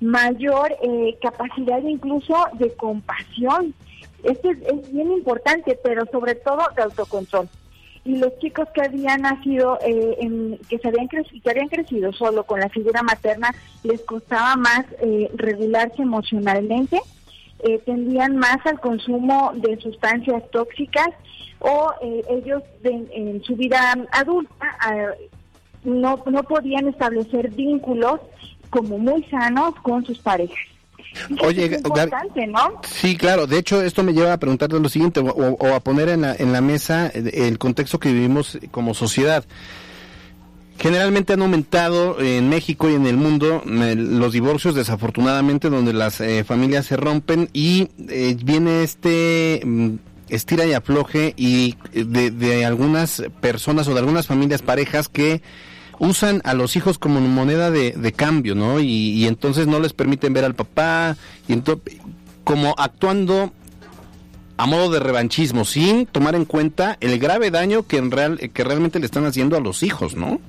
mayor 0.00 0.76
eh, 0.82 1.18
capacidad 1.22 1.82
incluso 1.82 2.34
de 2.54 2.74
compasión. 2.74 3.74
Esto 4.22 4.50
es, 4.50 4.92
bien 4.92 5.12
importante, 5.12 5.78
pero 5.82 6.04
sobre 6.06 6.34
todo 6.34 6.60
de 6.76 6.82
autocontrol. 6.82 7.48
Y 8.04 8.16
los 8.16 8.38
chicos 8.38 8.66
que 8.74 8.82
habían 8.82 9.22
nacido, 9.22 9.78
eh, 9.82 10.16
en, 10.20 10.58
que, 10.68 10.78
se 10.78 10.88
habían 10.88 11.06
crecido, 11.06 11.42
que 11.42 11.50
habían 11.50 11.68
crecido 11.68 12.12
solo 12.12 12.44
con 12.44 12.60
la 12.60 12.68
figura 12.70 13.02
materna, 13.02 13.54
les 13.82 14.00
costaba 14.02 14.56
más 14.56 14.86
eh, 15.00 15.30
regularse 15.34 16.02
emocionalmente, 16.02 16.98
eh, 17.64 17.78
tendían 17.84 18.36
más 18.36 18.58
al 18.64 18.80
consumo 18.80 19.52
de 19.54 19.78
sustancias 19.80 20.42
tóxicas 20.50 21.08
o 21.58 21.92
eh, 22.02 22.22
ellos 22.30 22.62
en 22.84 23.42
su 23.42 23.54
vida 23.56 23.94
adulta 24.12 24.78
no, 25.84 26.22
no 26.26 26.42
podían 26.42 26.88
establecer 26.88 27.50
vínculos 27.50 28.20
como 28.70 28.98
muy 28.98 29.22
sanos 29.24 29.74
con 29.82 30.04
sus 30.04 30.18
parejas. 30.18 30.58
Oye, 31.42 31.64
es 31.66 31.72
importante, 31.78 32.46
¿no? 32.46 32.80
Sí, 32.86 33.16
claro. 33.16 33.46
De 33.46 33.58
hecho, 33.58 33.82
esto 33.82 34.02
me 34.02 34.12
lleva 34.12 34.32
a 34.32 34.38
preguntarte 34.38 34.78
lo 34.78 34.88
siguiente 34.88 35.20
o, 35.20 35.74
a 35.74 35.80
poner 35.80 36.08
en 36.08 36.20
la, 36.22 36.34
en 36.36 36.52
la 36.52 36.60
mesa 36.60 37.08
el 37.08 37.58
contexto 37.58 37.98
que 37.98 38.12
vivimos 38.12 38.58
como 38.70 38.94
sociedad. 38.94 39.44
Generalmente 40.80 41.34
han 41.34 41.42
aumentado 41.42 42.18
en 42.22 42.48
México 42.48 42.88
y 42.88 42.94
en 42.94 43.06
el 43.06 43.18
mundo 43.18 43.62
eh, 43.66 43.94
los 43.96 44.32
divorcios, 44.32 44.74
desafortunadamente, 44.74 45.68
donde 45.68 45.92
las 45.92 46.22
eh, 46.22 46.42
familias 46.42 46.86
se 46.86 46.96
rompen 46.96 47.50
y 47.52 47.90
eh, 48.08 48.34
viene 48.42 48.82
este 48.82 49.60
mm, 49.62 49.96
estira 50.30 50.64
y 50.64 50.72
afloje 50.72 51.34
y 51.36 51.76
de, 51.92 52.64
algunas 52.64 53.22
personas 53.42 53.88
o 53.88 53.92
de 53.92 53.98
algunas 53.98 54.26
familias, 54.26 54.62
parejas 54.62 55.10
que 55.10 55.42
usan 55.98 56.40
a 56.44 56.54
los 56.54 56.74
hijos 56.76 56.96
como 56.96 57.20
moneda 57.20 57.70
de, 57.70 58.14
cambio, 58.16 58.54
¿no? 58.54 58.80
Y, 58.80 59.26
entonces 59.26 59.66
no 59.66 59.80
les 59.80 59.92
permiten 59.92 60.32
ver 60.32 60.46
al 60.46 60.54
papá 60.54 61.18
y 61.46 61.60
como 62.42 62.74
actuando 62.78 63.52
a 64.56 64.64
modo 64.64 64.90
de 64.90 65.00
revanchismo, 65.00 65.66
sin 65.66 66.06
tomar 66.06 66.34
en 66.34 66.46
cuenta 66.46 66.96
el 67.00 67.18
grave 67.18 67.50
daño 67.50 67.86
que, 67.86 67.98
en 67.98 68.10
real, 68.10 68.38
que 68.38 68.64
realmente 68.64 68.98
le 68.98 69.04
están 69.04 69.26
haciendo 69.26 69.58
a 69.58 69.60
los 69.60 69.82
hijos, 69.82 70.14
¿no? 70.14 70.40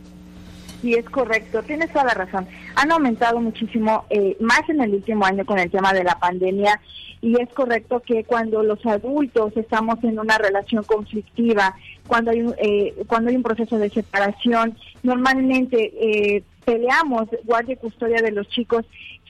Sí, 0.81 0.95
es 0.95 1.05
correcto, 1.05 1.61
tienes 1.61 1.91
toda 1.91 2.05
la 2.05 2.13
razón. 2.13 2.47
Han 2.75 2.91
aumentado 2.91 3.39
muchísimo, 3.39 4.05
eh, 4.09 4.35
más 4.39 4.67
en 4.67 4.81
el 4.81 4.95
último 4.95 5.25
año 5.25 5.45
con 5.45 5.59
el 5.59 5.69
tema 5.69 5.93
de 5.93 6.03
la 6.03 6.17
pandemia, 6.17 6.79
y 7.21 7.39
es 7.39 7.49
correcto 7.49 7.99
que 7.99 8.23
cuando 8.23 8.63
los 8.63 8.83
adultos 8.85 9.55
estamos 9.55 10.03
en 10.03 10.17
una 10.17 10.39
relación 10.39 10.83
conflictiva, 10.83 11.75
cuando 12.07 12.31
hay 12.31 12.43
eh, 12.57 12.95
cuando 13.05 13.29
hay 13.29 13.35
un 13.35 13.43
proceso 13.43 13.77
de 13.77 13.91
separación, 13.91 14.75
normalmente 15.03 15.93
eh, 16.01 16.43
peleamos 16.65 17.29
guardia 17.43 17.73
y 17.73 17.77
custodia 17.77 18.21
de 18.21 18.31
los 18.31 18.47
chicos 18.49 18.85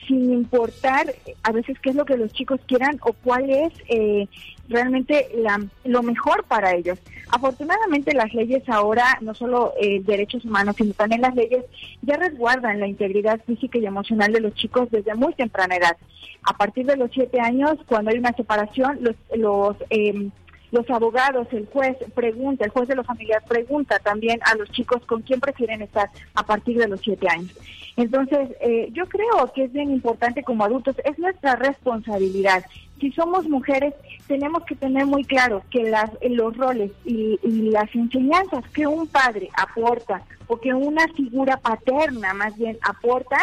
sin 0.06 0.32
importar 0.32 1.14
a 1.42 1.52
veces 1.52 1.78
qué 1.80 1.90
es 1.90 1.96
lo 1.96 2.04
que 2.04 2.16
los 2.16 2.32
chicos 2.32 2.60
quieran 2.66 2.98
o 3.02 3.12
cuál 3.12 3.50
es 3.50 3.72
eh, 3.88 4.26
realmente 4.68 5.28
la, 5.34 5.60
lo 5.84 6.02
mejor 6.02 6.44
para 6.44 6.74
ellos. 6.74 6.98
Afortunadamente 7.30 8.14
las 8.14 8.32
leyes 8.34 8.68
ahora, 8.68 9.18
no 9.20 9.34
solo 9.34 9.72
eh, 9.80 10.00
derechos 10.02 10.44
humanos, 10.44 10.76
sino 10.76 10.92
también 10.94 11.22
las 11.22 11.34
leyes 11.34 11.64
ya 12.02 12.16
resguardan 12.16 12.80
la 12.80 12.86
integridad 12.86 13.40
física 13.46 13.78
y 13.78 13.86
emocional 13.86 14.32
de 14.32 14.40
los 14.40 14.54
chicos 14.54 14.90
desde 14.90 15.14
muy 15.14 15.34
temprana 15.34 15.76
edad. 15.76 15.96
A 16.44 16.56
partir 16.56 16.86
de 16.86 16.96
los 16.96 17.10
siete 17.12 17.40
años, 17.40 17.78
cuando 17.86 18.10
hay 18.10 18.18
una 18.18 18.32
separación, 18.32 18.98
los, 19.00 19.16
los 19.36 19.76
eh, 19.90 20.30
los 20.72 20.88
abogados, 20.90 21.46
el 21.52 21.66
juez 21.66 21.96
pregunta, 22.14 22.64
el 22.64 22.70
juez 22.70 22.88
de 22.88 22.96
los 22.96 23.06
familiares 23.06 23.46
pregunta 23.46 23.98
también 23.98 24.40
a 24.42 24.56
los 24.56 24.70
chicos 24.70 25.04
con 25.06 25.22
quién 25.22 25.38
prefieren 25.38 25.82
estar 25.82 26.10
a 26.34 26.42
partir 26.42 26.78
de 26.78 26.88
los 26.88 27.00
siete 27.00 27.28
años. 27.28 27.52
Entonces, 27.96 28.48
eh, 28.60 28.88
yo 28.92 29.06
creo 29.06 29.52
que 29.54 29.64
es 29.64 29.72
bien 29.72 29.90
importante 29.90 30.42
como 30.42 30.64
adultos, 30.64 30.96
es 31.04 31.18
nuestra 31.18 31.56
responsabilidad. 31.56 32.64
Si 33.00 33.12
somos 33.12 33.46
mujeres, 33.48 33.94
tenemos 34.26 34.64
que 34.64 34.76
tener 34.76 35.04
muy 35.06 35.24
claro 35.24 35.62
que 35.70 35.82
las, 35.82 36.10
los 36.22 36.56
roles 36.56 36.92
y, 37.04 37.38
las 37.42 37.94
enseñanzas 37.94 38.64
que 38.72 38.86
un 38.86 39.06
padre 39.08 39.50
aporta 39.56 40.22
o 40.46 40.56
que 40.56 40.72
una 40.72 41.06
figura 41.08 41.56
paterna 41.56 42.32
más 42.32 42.56
bien 42.56 42.78
aporta, 42.82 43.36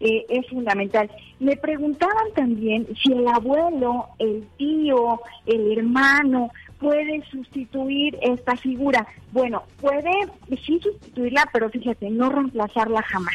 eh, 0.00 0.26
es 0.28 0.46
fundamental. 0.48 1.10
Me 1.40 1.56
preguntaban 1.56 2.32
también 2.34 2.86
si 3.02 3.12
el 3.12 3.26
abuelo, 3.28 4.08
el 4.18 4.46
tío, 4.58 5.20
el 5.46 5.78
hermano, 5.78 6.50
puede 6.78 7.22
sustituir 7.30 8.18
esta 8.20 8.56
figura? 8.56 9.06
Bueno, 9.32 9.62
puede 9.80 10.10
sí 10.64 10.80
sustituirla, 10.82 11.48
pero 11.52 11.70
fíjate, 11.70 12.10
no 12.10 12.30
reemplazarla 12.30 13.02
jamás. 13.02 13.34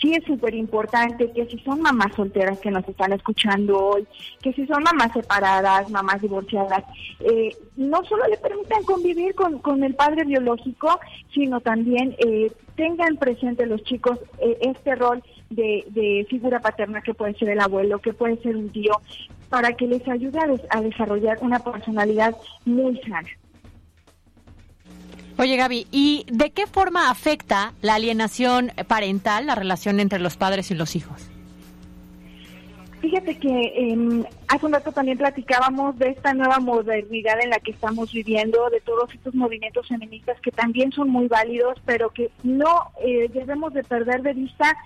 Sí 0.00 0.14
es 0.14 0.24
súper 0.24 0.54
importante 0.54 1.32
que 1.32 1.46
si 1.46 1.58
son 1.60 1.80
mamás 1.80 2.14
solteras 2.14 2.60
que 2.60 2.70
nos 2.70 2.88
están 2.88 3.12
escuchando 3.12 3.76
hoy, 3.78 4.06
que 4.40 4.52
si 4.52 4.64
son 4.66 4.84
mamás 4.84 5.12
separadas, 5.12 5.90
mamás 5.90 6.22
divorciadas, 6.22 6.84
eh, 7.20 7.50
no 7.76 8.04
solo 8.04 8.24
le 8.28 8.36
permitan 8.36 8.84
convivir 8.84 9.34
con, 9.34 9.58
con 9.58 9.82
el 9.82 9.94
padre 9.94 10.24
biológico, 10.24 11.00
sino 11.34 11.60
también 11.60 12.14
eh, 12.18 12.52
tengan 12.76 13.16
presente 13.16 13.66
los 13.66 13.82
chicos 13.82 14.20
eh, 14.38 14.56
este 14.60 14.94
rol 14.94 15.22
de, 15.50 15.84
de, 15.88 16.26
figura 16.30 16.60
paterna 16.60 17.02
que 17.02 17.14
puede 17.14 17.34
ser 17.34 17.48
el 17.48 17.60
abuelo, 17.60 17.98
que 17.98 18.12
puede 18.12 18.36
ser 18.36 18.56
un 18.56 18.68
tío, 18.70 18.92
para 19.48 19.72
que 19.74 19.86
les 19.86 20.06
ayude 20.08 20.38
a, 20.70 20.80
desarrollar 20.80 21.38
una 21.40 21.58
personalidad 21.58 22.34
muy 22.64 23.00
sana. 23.02 23.28
Oye 25.38 25.56
Gaby, 25.56 25.86
¿y 25.92 26.26
de 26.30 26.50
qué 26.50 26.66
forma 26.66 27.10
afecta 27.10 27.72
la 27.80 27.94
alienación 27.94 28.72
parental, 28.88 29.46
la 29.46 29.54
relación 29.54 30.00
entre 30.00 30.18
los 30.18 30.36
padres 30.36 30.70
y 30.70 30.74
los 30.74 30.96
hijos? 30.96 31.30
Fíjate 33.00 33.38
que 33.38 33.48
eh, 33.48 34.24
hace 34.48 34.66
un 34.66 34.72
rato 34.72 34.90
también 34.90 35.18
platicábamos 35.18 35.96
de 35.98 36.08
esta 36.10 36.34
nueva 36.34 36.58
modernidad 36.58 37.40
en 37.40 37.50
la 37.50 37.60
que 37.60 37.70
estamos 37.70 38.12
viviendo, 38.12 38.68
de 38.70 38.80
todos 38.80 39.14
estos 39.14 39.34
movimientos 39.34 39.86
feministas 39.86 40.40
que 40.40 40.50
también 40.50 40.90
son 40.90 41.08
muy 41.08 41.28
válidos, 41.28 41.78
pero 41.84 42.10
que 42.10 42.30
no 42.42 42.90
eh, 43.00 43.28
debemos 43.32 43.72
de 43.72 43.84
perder 43.84 44.22
de 44.22 44.34
vista 44.34 44.76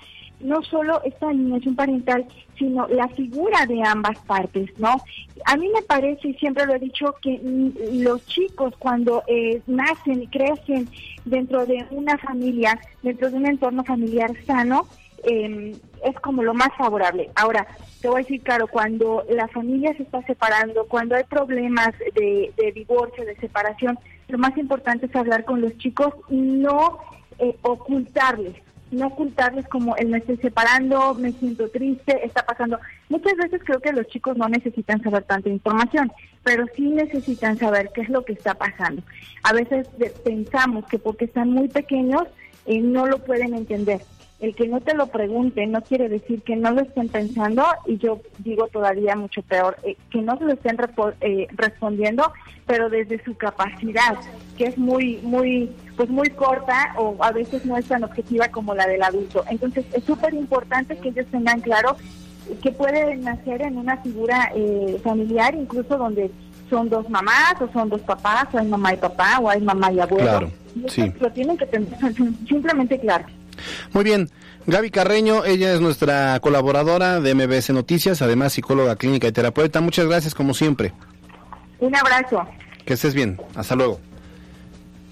no 0.40 0.62
solo 0.62 1.00
esta 1.04 1.28
alineación 1.28 1.74
parental, 1.74 2.26
sino 2.58 2.86
la 2.88 3.08
figura 3.08 3.64
de 3.66 3.82
ambas 3.82 4.18
partes, 4.26 4.70
¿no? 4.78 4.96
A 5.46 5.56
mí 5.56 5.68
me 5.72 5.82
parece, 5.82 6.28
y 6.28 6.34
siempre 6.34 6.66
lo 6.66 6.74
he 6.74 6.78
dicho, 6.80 7.14
que 7.22 7.40
los 7.92 8.26
chicos 8.26 8.74
cuando 8.78 9.22
eh, 9.26 9.62
nacen 9.66 10.22
y 10.22 10.26
crecen 10.26 10.88
dentro 11.24 11.64
de 11.64 11.86
una 11.90 12.18
familia, 12.18 12.78
dentro 13.02 13.30
de 13.30 13.36
un 13.36 13.46
entorno 13.46 13.84
familiar 13.84 14.32
sano, 14.44 14.86
eh, 15.24 15.76
es 16.04 16.20
como 16.20 16.42
lo 16.42 16.54
más 16.54 16.70
favorable. 16.76 17.30
Ahora, 17.34 17.66
te 18.00 18.08
voy 18.08 18.20
a 18.20 18.24
decir, 18.24 18.42
claro, 18.42 18.66
cuando 18.66 19.24
la 19.28 19.48
familia 19.48 19.94
se 19.96 20.02
está 20.02 20.22
separando, 20.22 20.86
cuando 20.86 21.14
hay 21.14 21.24
problemas 21.24 21.90
de, 22.14 22.72
divorcio, 22.74 23.24
de 23.24 23.36
separación, 23.36 23.98
lo 24.28 24.38
más 24.38 24.56
importante 24.56 25.06
es 25.06 25.16
hablar 25.16 25.44
con 25.44 25.60
los 25.60 25.76
chicos 25.78 26.14
y 26.28 26.36
no 26.36 26.98
eh, 27.38 27.56
ocultarles 27.62 28.56
no 28.92 29.06
ocultarles 29.06 29.66
como 29.68 29.96
el 29.96 30.08
me 30.08 30.18
estoy 30.18 30.36
separando, 30.36 31.14
me 31.14 31.32
siento 31.32 31.68
triste, 31.70 32.24
está 32.24 32.44
pasando. 32.44 32.78
Muchas 33.08 33.36
veces 33.36 33.62
creo 33.64 33.80
que 33.80 33.92
los 33.92 34.06
chicos 34.08 34.36
no 34.36 34.48
necesitan 34.48 35.02
saber 35.02 35.24
tanta 35.24 35.48
información, 35.48 36.12
pero 36.42 36.66
sí 36.76 36.90
necesitan 36.90 37.58
saber 37.58 37.90
qué 37.94 38.02
es 38.02 38.10
lo 38.10 38.24
que 38.24 38.34
está 38.34 38.54
pasando. 38.54 39.02
A 39.42 39.52
veces 39.52 39.88
pensamos 40.24 40.84
que 40.86 40.98
porque 40.98 41.24
están 41.24 41.50
muy 41.50 41.68
pequeños 41.68 42.24
eh, 42.66 42.80
no 42.80 43.06
lo 43.06 43.18
pueden 43.18 43.54
entender. 43.54 44.02
El 44.42 44.56
que 44.56 44.66
no 44.66 44.80
te 44.80 44.92
lo 44.94 45.06
pregunte 45.06 45.64
no 45.68 45.82
quiere 45.82 46.08
decir 46.08 46.42
que 46.42 46.56
no 46.56 46.72
lo 46.72 46.80
estén 46.80 47.08
pensando 47.08 47.64
y 47.86 47.96
yo 47.98 48.20
digo 48.38 48.66
todavía 48.66 49.14
mucho 49.14 49.40
peor, 49.42 49.76
eh, 49.84 49.96
que 50.10 50.20
no 50.20 50.36
se 50.36 50.44
lo 50.44 50.52
estén 50.52 50.76
eh, 51.20 51.46
respondiendo, 51.52 52.32
pero 52.66 52.90
desde 52.90 53.22
su 53.22 53.36
capacidad, 53.36 54.18
que 54.58 54.64
es 54.64 54.76
muy, 54.76 55.20
muy, 55.22 55.70
pues 55.96 56.10
muy 56.10 56.28
corta 56.30 56.92
o 56.98 57.16
a 57.20 57.30
veces 57.30 57.64
no 57.64 57.76
es 57.76 57.86
tan 57.86 58.02
objetiva 58.02 58.48
como 58.48 58.74
la 58.74 58.88
del 58.88 59.04
adulto. 59.04 59.44
Entonces 59.48 59.86
es 59.92 60.02
súper 60.02 60.34
importante 60.34 60.98
que 60.98 61.10
ellos 61.10 61.26
tengan 61.30 61.60
claro 61.60 61.96
que 62.60 62.72
pueden 62.72 63.22
nacer 63.22 63.62
en 63.62 63.78
una 63.78 63.98
figura 63.98 64.50
eh, 64.56 65.00
familiar, 65.04 65.54
incluso 65.54 65.96
donde 65.96 66.32
son 66.68 66.88
dos 66.88 67.08
mamás 67.08 67.54
o 67.60 67.72
son 67.72 67.88
dos 67.88 68.00
papás, 68.00 68.48
o 68.52 68.58
hay 68.58 68.66
mamá 68.66 68.92
y 68.92 68.96
papá, 68.96 69.38
o 69.40 69.48
hay 69.48 69.60
mamá 69.60 69.92
y 69.92 70.00
abuelo. 70.00 70.28
Claro, 70.28 70.50
sí. 70.88 71.12
Lo 71.20 71.30
tienen 71.30 71.56
que 71.56 71.66
tener 71.66 71.88
simplemente 72.48 72.98
claro. 72.98 73.26
Muy 73.92 74.04
bien. 74.04 74.30
Gaby 74.66 74.90
Carreño, 74.90 75.44
ella 75.44 75.72
es 75.72 75.80
nuestra 75.80 76.38
colaboradora 76.40 77.20
de 77.20 77.34
MBS 77.34 77.70
Noticias, 77.70 78.22
además 78.22 78.52
psicóloga 78.52 78.96
clínica 78.96 79.26
y 79.26 79.32
terapeuta. 79.32 79.80
Muchas 79.80 80.06
gracias, 80.06 80.34
como 80.34 80.54
siempre. 80.54 80.92
Un 81.80 81.96
abrazo. 81.96 82.46
Que 82.84 82.94
estés 82.94 83.14
bien. 83.14 83.40
Hasta 83.56 83.74
luego. 83.74 84.00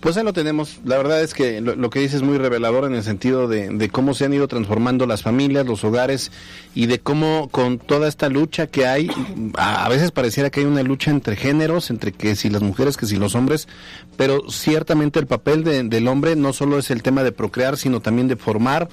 Pues 0.00 0.16
ahí 0.16 0.24
lo 0.24 0.32
tenemos. 0.32 0.80
La 0.84 0.96
verdad 0.96 1.20
es 1.20 1.34
que 1.34 1.60
lo, 1.60 1.90
que 1.90 2.00
dice 2.00 2.16
es 2.16 2.22
muy 2.22 2.38
revelador 2.38 2.86
en 2.86 2.94
el 2.94 3.02
sentido 3.02 3.48
de, 3.48 3.90
cómo 3.90 4.14
se 4.14 4.24
han 4.24 4.32
ido 4.32 4.48
transformando 4.48 5.06
las 5.06 5.22
familias, 5.22 5.66
los 5.66 5.84
hogares 5.84 6.32
y 6.74 6.86
de 6.86 7.00
cómo 7.00 7.48
con 7.50 7.78
toda 7.78 8.08
esta 8.08 8.30
lucha 8.30 8.66
que 8.66 8.86
hay, 8.86 9.10
a, 9.58 9.86
veces 9.90 10.10
pareciera 10.10 10.48
que 10.48 10.60
hay 10.60 10.66
una 10.66 10.82
lucha 10.82 11.10
entre 11.10 11.36
géneros, 11.36 11.90
entre 11.90 12.12
que 12.12 12.34
si 12.34 12.48
las 12.48 12.62
mujeres, 12.62 12.96
que 12.96 13.04
si 13.04 13.16
los 13.16 13.34
hombres, 13.34 13.68
pero 14.16 14.48
ciertamente 14.48 15.18
el 15.18 15.26
papel 15.26 15.64
del 15.64 16.08
hombre 16.08 16.34
no 16.34 16.54
solo 16.54 16.78
es 16.78 16.90
el 16.90 17.02
tema 17.02 17.22
de 17.22 17.32
procrear, 17.32 17.76
sino 17.76 18.00
también 18.00 18.26
de 18.26 18.36
formar, 18.36 18.88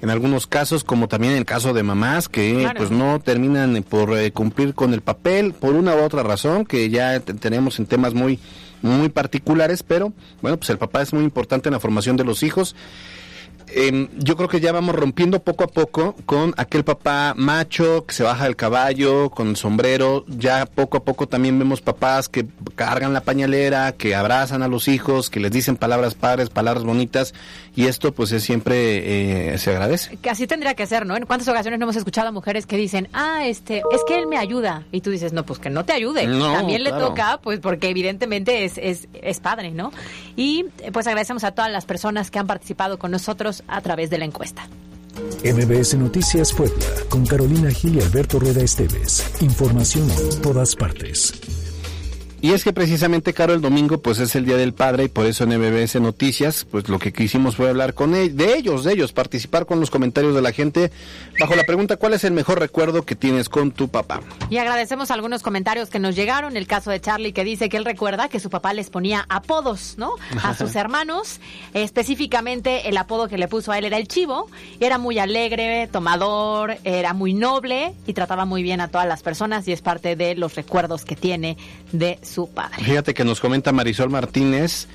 en 0.00 0.10
algunos 0.10 0.46
casos, 0.46 0.84
como 0.84 1.08
también 1.08 1.32
en 1.32 1.38
el 1.38 1.44
caso 1.44 1.72
de 1.72 1.82
mamás, 1.82 2.28
que 2.28 2.70
pues 2.76 2.90
no 2.90 3.20
terminan 3.20 3.84
por 3.88 4.16
eh, 4.16 4.30
cumplir 4.32 4.74
con 4.74 4.94
el 4.94 5.00
papel 5.00 5.54
por 5.54 5.74
una 5.74 5.94
u 5.94 6.02
otra 6.02 6.22
razón, 6.22 6.66
que 6.66 6.88
ya 6.88 7.18
tenemos 7.20 7.78
en 7.78 7.86
temas 7.86 8.14
muy 8.14 8.38
muy 8.82 9.08
particulares, 9.08 9.82
pero 9.82 10.12
bueno, 10.40 10.58
pues 10.58 10.70
el 10.70 10.78
papá 10.78 11.02
es 11.02 11.12
muy 11.12 11.24
importante 11.24 11.68
en 11.68 11.72
la 11.72 11.80
formación 11.80 12.16
de 12.16 12.24
los 12.24 12.42
hijos 12.42 12.74
Em, 13.68 14.08
yo 14.18 14.36
creo 14.36 14.48
que 14.48 14.60
ya 14.60 14.72
vamos 14.72 14.94
rompiendo 14.94 15.40
poco 15.40 15.64
a 15.64 15.66
poco 15.66 16.14
con 16.26 16.54
aquel 16.56 16.84
papá 16.84 17.34
macho 17.36 18.04
que 18.06 18.14
se 18.14 18.22
baja 18.22 18.44
del 18.44 18.56
caballo 18.56 19.30
con 19.30 19.48
el 19.48 19.56
sombrero. 19.56 20.24
Ya 20.28 20.66
poco 20.66 20.98
a 20.98 21.04
poco 21.04 21.26
también 21.26 21.58
vemos 21.58 21.80
papás 21.80 22.28
que 22.28 22.46
cargan 22.74 23.12
la 23.12 23.22
pañalera, 23.22 23.92
que 23.92 24.14
abrazan 24.14 24.62
a 24.62 24.68
los 24.68 24.88
hijos, 24.88 25.30
que 25.30 25.40
les 25.40 25.50
dicen 25.50 25.76
palabras 25.76 26.14
padres, 26.14 26.50
palabras 26.50 26.84
bonitas. 26.84 27.34
Y 27.74 27.86
esto 27.86 28.12
pues 28.12 28.32
es 28.32 28.42
siempre 28.42 29.52
eh, 29.54 29.58
se 29.58 29.70
agradece. 29.70 30.16
Que 30.18 30.30
así 30.30 30.46
tendría 30.46 30.74
que 30.74 30.86
ser, 30.86 31.06
¿no? 31.06 31.16
En 31.16 31.26
cuántas 31.26 31.48
ocasiones 31.48 31.78
no 31.78 31.84
hemos 31.84 31.96
escuchado 31.96 32.28
a 32.28 32.32
mujeres 32.32 32.66
que 32.66 32.76
dicen, 32.76 33.08
ah, 33.12 33.46
este, 33.46 33.82
es 33.92 34.02
que 34.06 34.18
él 34.18 34.26
me 34.26 34.36
ayuda. 34.36 34.84
Y 34.92 35.00
tú 35.00 35.10
dices, 35.10 35.32
no, 35.32 35.44
pues 35.44 35.58
que 35.58 35.70
no 35.70 35.84
te 35.84 35.92
ayude. 35.92 36.26
también 36.26 36.84
le 36.84 36.90
toca, 36.90 37.40
pues 37.42 37.60
porque 37.60 37.88
evidentemente 37.88 38.64
es, 38.64 38.78
es, 38.78 39.08
es 39.14 39.40
padre, 39.40 39.70
¿no? 39.70 39.92
Y 40.36 40.66
pues 40.92 41.06
agradecemos 41.06 41.44
a 41.44 41.52
todas 41.52 41.70
las 41.70 41.84
personas 41.84 42.30
que 42.30 42.38
han 42.38 42.46
participado 42.46 42.98
con 42.98 43.10
nosotros 43.10 43.51
a 43.66 43.80
través 43.80 44.10
de 44.10 44.18
la 44.18 44.24
encuesta. 44.24 44.66
MBS 45.44 45.94
Noticias 45.94 46.52
Puebla, 46.52 46.86
con 47.08 47.26
Carolina 47.26 47.70
Gil 47.70 47.96
y 47.96 48.00
Alberto 48.00 48.38
Rueda 48.38 48.62
Esteves. 48.62 49.24
Información 49.40 50.08
en 50.10 50.40
todas 50.40 50.74
partes. 50.74 51.61
Y 52.42 52.54
es 52.54 52.64
que 52.64 52.72
precisamente, 52.72 53.32
Caro, 53.34 53.54
el 53.54 53.60
domingo 53.60 54.02
pues 54.02 54.18
es 54.18 54.34
el 54.34 54.44
Día 54.44 54.56
del 54.56 54.74
Padre 54.74 55.04
y 55.04 55.08
por 55.08 55.26
eso 55.26 55.44
en 55.44 55.56
MBS 55.60 56.00
Noticias 56.00 56.66
pues 56.68 56.88
lo 56.88 56.98
que 56.98 57.12
quisimos 57.12 57.54
fue 57.54 57.68
hablar 57.68 57.94
con 57.94 58.16
él, 58.16 58.36
de 58.36 58.56
ellos, 58.56 58.82
de 58.82 58.94
ellos, 58.94 59.12
participar 59.12 59.64
con 59.64 59.78
los 59.78 59.92
comentarios 59.92 60.34
de 60.34 60.42
la 60.42 60.50
gente 60.50 60.90
bajo 61.38 61.54
la 61.54 61.62
pregunta 61.62 61.98
¿cuál 61.98 62.14
es 62.14 62.24
el 62.24 62.32
mejor 62.32 62.58
recuerdo 62.58 63.02
que 63.02 63.14
tienes 63.14 63.48
con 63.48 63.70
tu 63.70 63.86
papá? 63.86 64.22
Y 64.50 64.56
agradecemos 64.56 65.12
algunos 65.12 65.44
comentarios 65.44 65.88
que 65.88 66.00
nos 66.00 66.16
llegaron, 66.16 66.56
el 66.56 66.66
caso 66.66 66.90
de 66.90 67.00
Charlie 67.00 67.32
que 67.32 67.44
dice 67.44 67.68
que 67.68 67.76
él 67.76 67.84
recuerda 67.84 68.28
que 68.28 68.40
su 68.40 68.50
papá 68.50 68.74
les 68.74 68.90
ponía 68.90 69.24
apodos, 69.28 69.94
¿no? 69.96 70.16
A 70.42 70.52
sus 70.58 70.74
hermanos, 70.74 71.38
específicamente 71.74 72.88
el 72.88 72.96
apodo 72.96 73.28
que 73.28 73.38
le 73.38 73.46
puso 73.46 73.70
a 73.70 73.78
él 73.78 73.84
era 73.84 73.98
el 73.98 74.08
chivo, 74.08 74.50
era 74.80 74.98
muy 74.98 75.20
alegre, 75.20 75.86
tomador, 75.92 76.78
era 76.82 77.12
muy 77.12 77.34
noble 77.34 77.94
y 78.04 78.14
trataba 78.14 78.46
muy 78.46 78.64
bien 78.64 78.80
a 78.80 78.88
todas 78.88 79.06
las 79.06 79.22
personas 79.22 79.68
y 79.68 79.72
es 79.72 79.80
parte 79.80 80.16
de 80.16 80.34
los 80.34 80.56
recuerdos 80.56 81.04
que 81.04 81.14
tiene 81.14 81.56
de 81.92 82.18
su 82.31 82.31
padre. 82.46 82.82
Fíjate 82.82 83.14
que 83.14 83.24
nos 83.24 83.40
comenta 83.40 83.72
Marisol 83.72 84.10
Martínez. 84.10 84.88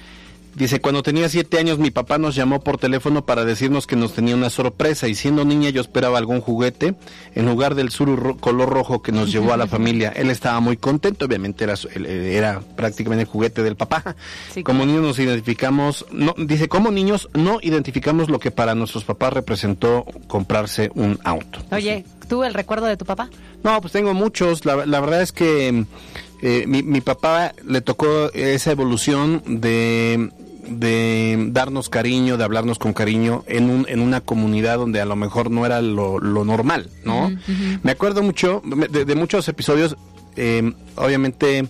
Dice, 0.57 0.81
cuando 0.81 1.03
tenía 1.03 1.29
siete 1.29 1.59
años 1.59 1.77
mi 1.77 1.91
papá 1.91 2.17
nos 2.17 2.33
llamó 2.33 2.61
por 2.61 2.79
teléfono 2.79 3.23
para 3.23 3.45
decirnos 3.45 3.85
que 3.85 3.95
nos 3.95 4.13
tenía 4.13 4.33
una 4.33 4.49
sorpresa 4.49 5.07
y 5.07 5.13
siendo 5.13 5.45
niña 5.45 5.69
yo 5.69 5.81
esperaba 5.81 6.17
algún 6.17 6.41
juguete 6.41 6.95
en 7.35 7.45
lugar 7.45 7.75
del 7.75 7.91
suru 7.91 8.38
color 8.38 8.67
rojo 8.67 9.03
que 9.03 9.11
nos 9.11 9.31
llevó 9.31 9.53
a 9.53 9.57
la 9.57 9.67
familia. 9.67 10.11
Él 10.15 10.31
estaba 10.31 10.59
muy 10.59 10.75
contento, 10.75 11.25
obviamente 11.25 11.63
era, 11.63 11.75
era 11.93 12.61
prácticamente 12.75 13.25
el 13.25 13.29
juguete 13.29 13.61
del 13.61 13.75
papá. 13.75 14.15
como 14.63 14.83
niños 14.83 15.03
nos 15.03 15.19
identificamos, 15.19 16.07
no, 16.11 16.33
dice, 16.35 16.67
como 16.67 16.89
niños 16.89 17.29
no 17.35 17.59
identificamos 17.61 18.27
lo 18.27 18.39
que 18.39 18.49
para 18.49 18.73
nuestros 18.73 19.03
papás 19.03 19.33
representó 19.33 20.05
comprarse 20.25 20.89
un 20.95 21.19
auto. 21.23 21.59
Oye, 21.69 22.03
¿tú 22.27 22.43
el 22.43 22.55
recuerdo 22.55 22.88
de 22.88 22.97
tu 22.97 23.05
papá? 23.05 23.29
No, 23.63 23.79
pues 23.79 23.93
tengo 23.93 24.15
muchos. 24.15 24.65
La, 24.65 24.88
la 24.88 24.99
verdad 25.01 25.21
es 25.21 25.31
que 25.31 25.85
eh, 26.41 26.65
mi, 26.67 26.83
mi 26.83 27.01
papá 27.01 27.53
le 27.65 27.81
tocó 27.81 28.31
esa 28.33 28.71
evolución 28.71 29.41
de 29.45 30.31
de 30.69 31.47
darnos 31.51 31.89
cariño, 31.89 32.38
de 32.38 32.43
hablarnos 32.43 32.77
con 32.77 32.93
cariño 32.93 33.43
en, 33.47 33.69
un, 33.69 33.85
en 33.89 34.01
una 34.01 34.21
comunidad 34.21 34.77
donde 34.77 35.01
a 35.01 35.05
lo 35.05 35.15
mejor 35.15 35.49
no 35.49 35.65
era 35.65 35.81
lo, 35.81 36.19
lo 36.19 36.43
normal, 36.43 36.89
¿no? 37.05 37.31
Me 37.83 37.91
acuerdo 37.91 38.21
mucho 38.21 38.61
de, 38.65 39.05
de 39.05 39.15
muchos 39.15 39.47
episodios, 39.47 39.95
eh, 40.35 40.73
obviamente 40.95 41.67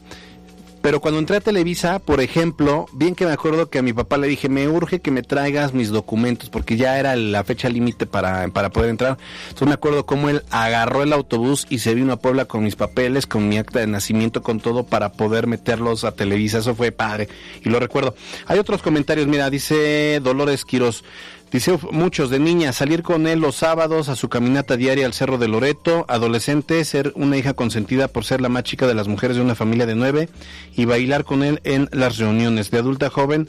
pero 0.87 1.01
cuando 1.01 1.19
entré 1.19 1.35
a 1.35 1.41
Televisa, 1.41 1.99
por 1.99 2.21
ejemplo, 2.21 2.85
bien 2.93 3.13
que 3.13 3.25
me 3.25 3.33
acuerdo 3.33 3.69
que 3.69 3.77
a 3.77 3.81
mi 3.81 3.91
papá 3.91 4.15
le 4.15 4.27
dije, 4.27 4.47
me 4.47 4.69
urge 4.69 5.01
que 5.01 5.11
me 5.11 5.21
traigas 5.21 5.73
mis 5.73 5.89
documentos, 5.89 6.49
porque 6.49 6.77
ya 6.77 6.97
era 6.97 7.13
la 7.17 7.43
fecha 7.43 7.67
límite 7.67 8.05
para, 8.05 8.47
para 8.47 8.69
poder 8.69 8.91
entrar. 8.91 9.17
Entonces 9.49 9.67
me 9.67 9.73
acuerdo 9.73 10.05
cómo 10.05 10.29
él 10.29 10.43
agarró 10.49 11.03
el 11.03 11.11
autobús 11.11 11.67
y 11.69 11.79
se 11.79 11.93
vino 11.93 12.13
a 12.13 12.19
Puebla 12.21 12.45
con 12.45 12.63
mis 12.63 12.77
papeles, 12.77 13.27
con 13.27 13.49
mi 13.49 13.57
acta 13.57 13.79
de 13.79 13.87
nacimiento, 13.87 14.41
con 14.41 14.61
todo, 14.61 14.85
para 14.85 15.11
poder 15.11 15.45
meterlos 15.45 16.05
a 16.05 16.13
Televisa. 16.13 16.59
Eso 16.59 16.73
fue 16.73 16.93
padre. 16.93 17.27
Y 17.65 17.67
lo 17.67 17.81
recuerdo. 17.81 18.15
Hay 18.45 18.57
otros 18.57 18.81
comentarios, 18.81 19.27
mira, 19.27 19.49
dice 19.49 20.21
Dolores 20.23 20.63
Quiroz. 20.63 21.03
Dice 21.51 21.79
muchos 21.91 22.29
de 22.29 22.39
niña, 22.39 22.73
salir 22.73 23.03
con 23.03 23.25
él 23.25 23.39
los 23.39 23.55
sábados 23.55 24.09
a 24.09 24.17
su 24.17 24.27
caminata 24.27 24.75
diaria 24.75 25.05
al 25.05 25.13
Cerro 25.13 25.37
de 25.37 25.47
Loreto, 25.47 26.05
adolescente, 26.09 26.83
ser 26.83 27.13
una 27.15 27.37
hija 27.37 27.53
consentida 27.53 28.09
por 28.09 28.25
ser 28.25 28.41
la 28.41 28.49
más 28.49 28.63
chica 28.63 28.85
de 28.85 28.93
las 28.93 29.07
mujeres 29.07 29.37
de 29.37 29.43
una 29.43 29.55
familia 29.55 29.85
de 29.85 29.95
nueve 29.95 30.27
y 30.75 30.83
bailar 30.83 31.23
con 31.23 31.43
él 31.43 31.61
en 31.63 31.87
las 31.93 32.17
reuniones. 32.17 32.69
De 32.69 32.79
adulta 32.79 33.09
joven, 33.09 33.47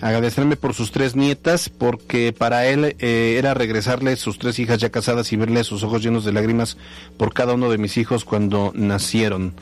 agradecerme 0.00 0.56
por 0.56 0.72
sus 0.72 0.92
tres 0.92 1.16
nietas, 1.16 1.68
porque 1.68 2.32
para 2.32 2.66
él 2.66 2.94
eh, 3.00 3.34
era 3.38 3.54
regresarle 3.54 4.14
sus 4.14 4.38
tres 4.38 4.60
hijas 4.60 4.78
ya 4.78 4.90
casadas 4.90 5.32
y 5.32 5.36
verle 5.36 5.64
sus 5.64 5.82
ojos 5.82 6.00
llenos 6.00 6.24
de 6.24 6.32
lágrimas 6.32 6.76
por 7.16 7.34
cada 7.34 7.54
uno 7.54 7.70
de 7.70 7.78
mis 7.78 7.96
hijos 7.96 8.24
cuando 8.24 8.70
nacieron. 8.76 9.52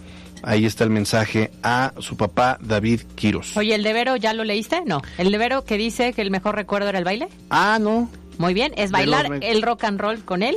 Ahí 0.42 0.66
está 0.66 0.84
el 0.84 0.90
mensaje 0.90 1.50
a 1.62 1.92
su 1.98 2.16
papá 2.16 2.58
David 2.60 3.02
Quiros. 3.14 3.56
Oye, 3.56 3.74
¿el 3.74 3.82
de 3.82 3.92
Vero 3.92 4.16
ya 4.16 4.32
lo 4.32 4.44
leíste? 4.44 4.82
No. 4.86 5.02
¿El 5.18 5.30
de 5.32 5.38
Vero 5.38 5.64
que 5.64 5.76
dice 5.76 6.12
que 6.12 6.22
el 6.22 6.30
mejor 6.30 6.54
recuerdo 6.54 6.88
era 6.88 6.98
el 6.98 7.04
baile? 7.04 7.28
Ah, 7.50 7.78
no. 7.80 8.08
Muy 8.38 8.54
bien, 8.54 8.72
es 8.76 8.90
bailar 8.90 9.38
el 9.42 9.62
rock 9.62 9.84
and 9.84 10.00
roll 10.00 10.24
con 10.24 10.42
él 10.42 10.56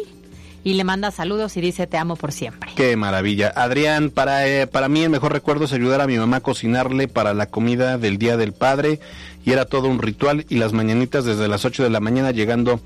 y 0.64 0.74
le 0.74 0.84
manda 0.84 1.12
saludos 1.12 1.58
y 1.58 1.62
dice 1.62 1.88
te 1.88 1.98
amo 1.98 2.16
por 2.16 2.32
siempre. 2.32 2.72
Qué 2.76 2.96
maravilla. 2.96 3.52
Adrián, 3.56 4.10
para, 4.10 4.48
eh, 4.48 4.68
para 4.68 4.88
mí 4.88 5.04
el 5.04 5.10
mejor 5.10 5.34
recuerdo 5.34 5.66
es 5.66 5.74
ayudar 5.74 6.02
a 6.02 6.08
mi 6.08 6.18
mamá 6.18 6.38
a 6.38 6.42
cocinarle 6.42 7.08
para 7.08 7.34
la 7.34 7.48
comida 7.48 7.98
del 7.98 8.18
Día 8.18 8.38
del 8.38 8.54
Padre 8.54 9.00
y 9.46 9.52
era 9.52 9.66
todo 9.66 9.90
un 9.90 10.00
ritual 10.00 10.46
y 10.50 10.56
las 10.56 10.74
mañanitas 10.74 11.26
desde 11.26 11.48
las 11.48 11.66
8 11.66 11.84
de 11.84 11.90
la 11.90 12.00
mañana 12.00 12.32
llegando 12.32 12.80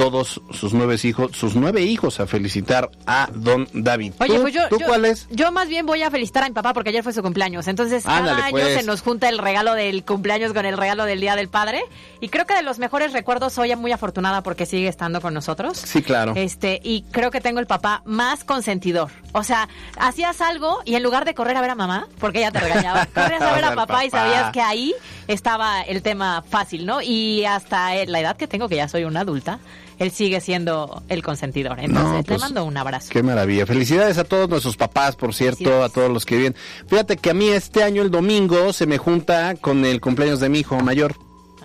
todos 0.00 0.40
sus 0.50 0.72
nueve 0.72 0.96
hijos, 1.02 1.32
sus 1.36 1.56
nueve 1.56 1.82
hijos 1.82 2.20
a 2.20 2.26
felicitar 2.26 2.90
a 3.06 3.28
don 3.34 3.68
David. 3.74 4.14
Oye, 4.18 4.34
¿Tú, 4.36 4.40
pues 4.40 4.54
yo, 4.54 4.66
¿tú 4.70 4.78
yo- 4.78 4.86
cuál 4.86 5.04
es? 5.04 5.28
Yo 5.30 5.52
más 5.52 5.68
bien 5.68 5.84
voy 5.84 6.02
a 6.02 6.10
felicitar 6.10 6.42
a 6.42 6.48
mi 6.48 6.54
papá 6.54 6.72
porque 6.72 6.88
ayer 6.88 7.02
fue 7.02 7.12
su 7.12 7.20
cumpleaños. 7.20 7.68
Entonces, 7.68 8.06
Ándale, 8.06 8.28
cada 8.30 8.44
año 8.46 8.50
pues. 8.52 8.74
se 8.80 8.82
nos 8.84 9.02
junta 9.02 9.28
el 9.28 9.36
regalo 9.36 9.74
del 9.74 10.02
cumpleaños 10.02 10.54
con 10.54 10.64
el 10.64 10.78
regalo 10.78 11.04
del 11.04 11.20
Día 11.20 11.36
del 11.36 11.50
Padre. 11.50 11.82
Y 12.22 12.30
creo 12.30 12.46
que 12.46 12.54
de 12.54 12.62
los 12.62 12.78
mejores 12.78 13.12
recuerdos 13.12 13.52
soy 13.52 13.76
muy 13.76 13.92
afortunada 13.92 14.42
porque 14.42 14.64
sigue 14.64 14.88
estando 14.88 15.20
con 15.20 15.34
nosotros. 15.34 15.76
Sí, 15.76 16.00
claro. 16.02 16.32
Este, 16.34 16.80
y 16.82 17.02
creo 17.10 17.30
que 17.30 17.42
tengo 17.42 17.60
el 17.60 17.66
papá 17.66 18.00
más 18.06 18.42
consentidor. 18.42 19.10
O 19.32 19.44
sea, 19.44 19.68
hacías 19.98 20.40
algo 20.40 20.78
y 20.86 20.94
en 20.94 21.02
lugar 21.02 21.26
de 21.26 21.34
correr 21.34 21.58
a 21.58 21.60
ver 21.60 21.70
a 21.70 21.74
mamá, 21.74 22.08
porque 22.18 22.38
ella 22.38 22.50
te 22.52 22.60
regañaba, 22.60 23.04
corrías 23.14 23.42
a 23.42 23.52
ver 23.52 23.64
a 23.66 23.74
papá, 23.74 24.06
y 24.06 24.10
sabías 24.10 24.50
que 24.50 24.62
ahí 24.62 24.94
estaba 25.28 25.82
el 25.82 26.00
tema 26.00 26.42
fácil, 26.48 26.86
¿no? 26.86 27.02
Y 27.02 27.44
hasta 27.44 27.96
eh, 27.96 28.06
la 28.06 28.20
edad 28.20 28.36
que 28.38 28.46
tengo, 28.48 28.66
que 28.66 28.76
ya 28.76 28.88
soy 28.88 29.04
una 29.04 29.20
adulta, 29.20 29.58
él 30.00 30.10
sigue 30.10 30.40
siendo 30.40 31.02
el 31.10 31.22
consentidor. 31.22 31.78
Entonces, 31.78 32.10
No, 32.10 32.16
le 32.16 32.24
pues, 32.24 32.40
mando 32.40 32.64
un 32.64 32.74
abrazo. 32.74 33.08
Qué 33.10 33.22
maravilla. 33.22 33.66
Felicidades 33.66 34.16
a 34.16 34.24
todos 34.24 34.48
nuestros 34.48 34.78
papás, 34.78 35.14
por 35.14 35.34
cierto, 35.34 35.84
a 35.84 35.90
todos 35.90 36.10
los 36.10 36.24
que 36.24 36.38
viven. 36.38 36.56
Fíjate 36.88 37.18
que 37.18 37.28
a 37.28 37.34
mí 37.34 37.50
este 37.50 37.84
año, 37.84 38.00
el 38.00 38.10
domingo, 38.10 38.72
se 38.72 38.86
me 38.86 38.96
junta 38.96 39.56
con 39.56 39.84
el 39.84 40.00
cumpleaños 40.00 40.40
de 40.40 40.48
mi 40.48 40.60
hijo 40.60 40.80
mayor. 40.80 41.16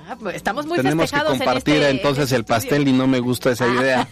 Ah, 0.06 0.18
pues, 0.20 0.36
estamos 0.36 0.66
muy 0.66 0.76
Tenemos 0.78 1.10
que 1.10 1.18
compartir 1.18 1.76
en 1.76 1.84
este, 1.84 1.92
entonces 1.92 2.32
el 2.34 2.44
pastel 2.44 2.86
y 2.90 2.92
no 2.92 3.08
me 3.08 3.22
gusta 3.22 3.52
esa 3.52 3.70
idea. 3.70 4.06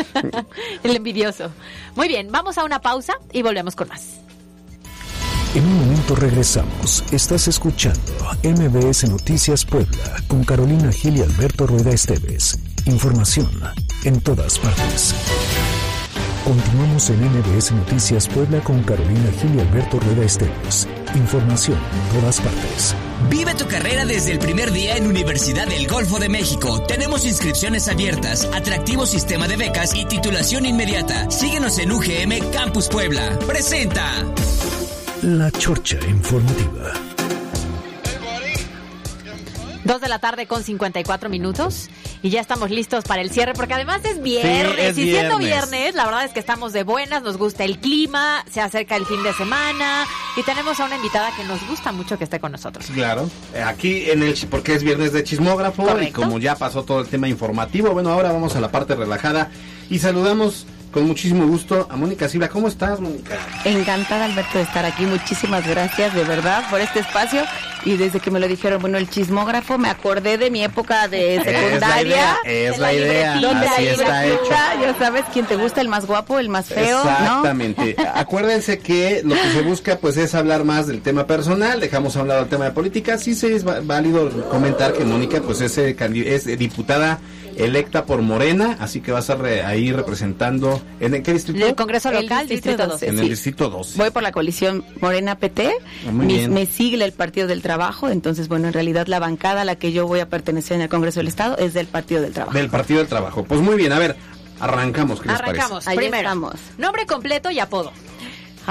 el 0.82 0.96
envidioso. 0.96 1.50
Muy 1.96 2.08
bien, 2.08 2.32
vamos 2.32 2.56
a 2.56 2.64
una 2.64 2.80
pausa 2.80 3.18
y 3.34 3.42
volvemos 3.42 3.76
con 3.76 3.88
más. 3.88 4.14
En 5.54 5.66
un 5.66 5.78
momento 5.78 6.14
regresamos. 6.14 7.04
Estás 7.12 7.48
escuchando 7.48 8.00
MBS 8.42 9.10
Noticias 9.10 9.66
Puebla 9.66 10.22
con 10.26 10.42
Carolina 10.42 10.90
Gil 10.90 11.18
y 11.18 11.22
Alberto 11.22 11.66
Rueda 11.66 11.90
Esteves. 11.90 12.58
Información 12.90 13.48
en 14.04 14.20
todas 14.20 14.58
partes. 14.58 15.14
Continuamos 16.44 17.08
en 17.10 17.20
MBS 17.20 17.70
Noticias 17.72 18.26
Puebla 18.26 18.60
con 18.60 18.82
Carolina 18.82 19.30
Gil 19.40 19.54
y 19.54 19.60
Alberto 19.60 20.00
Rueda 20.00 20.24
Esteves. 20.24 20.88
Información 21.14 21.78
en 21.78 22.20
todas 22.20 22.40
partes. 22.40 22.96
Vive 23.30 23.54
tu 23.54 23.68
carrera 23.68 24.04
desde 24.04 24.32
el 24.32 24.40
primer 24.40 24.72
día 24.72 24.96
en 24.96 25.06
Universidad 25.06 25.68
del 25.68 25.86
Golfo 25.86 26.18
de 26.18 26.28
México. 26.28 26.82
Tenemos 26.82 27.24
inscripciones 27.24 27.86
abiertas, 27.86 28.48
atractivo 28.52 29.06
sistema 29.06 29.46
de 29.46 29.56
becas 29.56 29.94
y 29.94 30.04
titulación 30.06 30.66
inmediata. 30.66 31.30
Síguenos 31.30 31.78
en 31.78 31.92
UGM 31.92 32.50
Campus 32.52 32.88
Puebla. 32.88 33.38
Presenta. 33.46 34.24
La 35.22 35.50
Chorcha 35.52 35.98
Informativa. 36.08 37.09
Dos 39.90 40.00
de 40.00 40.06
la 40.06 40.20
tarde 40.20 40.46
con 40.46 40.62
54 40.62 41.28
minutos 41.28 41.88
y 42.22 42.30
ya 42.30 42.40
estamos 42.40 42.70
listos 42.70 43.02
para 43.02 43.22
el 43.22 43.30
cierre 43.32 43.54
porque 43.54 43.74
además 43.74 44.00
es 44.04 44.22
viernes 44.22 44.94
Sí, 44.94 45.02
es 45.02 45.08
y 45.08 45.10
siendo 45.10 45.38
viernes. 45.38 45.68
viernes 45.72 45.94
la 45.96 46.04
verdad 46.04 46.24
es 46.26 46.30
que 46.32 46.38
estamos 46.38 46.72
de 46.72 46.84
buenas, 46.84 47.24
nos 47.24 47.36
gusta 47.36 47.64
el 47.64 47.78
clima, 47.80 48.44
se 48.48 48.60
acerca 48.60 48.94
el 48.94 49.04
fin 49.04 49.20
de 49.24 49.32
semana 49.32 50.06
y 50.36 50.44
tenemos 50.44 50.78
a 50.78 50.84
una 50.84 50.94
invitada 50.94 51.32
que 51.36 51.42
nos 51.42 51.66
gusta 51.66 51.90
mucho 51.90 52.16
que 52.18 52.22
esté 52.22 52.38
con 52.38 52.52
nosotros. 52.52 52.86
Claro. 52.94 53.28
Eh, 53.52 53.62
Aquí 53.62 54.08
en 54.08 54.22
el 54.22 54.38
porque 54.48 54.74
es 54.76 54.84
viernes 54.84 55.12
de 55.12 55.24
chismógrafo 55.24 56.00
y 56.00 56.12
como 56.12 56.38
ya 56.38 56.54
pasó 56.54 56.84
todo 56.84 57.00
el 57.00 57.08
tema 57.08 57.26
informativo, 57.26 57.90
bueno, 57.90 58.10
ahora 58.10 58.30
vamos 58.30 58.54
a 58.54 58.60
la 58.60 58.70
parte 58.70 58.94
relajada 58.94 59.50
y 59.90 59.98
saludamos 59.98 60.66
con 60.92 61.04
muchísimo 61.06 61.46
gusto 61.46 61.88
a 61.90 61.96
Mónica 61.96 62.28
Silva. 62.28 62.48
¿Cómo 62.48 62.68
estás, 62.68 63.00
Mónica? 63.00 63.36
Encantada, 63.64 64.24
Alberto, 64.26 64.58
de 64.58 64.64
estar 64.64 64.84
aquí. 64.84 65.04
Muchísimas 65.04 65.66
gracias, 65.66 66.14
de 66.14 66.22
verdad, 66.24 66.68
por 66.70 66.80
este 66.80 67.00
espacio. 67.00 67.42
Y 67.84 67.96
desde 67.96 68.20
que 68.20 68.30
me 68.30 68.40
lo 68.40 68.48
dijeron, 68.48 68.80
bueno, 68.80 68.98
el 68.98 69.08
chismógrafo, 69.08 69.78
me 69.78 69.88
acordé 69.88 70.38
de 70.38 70.50
mi 70.50 70.62
época 70.62 71.08
de 71.08 71.40
secundaria. 71.44 72.02
idea, 72.02 72.36
es 72.44 72.78
la 72.78 72.92
idea, 72.92 73.34
así 73.34 73.42
la 73.42 73.90
está 73.90 74.22
libretita, 74.24 74.80
Ya 74.80 74.98
sabes, 74.98 75.24
quién 75.32 75.46
te 75.46 75.56
gusta, 75.56 75.80
el 75.80 75.88
más 75.88 76.06
guapo, 76.06 76.38
el 76.38 76.48
más 76.48 76.66
feo, 76.66 77.02
¿no? 77.04 77.10
Exactamente. 77.10 77.96
Acuérdense 78.14 78.78
que 78.78 79.22
lo 79.24 79.34
que 79.34 79.50
se 79.52 79.62
busca 79.62 79.98
pues 79.98 80.16
es 80.16 80.34
hablar 80.34 80.64
más 80.64 80.86
del 80.86 81.02
tema 81.02 81.26
personal, 81.26 81.80
dejamos 81.80 82.16
a 82.16 82.22
un 82.22 82.28
lado 82.28 82.42
el 82.42 82.48
tema 82.48 82.66
de 82.66 82.70
política. 82.72 83.18
Sí 83.18 83.34
se 83.34 83.54
es 83.54 83.64
válido 83.64 84.30
comentar 84.48 84.92
que 84.92 85.04
Mónica 85.04 85.40
pues 85.40 85.60
es, 85.60 85.76
eh, 85.78 85.96
es 86.26 86.46
eh, 86.46 86.56
diputada 86.56 87.18
electa 87.56 88.04
por 88.06 88.22
Morena, 88.22 88.76
así 88.80 89.00
que 89.00 89.12
va 89.12 89.18
a 89.18 89.20
estar 89.20 89.38
re- 89.40 89.62
ahí 89.64 89.92
representando 89.92 90.80
en 91.00 91.14
el- 91.14 91.22
qué 91.22 91.32
distrito? 91.32 91.66
El 91.66 91.74
Congreso 91.74 92.10
El 92.10 92.22
local, 92.22 92.48
Distrito 92.48 92.70
Distrito 92.70 92.82
12, 92.92 93.06
12. 93.06 93.08
en 93.08 93.16
sí. 93.16 93.22
el 93.24 93.28
distrito 93.30 93.70
2. 93.70 93.96
Voy 93.96 94.10
por 94.10 94.22
la 94.22 94.32
coalición 94.32 94.84
Morena 95.00 95.36
PT, 95.38 95.70
Ah, 96.06 96.10
bien. 96.12 96.52
me 96.52 96.66
sigue 96.66 97.02
el 97.04 97.12
Partido 97.12 97.46
del 97.46 97.62
Trabajo, 97.62 98.08
entonces, 98.08 98.48
bueno, 98.48 98.68
en 98.68 98.72
realidad 98.74 99.06
la 99.06 99.18
bancada 99.18 99.62
a 99.62 99.64
la 99.64 99.76
que 99.76 99.92
yo 99.92 100.06
voy 100.06 100.20
a 100.20 100.28
pertenecer 100.28 100.76
en 100.76 100.82
el 100.82 100.88
Congreso 100.88 101.20
del 101.20 101.28
Estado 101.28 101.56
es 101.58 101.74
del 101.74 101.86
Partido 101.86 102.20
del 102.22 102.32
Trabajo. 102.32 102.56
Del 102.56 102.68
Partido 102.70 102.98
del 103.00 103.08
Trabajo. 103.08 103.44
Pues 103.44 103.60
muy 103.60 103.76
bien, 103.76 103.92
a 103.92 103.98
ver, 103.98 104.16
arrancamos, 104.60 105.20
¿qué 105.20 105.28
les 105.28 105.38
Arrancamos. 105.38 105.86
Ahí 105.88 105.96
Primero, 105.96 106.28
estamos. 106.28 106.54
nombre 106.78 107.06
completo 107.06 107.50
y 107.50 107.58
apodo. 107.60 107.92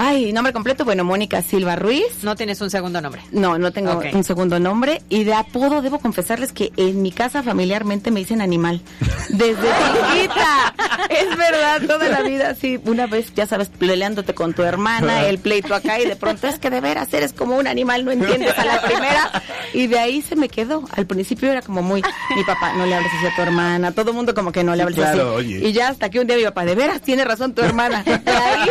Ay, 0.02 0.32
nombre 0.32 0.54
completo, 0.54 0.86
bueno, 0.86 1.04
Mónica 1.04 1.42
Silva 1.42 1.76
Ruiz. 1.76 2.24
No 2.24 2.38
tienes 2.38 2.62
un 2.62 2.70
segundo 2.70 3.02
nombre. 3.02 3.22
No, 3.32 3.58
no 3.58 3.74
tengo 3.74 4.02
un 4.14 4.24
segundo 4.24 4.58
nombre. 4.58 5.02
Y 5.10 5.26
de 5.26 5.34
apodo 5.34 5.82
debo 5.82 6.00
confesarles 6.00 6.54
que 6.54 6.72
en 6.78 7.02
mi 7.02 7.12
casa 7.12 7.44
familiarmente 7.44 8.10
me 8.10 8.22
dicen 8.22 8.40
animal. 8.42 8.82
Desde 9.28 9.56
chiquita. 10.14 10.74
es 11.10 11.36
verdad, 11.38 11.82
toda 11.86 12.08
la 12.08 12.22
vida 12.22 12.52
así. 12.52 12.80
Una 12.86 13.08
vez, 13.08 13.34
ya 13.36 13.46
sabes, 13.46 13.68
peleándote 13.68 14.34
con 14.34 14.54
tu 14.54 14.64
hermana, 14.64 15.26
el 15.28 15.38
pleito 15.40 15.76
acá 15.76 16.00
y 16.00 16.06
de 16.06 16.16
pronto 16.16 16.48
es 16.48 16.60
que 16.60 16.70
de 16.70 16.80
veras 16.80 17.14
eres 17.14 17.34
como 17.34 17.58
un 17.58 17.68
animal, 17.68 18.06
no 18.06 18.12
entiendes 18.12 18.58
a 18.58 18.64
la 18.64 18.82
primera. 18.82 19.44
Y 19.74 19.88
de 19.88 20.00
ahí 20.00 20.22
se 20.22 20.38
me 20.38 20.48
quedó. 20.48 20.86
Al 20.96 21.08
principio 21.08 21.52
era 21.52 21.62
como 21.62 21.82
muy, 21.82 22.02
mi 22.38 22.44
papá, 22.46 22.72
no 22.78 22.86
le 22.86 22.96
hables 22.96 23.12
así 23.18 23.28
a 23.28 23.36
tu 23.36 23.42
hermana. 23.42 23.92
Todo 23.92 24.12
el 24.12 24.16
mundo 24.16 24.34
como 24.34 24.54
que 24.54 24.64
no 24.64 24.72
le 24.76 24.78
Sí, 24.78 24.82
hables 24.84 24.96
claro, 25.00 25.36
así. 25.38 25.46
oye. 25.56 25.68
Y 25.68 25.74
ya 25.74 25.90
hasta 25.90 26.10
que 26.10 26.22
un 26.22 26.28
día 26.28 26.38
mi 26.38 26.44
papá, 26.46 26.64
de 26.64 26.76
veras, 26.76 27.02
tiene 27.02 27.26
razón 27.26 27.54
tu 27.54 27.62
hermana. 27.62 28.04
De 28.04 28.32
ahí, 28.32 28.70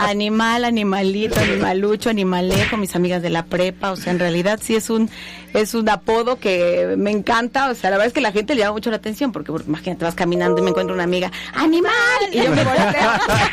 animal, 0.00 0.55
animalito, 0.64 1.38
animalucho, 1.38 2.10
animalejo, 2.10 2.76
mis 2.76 2.94
amigas 2.96 3.22
de 3.22 3.30
la 3.30 3.44
prepa, 3.44 3.92
o 3.92 3.96
sea, 3.96 4.12
en 4.12 4.18
realidad 4.18 4.60
sí 4.62 4.74
es 4.76 4.90
un 4.90 5.10
es 5.52 5.74
un 5.74 5.88
apodo 5.88 6.38
que 6.38 6.94
me 6.98 7.10
encanta, 7.10 7.70
o 7.70 7.74
sea, 7.74 7.88
la 7.90 7.96
verdad 7.96 8.08
es 8.08 8.12
que 8.12 8.20
la 8.20 8.32
gente 8.32 8.54
le 8.54 8.60
llama 8.60 8.72
mucho 8.72 8.90
la 8.90 8.96
atención, 8.96 9.32
porque 9.32 9.50
bueno, 9.50 9.64
imagínate, 9.68 10.04
vas 10.04 10.14
caminando 10.14 10.60
y 10.60 10.62
me 10.62 10.70
encuentro 10.70 10.94
una 10.94 11.04
amiga, 11.04 11.32
¡animal! 11.54 11.92
Y 12.30 12.42
yo 12.42 12.50
me 12.50 12.62
volteo, 12.62 13.10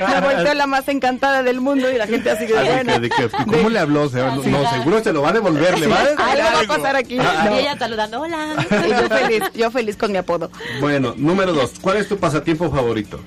me 0.10 0.22
volteo 0.22 0.54
la 0.54 0.68
más 0.68 0.88
encantada 0.90 1.44
del 1.44 1.62
mundo 1.62 1.90
y 1.90 1.98
la 1.98 2.08
gente 2.08 2.30
así 2.30 2.46
que, 2.46 2.54
bueno, 2.54 3.00
de 3.00 3.10
que, 3.10 3.30
¿Cómo 3.30 3.70
le 3.70 3.80
habló? 3.80 4.04
O 4.04 4.10
sea, 4.10 4.36
no, 4.36 4.44
no, 4.44 4.70
seguro 4.72 5.04
se 5.04 5.14
lo 5.14 5.22
va 5.22 5.30
a 5.30 5.34
devolver, 5.34 5.80
le 5.80 5.88
va 5.88 5.96
a 5.96 6.32
algo 6.32 6.44
va 6.44 6.60
a 6.60 6.78
pasar 6.78 6.96
aquí. 6.96 7.18
Ah, 7.20 7.46
No. 7.46 7.56
Y 7.56 7.60
ella 7.60 7.78
saludando, 7.78 8.22
hola. 8.22 8.56
Y 8.70 8.90
yo 8.90 9.10
feliz, 9.10 9.44
yo 9.54 9.72
feliz 9.72 9.98
con 9.98 10.12
mi 10.12 10.18
apodo. 10.18 10.52
Bueno, 10.80 11.14
número 11.18 11.54
dos. 11.54 11.74
¿Cuál 11.82 11.98
es 11.98 12.08
tu 12.08 12.18
pasatiempo 12.18 12.70
favorito? 12.70 13.20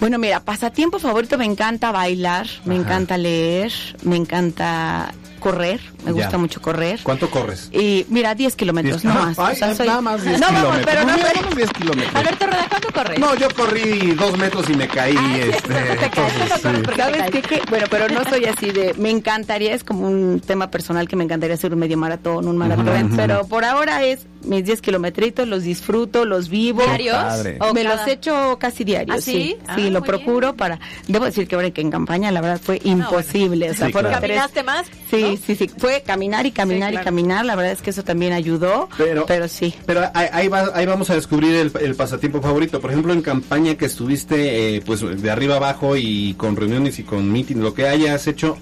Bueno, 0.00 0.18
mira, 0.18 0.40
pasatiempo 0.40 0.98
favorito 0.98 1.36
me 1.38 1.44
encanta 1.44 1.90
bailar, 1.90 2.46
me 2.64 2.76
encanta 2.76 3.16
leer, 3.18 3.72
me 4.04 4.16
encanta 4.16 5.12
correr, 5.40 5.80
me 6.04 6.06
Ya. 6.06 6.12
gusta 6.24 6.38
mucho 6.38 6.60
correr. 6.60 7.00
¿Cuánto 7.02 7.30
corres? 7.30 7.68
Y 7.72 8.06
mira, 8.08 8.34
10 8.34 8.54
kilómetros, 8.56 9.04
no 9.04 9.14
más. 9.14 9.38
Ay, 9.38 9.54
O 9.54 9.56
sea, 9.58 9.74
soy- 9.74 9.86
nada 9.88 10.00
más 10.00 10.22
10 10.22 10.38
no, 10.40 10.46
vamos, 10.52 10.76
pero 10.84 11.04
no, 11.04 11.14
pero- 11.16 11.40
unos 11.40 11.56
10 11.56 11.70
kilómetros. 11.72 12.14
Alberto 12.14 12.46
Rueda, 12.46 12.66
¿cuánto 12.68 12.88
corres? 12.92 13.18
No, 13.18 13.34
yo 13.36 13.48
corrí 13.50 14.12
dos 14.12 14.38
metros 14.38 14.68
y 14.70 14.74
me 14.74 14.86
caí. 14.88 15.16
este, 15.52 15.92
entonces, 16.04 16.52
sí. 16.56 16.96
¿Sabes 16.96 17.30
qué? 17.32 17.42
qué? 17.42 17.62
Bueno, 17.68 17.86
pero 17.90 18.08
no 18.08 18.24
soy 18.28 18.44
así 18.46 18.70
de... 18.70 18.94
Me 18.98 19.10
encantaría, 19.10 19.74
es 19.74 19.82
como 19.84 20.06
un 20.08 20.40
tema 20.44 20.70
personal 20.70 21.08
que 21.08 21.16
me 21.16 21.24
encantaría 21.24 21.54
hacer 21.54 21.72
un 21.72 21.78
medio 21.80 21.96
maratón, 21.96 22.46
un 22.48 22.56
maratón, 22.56 23.06
Ujú. 23.06 23.16
pero 23.16 23.46
por 23.46 23.64
ahora 23.64 24.02
es 24.04 24.26
mis 24.44 24.64
10 24.64 24.80
kilometritos, 24.80 25.46
los 25.48 25.62
disfruto, 25.64 26.24
los 26.24 26.48
vivo. 26.48 26.82
¿Diarios? 26.82 27.16
padre. 27.16 27.58
¿O 27.60 27.74
Me 27.74 27.82
cada- 27.82 27.96
los 27.96 28.06
echo 28.08 28.56
casi 28.58 28.84
diarios, 28.84 29.18
¿Ah, 29.18 29.20
sí. 29.20 29.32
sí? 29.32 29.56
Sí, 29.76 29.86
Ah, 29.86 29.90
lo 29.90 30.02
procuro 30.02 30.54
para... 30.54 30.78
Debo 31.08 31.24
decir 31.24 31.46
que 31.48 31.54
ahora 31.56 31.70
que 31.70 31.80
en 31.80 31.90
campaña 31.90 32.30
la 32.30 32.40
verdad 32.40 32.60
fue 32.62 32.80
imposible. 32.84 33.70
o 33.70 33.74
sea, 33.74 33.86
Sí, 33.88 33.92
fueron 33.92 34.10
claro. 34.12 34.26
tres- 34.26 34.36
¿Caminaste 34.38 34.62
más? 34.62 34.86
Sí, 35.10 35.38
sí, 35.44 35.54
sí. 35.56 35.68
Fue 35.76 36.02
caminar 36.06 36.46
y 36.46 36.52
caminar 36.52 36.88
Sí, 36.90 36.94
y 36.94 36.96
claro. 36.96 37.04
caminar. 37.04 37.44
La 37.44 37.56
verdad 37.56 37.72
es 37.72 37.82
que 37.82 37.90
eso 37.90 38.04
también 38.04 38.32
ayudó. 38.32 38.88
Pero- 38.96 39.26
Pero, 39.26 39.48
sí. 39.48 39.74
Pero 39.86 40.02
ahí, 40.14 40.28
ahí 40.32 40.48
va- 40.48 40.70
ahí 40.74 40.86
vamos 40.86 41.10
a 41.10 41.14
descubrir 41.14 41.54
el, 41.54 41.72
el 41.80 41.94
pasatiempo 41.94 42.40
favorito. 42.40 42.80
Por 42.80 42.90
ejemplo, 42.90 43.12
en 43.12 43.22
campaña 43.22 43.74
que 43.76 43.86
estuviste 43.86 44.76
eh, 44.76 44.82
pues 44.86 45.00
de 45.00 45.30
arriba 45.30 45.56
abajo 45.56 45.96
y 45.96 46.34
con 46.34 46.56
reuniones 46.56 46.98
y 46.98 47.02
con 47.02 47.30
meetings, 47.30 47.60
lo 47.60 47.74
que 47.74 47.86
hayas 47.88 48.26
hecho, 48.26 48.56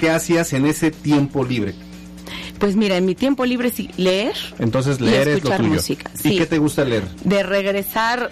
¿qué 0.00 0.10
hacías 0.10 0.52
en 0.52 0.66
ese 0.66 0.90
tiempo 0.90 1.44
libre? 1.44 1.74
Pues 2.58 2.76
mira, 2.76 2.96
en 2.96 3.04
mi 3.04 3.14
tiempo 3.14 3.44
libre 3.46 3.70
sí, 3.70 3.90
leer, 3.96 4.34
Entonces 4.58 5.00
Y 5.00 5.04
leer 5.04 5.20
es 5.22 5.26
lo 5.28 5.34
escuchar 5.36 5.58
tuyo. 5.58 5.70
música, 5.74 6.10
¿Y 6.14 6.18
sí. 6.18 6.36
qué 6.38 6.46
te 6.46 6.58
gusta 6.58 6.84
leer? 6.84 7.04
de 7.24 7.42
regresar. 7.42 8.30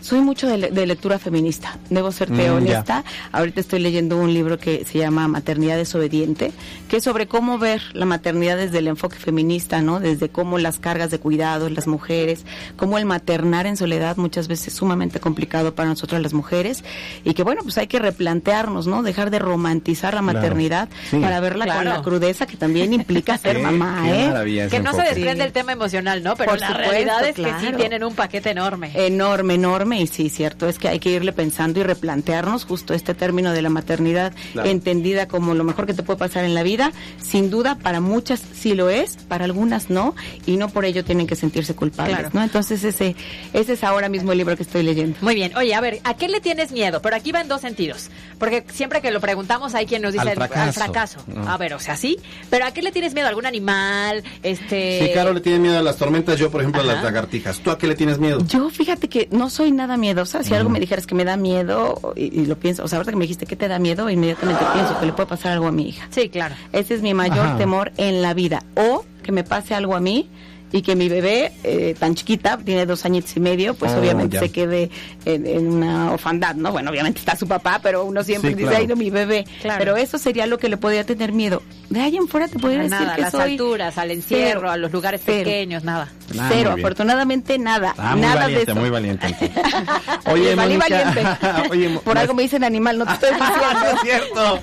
Soy 0.00 0.20
mucho 0.20 0.46
de, 0.46 0.58
le- 0.58 0.70
de 0.70 0.86
lectura 0.86 1.18
feminista, 1.18 1.78
debo 1.90 2.12
serte 2.12 2.48
Mm, 2.50 2.54
honesta. 2.54 3.02
Ahorita 3.32 3.60
estoy 3.60 3.80
leyendo 3.80 4.16
un 4.18 4.32
libro 4.32 4.56
que 4.58 4.84
se 4.84 4.98
llama 4.98 5.26
Maternidad 5.26 5.76
desobediente, 5.76 6.52
que 6.88 6.98
es 6.98 7.04
sobre 7.04 7.26
cómo 7.26 7.58
ver 7.58 7.80
la 7.92 8.04
maternidad 8.04 8.56
desde 8.56 8.78
el 8.78 8.88
enfoque 8.88 9.16
feminista, 9.16 9.80
¿no? 9.82 9.98
Desde 9.98 10.28
cómo 10.28 10.58
las 10.58 10.78
cargas 10.78 11.10
de 11.10 11.18
cuidados, 11.18 11.72
las 11.72 11.86
mujeres, 11.88 12.44
cómo 12.76 12.98
el 12.98 13.04
maternar 13.06 13.66
en 13.66 13.76
soledad 13.76 14.16
muchas 14.16 14.46
veces 14.48 14.68
es 14.68 14.74
sumamente 14.74 15.18
complicado 15.18 15.74
para 15.74 15.88
nosotras 15.88 16.20
las 16.22 16.34
mujeres 16.34 16.84
y 17.24 17.34
que 17.34 17.42
bueno, 17.42 17.62
pues 17.64 17.76
hay 17.78 17.86
que 17.88 17.98
replantearnos, 17.98 18.86
¿no? 18.86 19.02
Dejar 19.02 19.30
de 19.30 19.38
romantizar 19.40 20.14
la 20.14 20.20
Claro. 20.20 20.38
maternidad 20.38 20.88
Sí. 21.10 21.18
para 21.18 21.40
verla 21.40 21.66
con 21.74 21.84
la 21.86 22.02
crudeza 22.02 22.46
que 22.46 22.56
también 22.56 22.92
implica 22.92 23.38
ser 23.38 23.58
mamá, 23.60 24.04
¿eh? 24.08 24.68
Que 24.70 24.78
no 24.78 24.92
se 24.92 25.02
desprende 25.02 25.42
Sí. 25.42 25.46
el 25.48 25.52
tema 25.52 25.72
emocional, 25.72 26.22
¿no? 26.22 26.36
Pero 26.36 26.50
Por 26.52 26.60
la 26.60 26.68
supuesto, 26.68 26.90
realidad 26.92 27.26
es 27.28 27.34
que 27.34 27.50
sí 27.60 27.72
tienen 27.76 28.04
un 28.04 28.14
paquete 28.14 28.50
enorme. 28.50 28.92
Enorme, 28.94 29.54
enorme, 29.54 29.85
y 29.94 30.06
sí, 30.06 30.28
cierto, 30.28 30.68
es 30.68 30.78
que 30.78 30.88
hay 30.88 30.98
que 30.98 31.10
irle 31.10 31.32
pensando 31.32 31.80
y 31.80 31.82
replantearnos 31.82 32.64
justo 32.64 32.94
este 32.94 33.14
término 33.14 33.52
de 33.52 33.62
la 33.62 33.70
maternidad 33.70 34.32
Claro. 34.52 34.68
entendida 34.68 35.28
como 35.28 35.54
lo 35.54 35.64
mejor 35.64 35.86
que 35.86 35.94
te 35.94 36.02
puede 36.02 36.18
pasar 36.18 36.44
en 36.44 36.54
la 36.54 36.62
vida. 36.62 36.92
Sin 37.20 37.50
duda, 37.50 37.76
para 37.82 38.00
muchas 38.00 38.42
sí 38.54 38.74
lo 38.74 38.90
es, 38.90 39.16
para 39.28 39.44
algunas 39.44 39.90
no, 39.90 40.14
y 40.46 40.56
no 40.56 40.68
por 40.68 40.84
ello 40.84 41.04
tienen 41.04 41.26
que 41.26 41.36
sentirse 41.36 41.74
culpables, 41.74 42.16
Claro. 42.16 42.30
¿no? 42.32 42.42
Entonces 42.42 42.82
ese, 42.84 43.14
ese 43.52 43.72
es 43.74 43.84
ahora 43.84 44.08
mismo 44.08 44.32
el 44.32 44.38
libro 44.38 44.56
que 44.56 44.62
estoy 44.62 44.82
leyendo. 44.82 45.16
Muy 45.20 45.34
bien. 45.34 45.56
Oye, 45.56 45.74
a 45.74 45.80
ver, 45.80 46.00
¿a 46.04 46.14
qué 46.14 46.28
le 46.28 46.40
tienes 46.40 46.72
miedo? 46.72 47.00
Pero 47.02 47.16
aquí 47.16 47.32
va 47.32 47.40
en 47.40 47.48
dos 47.48 47.60
sentidos. 47.60 48.10
Porque 48.38 48.64
siempre 48.72 49.00
que 49.00 49.10
lo 49.10 49.20
preguntamos 49.20 49.74
hay 49.74 49.86
quien 49.86 50.02
nos 50.02 50.12
dice 50.12 50.28
Al 50.28 50.34
fracaso. 50.36 50.72
fracaso. 50.80 51.18
No. 51.26 51.48
A 51.48 51.56
ver, 51.56 51.74
o 51.74 51.78
sea, 51.78 51.96
sí. 51.96 52.18
Pero 52.50 52.64
¿a 52.66 52.72
qué 52.72 52.82
le 52.82 52.92
tienes 52.92 53.14
miedo? 53.14 53.28
¿Algún 53.28 53.46
animal? 53.46 54.22
Este... 54.42 55.00
Sí, 55.06 55.10
Caro 55.14 55.32
le 55.32 55.40
tiene 55.40 55.58
miedo 55.58 55.78
a 55.78 55.82
las 55.82 55.96
tormentas, 55.96 56.38
yo 56.38 56.50
por 56.50 56.60
ejemplo 56.60 56.80
a 56.82 56.84
las 56.84 57.02
lagartijas. 57.02 57.60
¿Tú 57.60 57.70
a 57.70 57.78
qué 57.78 57.86
le 57.86 57.94
tienes 57.94 58.18
miedo? 58.18 58.38
Yo 58.46 58.68
fíjate 58.70 59.08
que 59.08 59.28
no 59.30 59.50
soy 59.50 59.72
nada 59.76 59.96
miedosa. 59.96 60.42
Si 60.42 60.54
algo 60.54 60.68
me 60.70 60.80
dijeras 60.80 61.06
que 61.06 61.14
me 61.14 61.24
da 61.24 61.36
miedo 61.36 62.14
y, 62.16 62.40
y 62.42 62.46
lo 62.46 62.58
pienso, 62.58 62.84
o 62.84 62.88
sea, 62.88 62.98
ahorita 62.98 63.12
que 63.12 63.16
me 63.18 63.24
dijiste 63.24 63.46
que 63.46 63.56
te 63.56 63.68
da 63.68 63.78
miedo, 63.78 64.08
inmediatamente 64.10 64.64
pienso 64.72 64.98
que 64.98 65.06
le 65.06 65.12
puede 65.12 65.28
pasar 65.28 65.52
algo 65.52 65.66
a 65.66 65.72
mi 65.72 65.88
hija. 65.90 66.06
Sí, 66.10 66.28
claro. 66.28 66.54
Ese 66.72 66.94
es 66.94 67.02
mi 67.02 67.14
mayor 67.14 67.46
Ajá. 67.46 67.58
temor 67.58 67.92
en 67.96 68.22
la 68.22 68.34
vida. 68.34 68.62
O 68.74 69.04
que 69.22 69.32
me 69.32 69.44
pase 69.44 69.74
algo 69.74 69.94
a 69.94 70.00
mí 70.00 70.28
y 70.72 70.82
que 70.82 70.96
mi 70.96 71.08
bebé, 71.08 71.52
eh, 71.62 71.94
tan 71.98 72.16
chiquita, 72.16 72.58
tiene 72.58 72.86
dos 72.86 73.04
añitos 73.04 73.36
y 73.36 73.40
medio, 73.40 73.74
pues 73.74 73.92
Oh, 73.92 73.98
obviamente 74.00 74.34
ya. 74.34 74.40
se 74.40 74.50
quede 74.50 74.90
en, 75.24 75.46
en 75.46 75.68
una 75.68 76.10
orfandad, 76.12 76.56
¿no? 76.56 76.72
Bueno, 76.72 76.90
obviamente 76.90 77.20
está 77.20 77.36
su 77.36 77.46
papá, 77.46 77.78
pero 77.82 78.04
uno 78.04 78.24
siempre 78.24 78.50
Sí, 78.50 78.54
dice, 78.56 78.68
claro. 78.68 78.80
ay, 78.82 78.86
no, 78.88 78.96
mi 78.96 79.10
bebé. 79.10 79.44
Claro. 79.62 79.78
Pero 79.78 79.96
eso 79.96 80.18
sería 80.18 80.46
lo 80.46 80.58
que 80.58 80.68
le 80.68 80.76
podría 80.76 81.04
tener 81.04 81.32
miedo. 81.32 81.62
De 81.88 82.00
ahí 82.00 82.16
en 82.16 82.26
fuera 82.26 82.48
te 82.48 82.58
podría 82.58 82.78
decir 82.80 82.90
nada, 82.98 83.12
a 83.12 83.16
que 83.16 83.22
las 83.22 83.30
soy 83.32 83.52
alturas, 83.52 83.96
al 83.96 84.10
encierro, 84.10 84.68
a 84.68 84.76
los 84.76 84.90
lugares 84.92 85.20
pequeños, 85.20 85.84
nada. 85.84 86.08
Ah, 86.38 86.48
Cero, 86.50 86.74
afortunadamente 86.76 87.58
nada. 87.58 87.94
Ah, 87.98 88.12
muy 88.12 88.22
nada 88.22 88.40
valiente, 88.42 88.66
de 88.66 88.72
eso. 88.72 88.80
muy 88.80 88.90
valiente. 88.90 89.26
Oye, 90.26 90.54
Valí 90.54 90.76
valiente. 90.76 91.22
oye, 91.70 92.00
Por 92.04 92.18
algo 92.18 92.34
me 92.34 92.42
dicen 92.42 92.64
animal, 92.64 92.98
no 92.98 93.06
te 93.06 93.12
estoy 93.12 93.30
diciendo. 93.34 93.86
es 93.94 94.00
cierto. 94.02 94.60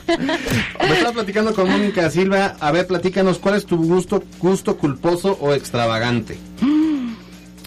Me 0.88 0.94
estaba 0.94 1.14
platicando 1.14 1.54
con 1.54 1.70
Mónica 1.70 2.10
Silva. 2.10 2.56
A 2.60 2.72
ver, 2.72 2.86
platícanos, 2.88 3.40
¿cuál 3.40 3.56
es 3.56 3.66
tu 3.66 3.78
gusto, 3.78 4.24
gusto 4.40 4.78
culposo 4.78 5.38
o 5.42 5.54
extravagante? 5.54 6.38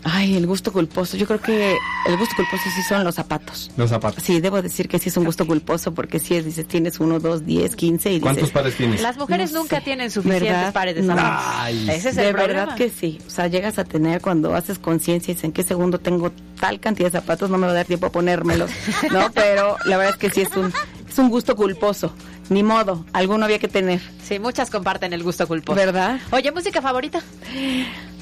Ay, 0.08 0.36
el 0.36 0.46
gusto 0.46 0.72
culposo. 0.72 1.16
Yo 1.16 1.26
creo 1.26 1.40
que 1.40 1.76
el 2.06 2.16
gusto 2.16 2.36
culposo 2.36 2.62
sí 2.74 2.82
son 2.82 3.02
los 3.02 3.16
zapatos. 3.16 3.70
Los 3.76 3.90
zapatos. 3.90 4.22
Sí, 4.22 4.40
debo 4.40 4.62
decir 4.62 4.88
que 4.88 5.00
sí 5.00 5.08
es 5.08 5.16
un 5.16 5.24
gusto 5.24 5.46
culposo 5.46 5.92
porque 5.94 6.20
sí 6.20 6.36
es, 6.36 6.44
dices, 6.44 6.68
tienes 6.68 7.00
uno, 7.00 7.18
dos, 7.18 7.44
diez, 7.44 7.74
quince 7.74 8.10
y 8.10 8.12
dices... 8.14 8.22
¿Cuántos 8.22 8.50
pares 8.52 8.76
tienes? 8.76 9.02
Las 9.02 9.16
mujeres 9.16 9.50
No 9.52 9.60
nunca 9.60 9.78
sé, 9.78 9.82
tienen 9.82 10.10
suficientes 10.12 10.48
¿verdad? 10.52 10.72
pares 10.72 10.94
de 10.94 11.02
No. 11.02 11.16
zapatos. 11.16 11.44
Ay, 11.48 11.90
Ese 11.90 12.08
es 12.10 12.16
de 12.16 12.28
el 12.28 12.34
verdad 12.34 12.46
problema. 12.66 12.74
que 12.76 12.88
sí. 12.90 13.18
O 13.26 13.30
sea, 13.30 13.48
llegas 13.48 13.78
a 13.80 13.84
tener 13.84 14.20
cuando 14.20 14.54
haces 14.54 14.78
conciencia 14.78 15.32
y 15.32 15.34
dices, 15.34 15.44
en 15.44 15.52
qué 15.52 15.64
segundo 15.64 15.98
tengo 15.98 16.30
tal 16.60 16.78
cantidad 16.78 17.08
de 17.10 17.18
zapatos, 17.18 17.50
no 17.50 17.58
me 17.58 17.66
va 17.66 17.72
a 17.72 17.76
dar 17.76 17.86
tiempo 17.86 18.06
a 18.06 18.12
ponérmelos, 18.12 18.70
¿no? 19.10 19.30
Pero 19.34 19.76
la 19.86 19.96
verdad 19.96 20.14
es 20.14 20.18
que 20.20 20.30
sí 20.30 20.42
es 20.42 20.56
un, 20.56 20.72
es 21.08 21.18
un 21.18 21.28
gusto 21.30 21.56
culposo. 21.56 22.12
Ni 22.48 22.62
modo, 22.62 23.04
alguno 23.12 23.44
había 23.44 23.58
que 23.58 23.66
tener. 23.66 24.00
Sí, 24.22 24.38
muchas 24.38 24.70
comparten 24.70 25.12
el 25.12 25.24
gusto 25.24 25.48
culposo. 25.48 25.74
¿Verdad? 25.76 26.20
Oye, 26.30 26.52
¿música 26.52 26.80
favorita? 26.80 27.20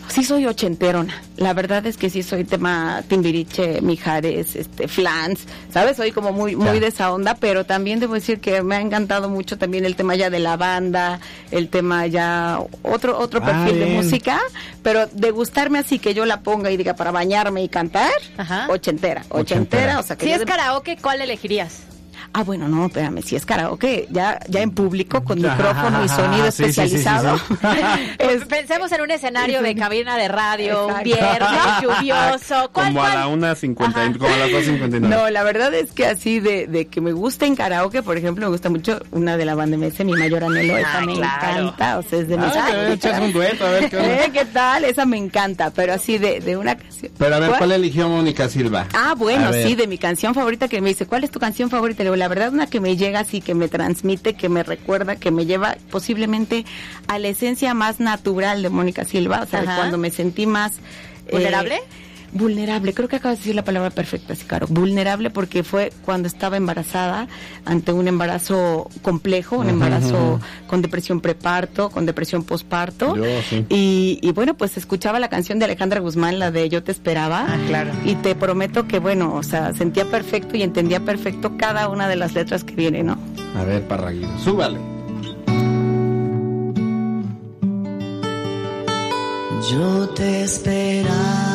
Sí 0.09 0.22
soy 0.22 0.46
ochenterona. 0.46 1.22
La 1.36 1.52
verdad 1.55 1.84
es 1.86 1.96
que 1.96 2.09
sí 2.11 2.22
soy 2.22 2.44
tema 2.44 3.02
Timbiriche, 3.09 3.80
Mijares, 3.80 4.55
este, 4.55 4.86
Flans, 4.86 5.40
¿sabes? 5.72 5.96
Soy 5.96 6.12
como 6.12 6.32
muy 6.32 6.55
muy 6.55 6.66
Ya. 6.74 6.80
de 6.80 6.86
esa 6.86 7.12
onda, 7.12 7.34
pero 7.34 7.64
también 7.64 7.98
debo 8.00 8.14
decir 8.14 8.38
que 8.40 8.62
me 8.62 8.76
ha 8.76 8.80
encantado 8.80 9.28
mucho 9.28 9.59
también 9.59 9.84
el 9.84 9.96
tema 9.96 10.14
ya 10.14 10.30
de 10.30 10.38
la 10.38 10.57
banda, 10.57 11.18
el 11.50 11.68
tema 11.68 12.07
ya 12.07 12.61
otro 12.82 13.18
otro 13.18 13.40
Ah, 13.42 13.46
perfil 13.46 13.80
de 13.80 13.86
música, 13.86 14.40
pero 14.82 15.07
de 15.09 15.30
gustarme 15.32 15.78
así 15.80 15.98
que 15.98 16.14
yo 16.14 16.24
la 16.26 16.40
ponga 16.40 16.70
y 16.70 16.76
diga 16.76 16.94
para 16.94 17.11
bañarme 17.11 17.62
y 17.64 17.68
cantar, 17.68 18.12
Ajá. 18.36 18.66
ochentera, 18.70 19.22
ochentera, 19.30 19.40
Ochentera. 19.40 20.00
o 20.00 20.02
sea 20.02 20.16
que 20.16 20.26
Si 20.26 20.32
es 20.32 20.38
de- 20.40 20.44
karaoke, 20.46 20.96
¿cuál 21.00 21.20
elegirías? 21.22 21.82
Ah, 22.37 22.43
bueno, 22.43 22.68
no, 22.68 22.87
espérame, 22.87 23.22
si 23.22 23.37
es 23.37 23.47
karaoke, 23.47 24.09
ya 24.11 24.41
ya 24.49 24.61
en 24.61 24.72
público 24.72 25.22
con 25.22 25.41
micrófono 25.41 26.05
y 26.05 26.09
sonido 26.09 26.51
sí, 26.51 26.64
sí, 26.64 26.72
sí, 26.72 26.89
sí, 26.89 26.97
especializado. 26.97 27.39
sí. 27.39 27.55
Es- 28.18 28.45
Pensemos 28.47 28.91
en 28.93 29.01
un 29.03 29.11
escenario 29.12 29.62
de 29.62 29.74
cabina 29.76 30.16
de 30.16 30.26
radio, 30.28 30.89
un 30.89 31.03
viernes 31.05 31.39
lluvioso. 31.82 32.70
¿Cuál, 32.72 32.87
como 32.89 33.05
a 33.05 33.14
la 33.14 33.28
1.50, 33.28 34.18
como 34.18 34.35
a 34.35 34.37
las 34.37 34.49
2.59. 34.51 35.01
No, 35.01 35.30
la 35.30 35.43
verdad 35.45 35.72
es 35.74 35.93
que 35.93 36.07
así 36.07 36.41
de, 36.41 36.66
de 36.66 36.87
que 36.89 37.01
me 37.01 37.12
gusta 37.12 37.47
en 37.47 37.55
karaoke, 37.57 38.03
por 38.03 38.16
ejemplo, 38.16 38.47
me 38.47 38.51
gusta 38.51 38.68
mucho 38.68 39.01
una 39.12 39.37
de 39.37 39.45
la 39.45 39.55
banda 39.55 39.76
MS, 39.76 40.05
mi 40.05 40.12
mayor 40.14 40.43
anhelo, 40.45 40.76
esa 40.76 40.99
Ah, 40.99 41.01
me 41.03 41.14
claro. 41.14 41.61
encanta, 41.68 41.99
o 41.99 42.03
sea, 42.03 42.18
es 42.18 42.28
de 42.28 42.37
mis... 42.37 42.47
Ah, 42.57 42.66
Ay, 42.66 42.93
echas 42.95 43.20
un 43.20 43.32
dueto, 43.32 43.64
a 43.66 43.70
ver 43.70 43.91
qué 43.91 43.97
onda. 43.97 44.28
¿Qué 44.32 44.45
tal? 44.47 44.85
Esa 44.85 45.07
me 45.07 45.16
encanta, 45.18 45.70
pero 45.70 45.93
así 45.93 46.18
de, 46.18 46.41
de 46.41 46.57
una 46.57 46.76
canción. 46.76 47.12
Pero 47.16 47.37
a 47.37 47.39
ver, 47.39 47.53
¿cuál 47.59 47.70
eligió 47.72 48.09
Mónica 48.09 48.49
Silva? 48.49 48.87
Ah, 48.93 49.14
bueno, 49.16 49.53
sí, 49.53 49.74
de 49.76 49.87
mi 49.87 49.99
canción 49.99 50.35
favorita 50.35 50.66
que 50.68 50.80
me 50.80 50.89
dice, 50.91 51.07
¿cuál 51.07 51.22
es 51.24 51.30
tu 51.30 51.39
canción 51.39 51.70
favorita? 51.70 52.03
Le 52.03 52.11
digo, 52.11 52.16
la 52.25 52.29
verdad 52.29 52.55
una 52.55 52.66
que 52.66 52.81
me 52.81 52.97
llega 52.97 53.20
así, 53.20 53.43
que 53.43 53.55
me 53.55 53.68
transmite, 53.68 54.33
que 54.33 54.49
me 54.49 54.62
recuerda, 54.62 55.16
que 55.16 55.31
me 55.31 55.45
lleva 55.45 55.77
posiblemente 55.91 56.64
a 57.07 57.18
la 57.18 57.29
esencia 57.29 57.75
más 57.75 58.01
natural 58.01 58.62
de 58.62 58.70
Mónica 58.70 59.05
Silva, 59.05 59.43
o 59.43 59.47
sea, 59.47 59.61
Ajá. 59.61 59.77
cuando 59.77 59.99
me 59.99 60.11
sentí 60.11 60.47
más... 60.47 60.72
eh, 61.29 61.83
¿Vulnerable? 62.35 62.93
creo 62.93 63.09
que 63.09 63.16
acabas 63.16 63.39
de 63.39 63.43
decir 63.43 63.55
la 63.55 63.64
palabra 63.64 63.91
perfecta, 63.91 64.35
sí, 64.35 64.45
Caro. 64.45 64.66
Vulnerable 64.68 65.30
porque 65.30 65.62
fue 65.62 65.93
cuando 66.05 66.26
estaba 66.26 66.57
embarazada, 66.57 67.28
ante 67.64 67.93
un 67.93 68.09
embarazo 68.09 68.91
complejo, 69.03 69.57
un 69.57 69.68
embarazo 69.68 70.41
con 70.66 70.82
depresión 70.82 71.20
preparto, 71.20 71.91
con 71.91 72.07
depresión 72.07 72.43
posparto. 72.43 73.16
Yo, 73.16 73.24
sí. 73.49 73.64
Y, 73.68 74.18
y 74.20 74.32
bueno, 74.32 74.55
pues 74.55 74.76
escuchaba 74.76 75.20
la 75.20 75.28
canción 75.28 75.61
de 75.61 75.66
Alejandra 75.66 76.01
Guzmán, 76.01 76.41
la 76.41 76.51
de 76.51 76.68
Yo 76.68 76.82
te 76.82 76.91
esperaba. 76.91 77.47
Ah, 77.49 77.59
claro. 77.68 77.93
Y 78.05 78.16
te 78.16 78.35
prometo 78.35 78.89
que, 78.89 78.99
bueno, 78.99 79.35
o 79.35 79.43
sea, 79.45 79.72
sentía 79.72 80.05
perfecto 80.05 80.57
y 80.57 80.62
entendía 80.62 81.01
perfecto 81.01 81.57
cada 81.57 81.89
una 81.89 82.09
de 82.09 82.16
las 82.16 82.35
letras 82.35 82.64
que 82.64 82.74
viene, 82.74 83.05
¿no? 83.05 83.16
A 83.57 83.62
ver, 83.62 83.87
Parraguito, 83.87 84.39
súbale. 84.41 84.78
Yo 89.70 90.09
te 90.11 90.43
esperaba 90.43 91.53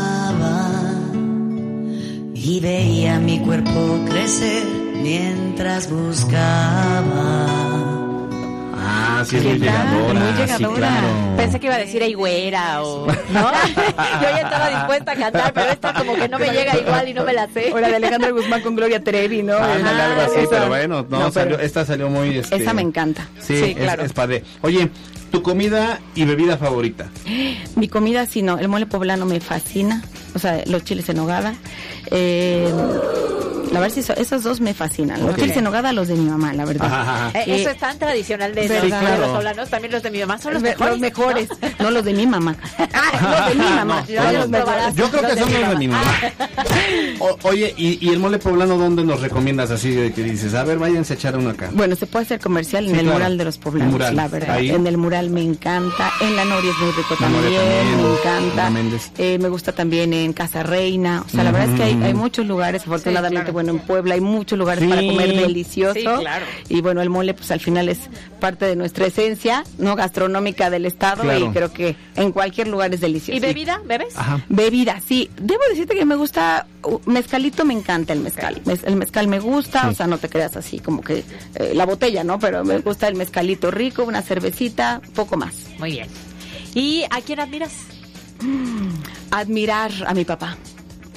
y 2.41 2.59
veía 2.59 3.19
mi 3.19 3.39
cuerpo 3.39 3.99
crecer 4.09 4.63
mientras 5.01 5.89
buscaba. 5.89 7.45
Ah, 8.81 9.23
sí, 9.27 9.35
es 9.37 9.41
¿Qué 9.43 9.49
muy 9.49 9.59
llegadora. 9.59 10.13
Muy 10.19 10.31
sí, 10.31 10.37
llegadora. 10.41 10.77
claro. 10.77 11.07
Pensé 11.37 11.59
que 11.59 11.65
iba 11.67 11.75
a 11.75 11.79
decir 11.79 12.01
ay 12.01 12.13
güera 12.13 12.81
o 12.83 13.07
no. 13.07 13.13
Yo 13.33 14.21
ya 14.21 14.37
estaba 14.41 14.69
dispuesta 14.69 15.11
a 15.11 15.15
cantar, 15.15 15.53
pero 15.53 15.71
esta 15.71 15.93
como 15.93 16.15
que 16.15 16.29
no 16.29 16.39
me 16.39 16.49
llega 16.49 16.77
igual 16.77 17.07
y 17.09 17.13
no 17.13 17.23
me 17.25 17.33
la 17.33 17.47
sé. 17.49 17.71
O 17.73 17.79
la 17.79 17.89
de 17.89 17.95
Alejandra 17.97 18.31
Guzmán 18.31 18.61
con 18.61 18.75
Gloria 18.75 19.03
Trevi, 19.03 19.43
¿no? 19.43 19.55
Algo 19.57 20.21
así, 20.21 20.39
esa- 20.39 20.49
pero 20.49 20.67
bueno, 20.69 21.05
no, 21.09 21.19
No, 21.19 21.31
pero- 21.31 21.31
salió- 21.31 21.59
esta 21.59 21.85
salió 21.85 22.09
muy... 22.09 22.37
Este, 22.37 22.55
Esa 22.55 22.73
me 22.73 22.81
encanta. 22.81 23.27
Sí, 23.39 23.57
Sí, 23.59 23.71
es- 23.71 23.77
claro. 23.77 24.03
es, 24.03 24.13
padre. 24.13 24.43
Oye, 24.61 24.89
tu 25.30 25.41
comida 25.41 25.99
y 26.15 26.25
bebida 26.25 26.57
favorita. 26.57 27.09
Mi 27.75 27.88
comida, 27.88 28.25
sí, 28.25 28.41
no, 28.41 28.57
el 28.59 28.67
mole 28.67 28.86
poblano 28.86 29.25
me 29.25 29.39
fascina, 29.39 30.03
o 30.36 30.39
sea, 30.39 30.61
los 30.65 30.84
chiles 30.84 31.07
en 31.09 31.17
nogada. 31.17 31.53
Eh, 32.11 32.71
la 33.71 33.80
verdad, 33.80 34.01
so- 34.01 34.13
esos 34.15 34.41
dos 34.43 34.61
me 34.61 34.73
fascinan. 34.73 35.23
Los 35.27 35.36
chiles 35.36 35.55
en 35.55 35.63
nogada, 35.63 35.93
los 35.93 36.07
de 36.07 36.15
mi 36.15 36.27
mamá, 36.27 36.53
la 36.53 36.65
verdad. 36.65 36.88
Ajá. 36.91 37.32
Eh, 37.39 37.43
Eh, 37.45 37.61
eso 37.61 37.69
es 37.69 37.77
tan 37.77 37.99
tradicional 37.99 38.55
de, 38.55 38.63
Sí, 38.63 38.67
de 38.69 38.89
los 39.19 39.30
poblanos, 39.30 39.69
también 39.69 39.91
los 39.91 40.01
de 40.01 40.09
mi 40.09 40.19
mamá 40.19 40.39
son 40.39 40.53
los 40.55 40.63
Los 40.63 40.99
mejores. 40.99 41.49
no 41.80 41.91
los 41.91 42.03
de 42.03 42.13
mi 42.13 42.25
mamá. 42.25 42.55
Ah, 42.93 43.45
los 43.45 43.49
de 43.57 43.63
mi 43.63 43.69
mamá. 43.75 44.05
No, 44.09 44.32
Los 44.32 44.49
no, 44.49 44.57
los. 44.59 44.95
Yo 44.95 45.09
creo 45.11 45.21
que 45.21 45.39
son 45.39 45.51
los 45.53 45.69
de 45.69 45.75
mi 45.77 45.88
mamá. 45.88 46.11
O- 47.19 47.38
oye, 47.43 47.73
¿y, 47.77 48.03
y 48.05 48.09
el 48.09 48.19
mole 48.19 48.39
poblano 48.39 48.77
dónde 48.77 49.03
nos 49.03 49.21
recomiendas 49.21 49.71
así 49.71 49.91
de 49.91 50.13
que 50.13 50.23
dices? 50.23 50.53
A 50.53 50.63
ver, 50.63 50.77
váyanse 50.80 51.13
a 51.13 51.15
echar 51.15 51.38
uno 51.38 51.49
acá. 51.51 51.69
Bueno, 51.73 51.95
se 51.95 52.07
puede 52.07 52.25
hacer 52.25 52.39
comercial 52.39 52.86
en 52.86 52.91
Sí, 52.91 52.97
el 52.99 53.01
claro. 53.03 53.17
mural 53.17 53.38
de 53.38 53.45
los 53.45 53.57
poblanos, 53.57 53.91
Mural. 53.93 54.15
la 54.15 54.27
verdad. 54.27 54.55
Ahí. 54.55 54.69
En 54.71 54.88
el 54.88 54.97
mural 54.97 55.18
me 55.30 55.41
encanta, 55.41 56.11
en 56.22 56.36
la 56.36 56.45
Noria 56.45 56.72
es 56.72 56.78
muy 56.78 56.91
rico 56.91 57.15
también, 57.20 57.43
también, 57.43 57.97
me 57.97 58.13
encanta. 58.13 58.72
Eh, 59.17 59.38
me 59.39 59.49
gusta 59.49 59.74
también 59.74 60.13
en 60.13 60.34
Casa 60.34 60.63
Reina, 60.63 61.24
o 61.26 61.30
sea, 61.30 61.43
la 61.43 61.51
verdad 61.51 61.70
es 61.72 61.76
que 61.76 61.84
hay, 62.05 62.13
muchos 62.13 62.45
lugares, 62.45 62.84
afortunadamente, 62.84 63.51
bueno, 63.51 63.72
en 63.72 63.80
Puebla 63.80 64.13
hay 64.15 64.22
muchos 64.22 64.57
lugares 64.57 64.88
para 64.88 65.01
comer 65.05 65.36
delicioso. 65.36 65.93
Sí, 65.95 66.01
claro. 66.03 66.45
Y 66.70 66.82
bueno, 66.82 67.01
el 67.01 67.09
mole 67.09 67.34
pues 67.34 67.51
al 67.51 67.59
final 67.59 67.89
es 67.89 67.99
parte 68.39 68.65
de 68.65 68.76
nuestra 68.76 69.05
esencia, 69.07 69.63
no 69.78 69.95
gastronómica 69.95 70.70
del 70.70 70.86
estado 70.86 71.24
Claro. 71.24 71.45
y 71.45 71.49
creo 71.49 71.74
que 71.74 71.95
en 72.15 72.32
cualquier 72.32 72.67
lugar 72.67 72.93
es 72.93 73.01
delicioso. 73.01 73.36
¿Y 73.36 73.39
bebida? 73.39 73.82
¿Bebes? 73.86 74.15
Ajá. 74.15 74.43
Bebida, 74.49 75.01
sí. 75.05 75.30
Debo 75.41 75.61
decirte 75.70 75.95
que 75.95 76.05
me 76.05 76.15
gusta, 76.15 76.67
uh, 76.84 76.99
mezcalito 77.05 77.65
me 77.65 77.74
encanta 77.74 78.13
el 78.13 78.20
mezcal. 78.20 78.61
Mez- 78.65 78.84
El 78.86 78.95
mezcal 78.95 79.28
me 79.28 79.39
gusta, 79.39 79.82
Sí. 79.84 79.88
o 79.89 79.93
sea, 79.95 80.07
no 80.07 80.17
te 80.17 80.30
creas 80.30 80.55
así 80.55 80.80
como 80.80 81.01
que 81.01 81.24
eh, 81.55 81.72
la 81.74 81.86
botella, 81.86 82.24
¿no? 82.24 82.38
Pero 82.39 82.63
me 82.63 82.78
gusta 82.80 83.07
el 83.07 83.15
mezcalito 83.15 83.72
rico, 83.72 84.03
una 84.03 84.22
cervecita, 84.22 85.01
poco 85.10 85.38
más. 85.38 85.55
Muy 85.80 85.91
bien. 85.91 86.07
¿Y 86.74 87.03
a 87.10 87.22
quién 87.22 87.39
admiras? 87.39 87.74
Admirar 89.32 89.91
a 90.07 90.14
mi 90.14 90.26
papá. 90.26 90.57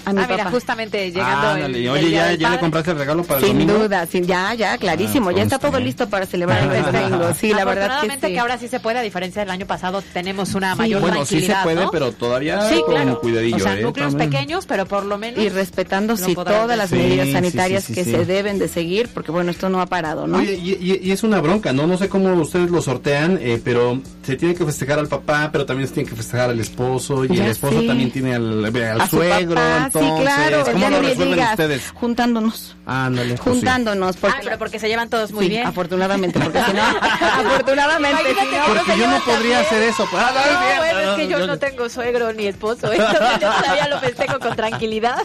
A 0.05 0.13
mi 0.13 0.21
ah, 0.21 0.27
mira, 0.29 0.37
papá. 0.39 0.51
justamente 0.51 1.11
llegando 1.13 1.51
el, 1.53 1.57
Ándale, 1.65 1.85
el 1.85 1.89
oye, 1.91 2.07
Día 2.09 2.33
ya, 2.33 2.39
ya 2.39 2.51
le 2.51 2.59
compraste 2.59 2.91
el 2.91 2.99
regalo 2.99 3.23
para 3.25 3.41
el 3.41 3.47
Sin 3.47 3.59
domingo. 3.59 3.79
duda, 3.85 4.07
sin, 4.07 4.25
ya, 4.27 4.53
ya, 4.55 4.77
clarísimo. 4.79 5.31
Ah, 5.31 5.33
ya 5.33 5.43
está 5.45 5.59
consta, 5.59 5.71
todo 5.71 5.81
listo 5.81 6.09
para 6.09 6.27
celebrar 6.27 6.63
el 6.75 6.83
domingo. 6.85 7.33
Sí, 7.39 7.53
la 7.53 7.65
verdad 7.65 8.01
que 8.03 8.11
sí. 8.27 8.33
que 8.33 8.39
ahora 8.41 8.59
sí 8.59 8.69
se 8.69 8.81
puede, 8.81 8.99
a 8.99 9.03
diferencia 9.03 9.43
del 9.43 9.51
año 9.51 9.67
pasado, 9.67 10.03
tenemos 10.13 10.55
una 10.55 10.73
Sí. 10.73 10.79
mayor 10.79 11.01
Bueno, 11.03 11.25
sí 11.25 11.41
se 11.41 11.47
tranquilidad, 11.47 11.63
puede, 11.65 11.85
¿no? 11.85 11.91
pero 11.91 12.13
todavía 12.13 12.61
Sí, 12.69 12.81
con 12.85 12.95
claro. 12.95 13.21
cuidadillo, 13.21 13.57
o 13.57 13.61
sea, 13.61 13.79
¿eh? 13.79 13.83
núcleos 13.83 14.11
También. 14.13 14.31
pequeños, 14.31 14.67
pero 14.67 14.87
por 14.87 15.05
lo 15.05 15.19
menos... 15.19 15.39
Y 15.43 15.49
respetando, 15.49 16.17
sí, 16.17 16.35
todas 16.35 16.77
las 16.77 16.91
medidas 16.91 17.27
sí, 17.27 17.33
sanitarias 17.33 17.85
sí, 17.85 17.95
sí, 17.95 17.95
que 17.95 18.05
sí. 18.05 18.11
se 18.11 18.25
deben 18.25 18.59
de 18.59 18.69
seguir, 18.69 19.09
porque 19.15 19.31
bueno, 19.31 19.51
esto 19.51 19.69
no 19.69 19.81
ha 19.81 19.87
parado, 19.87 20.27
¿no? 20.27 20.39
Oye, 20.39 20.55
y, 20.55 20.73
y- 20.73 21.01
y 21.03 21.11
es 21.13 21.23
una 21.23 21.41
bronca, 21.41 21.73
¿no? 21.73 21.87
No 21.87 21.97
sé 21.97 22.09
cómo 22.09 22.33
ustedes 22.35 22.71
lo 22.71 22.83
sortean, 22.83 23.39
eh, 23.41 23.61
pero 23.63 24.01
se 24.27 24.37
tiene 24.37 24.55
que 24.55 24.65
festejar 24.65 24.99
al 24.99 25.09
papá, 25.09 25.49
pero 25.53 25.65
también 25.67 25.89
se 25.89 25.95
tiene 25.95 26.09
que 26.09 26.17
festejar 26.17 26.51
al 26.51 26.61
esposo, 26.61 27.25
y 27.25 27.29
Ya 27.37 27.45
el 27.45 27.51
esposo 27.53 27.83
también 27.83 28.11
tiene 28.11 28.35
al, 28.35 28.65
al 28.65 29.09
suegro, 29.09 29.55
papá, 29.55 29.91
entonces, 30.01 30.17
sí, 30.17 30.23
claro, 30.23 30.65
¿cómo 30.65 30.79
ya 30.79 30.91
lo 30.91 31.01
resuelven 31.03 31.35
digas, 31.35 31.51
ustedes? 31.51 31.91
juntándonos, 31.95 32.77
Ándale, 32.87 33.29
pues 33.35 33.41
sí. 33.41 33.51
juntándonos, 33.51 34.17
porque, 34.17 34.37
Ah, 34.37 34.41
pero 34.45 34.59
porque 34.59 34.79
se 34.79 34.89
llevan 34.89 35.09
todos 35.11 35.33
muy 35.33 35.45
sí, 35.45 35.51
bien. 35.51 35.67
afortunadamente, 35.67 36.39
porque 36.41 36.63
si 36.65 36.73
no, 36.73 36.83
afortunadamente, 37.21 38.21
Imagínate 38.23 38.51
si 38.51 38.57
no, 38.57 38.65
que 38.65 38.73
Porque 38.79 38.99
yo 38.99 39.07
no 39.09 39.25
podría 39.25 39.61
hacer 39.61 39.83
eso. 39.83 40.07
pues, 40.11 40.23
ah, 40.25 40.33
No, 40.35 40.61
bien, 40.67 40.77
bueno, 40.79 40.99
es 41.01 41.07
no, 41.07 41.17
que 41.17 41.29
yo 41.29 41.39
yo- 41.39 41.47
no 41.47 41.59
tengo 41.59 41.89
suegro 41.89 42.33
ni 42.33 42.47
esposo, 42.47 42.93
entonces 42.93 43.21
yo 43.41 43.49
todavía 43.51 43.89
lo 43.89 44.01
festejo 44.01 44.39
con 44.39 44.57
tranquilidad. 44.57 45.17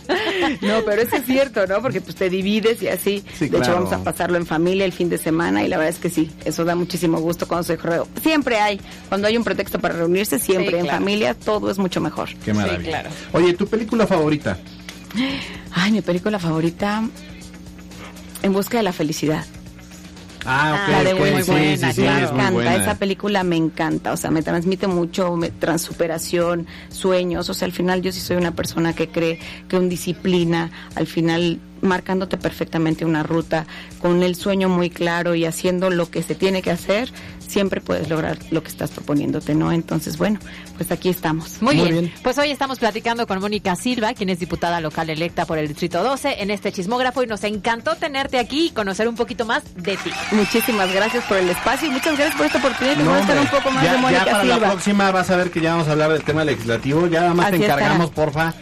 No, 0.61 0.81
pero 0.85 1.01
eso 1.01 1.15
es 1.15 1.25
cierto, 1.25 1.65
¿no? 1.67 1.81
Porque 1.81 2.01
pues 2.01 2.15
te 2.15 2.29
divides 2.29 2.81
y 2.81 2.87
así. 2.87 3.23
Sí, 3.37 3.49
de 3.49 3.57
hecho, 3.57 3.73
vamos 3.73 3.91
a 3.93 4.03
pasarlo 4.03 4.37
en 4.37 4.45
familia 4.45 4.85
el 4.85 4.93
fin 4.93 5.09
de 5.09 5.17
semana 5.17 5.63
y 5.63 5.67
la 5.67 5.77
verdad 5.77 5.93
es 5.93 5.99
que 5.99 6.09
sí, 6.09 6.31
eso 6.45 6.65
da 6.65 6.75
muchísimo 6.75 7.19
gusto 7.19 7.47
cuando 7.47 7.63
se 7.63 7.77
juega. 7.77 8.03
Siempre 8.21 8.59
hay, 8.59 8.79
cuando 9.09 9.27
hay 9.27 9.37
un 9.37 9.43
pretexto 9.43 9.79
para 9.79 9.95
reunirse, 9.95 10.39
siempre 10.39 10.81
Sí, 10.81 10.87
en 10.87 10.87
familia 10.87 11.33
todo 11.33 11.69
es 11.71 11.77
mucho 11.77 12.01
mejor. 12.01 12.29
Qué 12.43 12.53
maravilla. 12.53 12.79
Sí, 12.81 12.87
claro. 12.87 13.09
Oye, 13.33 13.53
¿tu 13.53 13.67
película 13.67 14.05
favorita? 14.07 14.56
Ay, 15.71 15.91
mi 15.91 16.01
película 16.01 16.39
favorita, 16.39 17.03
En 18.43 18.53
busca 18.53 18.77
de 18.77 18.83
la 18.83 18.93
felicidad. 18.93 19.45
Ah, 20.49 20.83
ok, 20.85 20.91
la 20.91 21.03
de 21.03 21.13
ok, 21.13 21.19
Will 21.21 21.35
sí, 21.37 21.43
Smith, 21.43 21.79
sí, 21.81 21.91
sí, 21.93 22.01
me 22.01 22.07
es 22.07 22.31
muy 22.31 22.39
encanta, 22.39 22.51
buena. 22.51 22.75
esa 22.77 22.95
película 22.95 23.43
me 23.43 23.57
encanta, 23.57 24.13
o 24.13 24.17
sea, 24.17 24.31
me 24.31 24.41
transmite 24.41 24.87
mucho 24.87 25.35
me, 25.35 25.49
transuperación, 25.49 26.67
sueños, 26.87 27.49
o 27.49 27.53
sea, 27.53 27.65
al 27.65 27.73
final 27.73 28.01
yo 28.01 28.13
sí 28.13 28.21
soy 28.21 28.37
una 28.37 28.51
persona 28.55 28.93
que 28.93 29.09
cree 29.09 29.39
que 29.67 29.75
un 29.77 29.89
disciplina, 29.89 30.71
al 30.95 31.05
final 31.05 31.59
marcándote 31.81 32.37
perfectamente 32.37 33.05
una 33.05 33.23
ruta, 33.23 33.65
con 34.01 34.23
el 34.23 34.35
sueño 34.35 34.69
muy 34.69 34.89
claro 34.89 35.35
y 35.35 35.45
haciendo 35.45 35.89
lo 35.89 36.09
que 36.09 36.23
se 36.23 36.35
tiene 36.35 36.61
que 36.61 36.71
hacer, 36.71 37.11
siempre 37.39 37.79
puedes 37.81 38.09
lograr 38.09 38.37
lo 38.51 38.61
que 38.61 38.69
estás 38.69 38.91
proponiéndote, 38.91 39.55
¿no? 39.55 39.71
Entonces, 39.71 40.17
bueno, 40.17 40.39
pues 40.75 40.91
aquí 40.91 41.09
estamos. 41.09 41.61
Muy, 41.61 41.75
bien. 41.75 42.13
Pues 42.23 42.37
hoy 42.37 42.51
estamos 42.51 42.79
platicando 42.79 43.25
con 43.27 43.39
Mónica 43.39 43.75
Silva, 43.75 44.13
quien 44.13 44.29
es 44.29 44.39
diputada 44.39 44.81
local 44.81 45.09
electa 45.09 45.45
por 45.45 45.57
el 45.57 45.67
Distrito 45.67 46.03
12 46.03 46.41
en 46.41 46.51
este 46.51 46.71
chismógrafo 46.71 47.23
y 47.23 47.27
nos 47.27 47.43
encantó 47.43 47.95
tenerte 47.95 48.37
aquí 48.39 48.67
y 48.67 48.69
conocer 48.71 49.07
un 49.07 49.15
poquito 49.15 49.45
más 49.45 49.63
de 49.75 49.95
ti. 49.97 50.11
Muchísimas 50.31 50.91
gracias 50.93 51.23
por 51.25 51.37
el 51.37 51.49
espacio 51.49 51.87
y 51.87 51.91
muchas 51.91 52.15
gracias 52.17 52.35
por 52.35 52.45
esta 52.45 52.57
oportunidad 52.59 52.97
de 52.97 53.03
No, 53.03 53.11
conocer 53.11 53.39
un 53.39 53.47
poco 53.47 53.71
más 53.71 53.83
ya, 53.83 53.91
de 53.93 53.97
Mónica 53.99 54.25
ya 54.25 54.31
para 54.31 54.43
la 54.43 54.53
Silva. 54.55 54.69
próxima 54.71 55.11
vas 55.11 55.29
a 55.29 55.37
ver 55.37 55.51
que 55.51 55.61
ya 55.61 55.71
vamos 55.73 55.87
a 55.87 55.91
hablar 55.93 56.11
del 56.11 56.23
tema 56.23 56.43
legislativo. 56.43 57.07
Ya 57.07 57.21
nada 57.21 57.33
más 57.33 57.47
Así 57.47 57.57
te 57.57 57.63
estará. 57.63 57.81
encargamos, 57.81 58.11
porfa. 58.11 58.53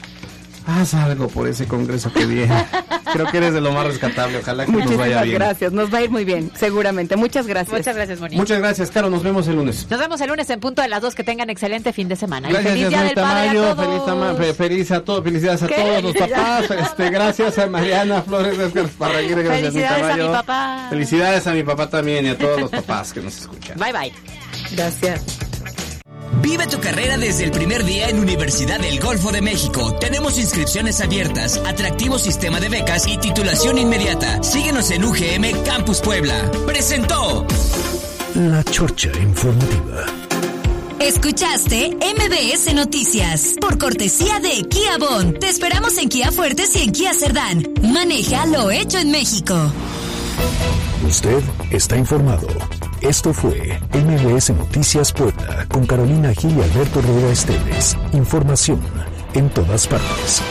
Haz 0.68 0.94
algo 0.96 1.28
por 1.28 1.48
ese 1.48 1.68
congreso 1.68 2.12
que 2.12 2.26
viene. 2.26 2.66
Creo 3.14 3.28
que 3.28 3.38
eres 3.38 3.54
de 3.54 3.62
lo 3.62 3.72
más 3.72 3.86
rescatable. 3.86 4.40
Ojalá 4.40 4.66
que 4.66 4.72
nos 4.72 4.82
vaya 4.82 4.96
Muchísimas 4.98 5.24
bien. 5.24 5.36
gracias, 5.36 5.72
nos 5.74 5.94
va 5.94 6.00
a 6.00 6.02
ir 6.02 6.10
muy 6.10 6.26
bien, 6.26 6.52
seguramente. 6.60 7.16
Muchas 7.16 7.46
gracias. 7.48 7.78
Muchas 7.78 7.96
gracias, 7.96 8.20
Mónica. 8.20 8.40
Muchas 8.42 8.60
gracias, 8.60 8.90
Caro. 8.92 9.10
Nos 9.10 9.22
vemos 9.24 9.48
el 9.48 9.56
lunes. 9.58 9.88
Nos 9.90 10.00
vemos 10.00 10.20
el 10.22 10.28
lunes 10.30 10.50
en 10.50 10.60
punto 10.60 10.82
de 10.82 10.88
las 10.88 11.02
dos. 11.02 11.14
Que 11.16 11.24
tengan 11.24 11.50
excelente 11.50 11.94
fin 11.94 12.08
de 12.08 12.16
semana. 12.16 12.50
Gracias, 12.50 12.74
feliz 12.74 12.90
Día 12.90 13.02
del 13.04 13.14
Padre 13.14 13.48
Mayo, 13.48 13.64
a 13.72 13.76
todos. 13.76 13.86
feliz, 13.88 14.06
tama- 14.06 14.34
fe- 14.36 14.54
feliz 14.54 14.92
a 14.92 15.04
todos, 15.04 15.24
felicidades 15.24 15.64
a 15.64 15.68
¿Qué? 15.68 15.76
todos 15.76 16.04
los 16.04 16.14
papás, 16.16 16.72
este, 16.72 17.10
gracias 17.10 17.58
a 17.60 17.68
Mariana 17.68 18.22
Flores 18.24 18.58
Edgar 18.60 18.88
Parraguirre, 18.88 19.44
gracias 19.44 19.74
Felicidades 19.74 20.04
a 20.04 20.08
mi 20.16 20.22
Mayo. 20.24 20.32
papá. 20.32 20.88
Felicidades 20.90 21.48
a 21.48 21.52
mi 21.54 21.64
papá 21.64 21.88
también 21.90 22.26
y 22.26 22.30
a 22.30 22.38
todos 22.38 22.60
los 22.62 22.72
papás 22.72 23.14
que 23.14 23.22
nos 23.22 23.38
escuchan. 23.38 23.78
Bye, 23.78 23.94
bye. 23.94 24.14
Gracias. 24.72 25.45
Vive 26.42 26.68
tu 26.68 26.80
carrera 26.80 27.18
desde 27.18 27.46
el 27.46 27.52
primer 27.52 27.84
día 27.84 28.10
en 28.10 28.20
Universidad 28.20 28.80
del 28.80 29.00
Golfo 29.00 29.32
de 29.32 29.42
México. 29.42 29.96
Tenemos 30.00 30.38
inscripciones 30.38 31.02
abiertas, 31.02 31.58
atractivo 31.66 32.20
sistema 32.20 32.60
de 32.60 32.70
becas 32.70 33.08
y 33.08 33.18
titulación 33.18 33.78
inmediata. 33.78 34.44
Síguenos 34.44 34.92
en 34.92 35.04
UGM 35.04 35.64
Campus 35.64 36.02
Puebla. 36.02 36.52
Presentó. 36.66 37.46
La 38.36 38.64
Chorcha 38.66 39.10
Informativa. 39.22 40.06
Escuchaste 41.00 41.98
MBS 41.98 42.74
Noticias 42.74 43.56
por 43.60 43.78
cortesía 43.78 44.40
de 44.40 44.68
Kia 44.68 44.98
Bon. 44.98 45.34
Te 45.34 45.50
esperamos 45.50 45.98
en 45.98 46.10
Kia 46.10 46.32
Fuertes 46.32 46.76
y 46.76 46.84
en 46.84 46.92
Kia 46.92 47.14
Cerdán. 47.14 47.64
Maneja 47.82 48.46
lo 48.46 48.72
hecho 48.72 48.98
en 48.98 49.12
México. 49.12 49.56
Usted 51.08 51.44
está 51.72 51.98
informado. 51.98 52.48
Esto 53.02 53.34
fue 53.34 53.80
MBS 53.94 54.52
Noticias 54.52 55.12
Puebla 55.12 55.66
con 55.70 55.86
Carolina 55.86 56.34
Gil 56.34 56.58
y 56.58 56.62
Alberto 56.62 57.02
Rueda 57.02 57.32
Esteves. 57.32 57.98
Información 58.14 58.80
en 59.34 59.50
todas 59.50 59.88
partes. 59.88 60.42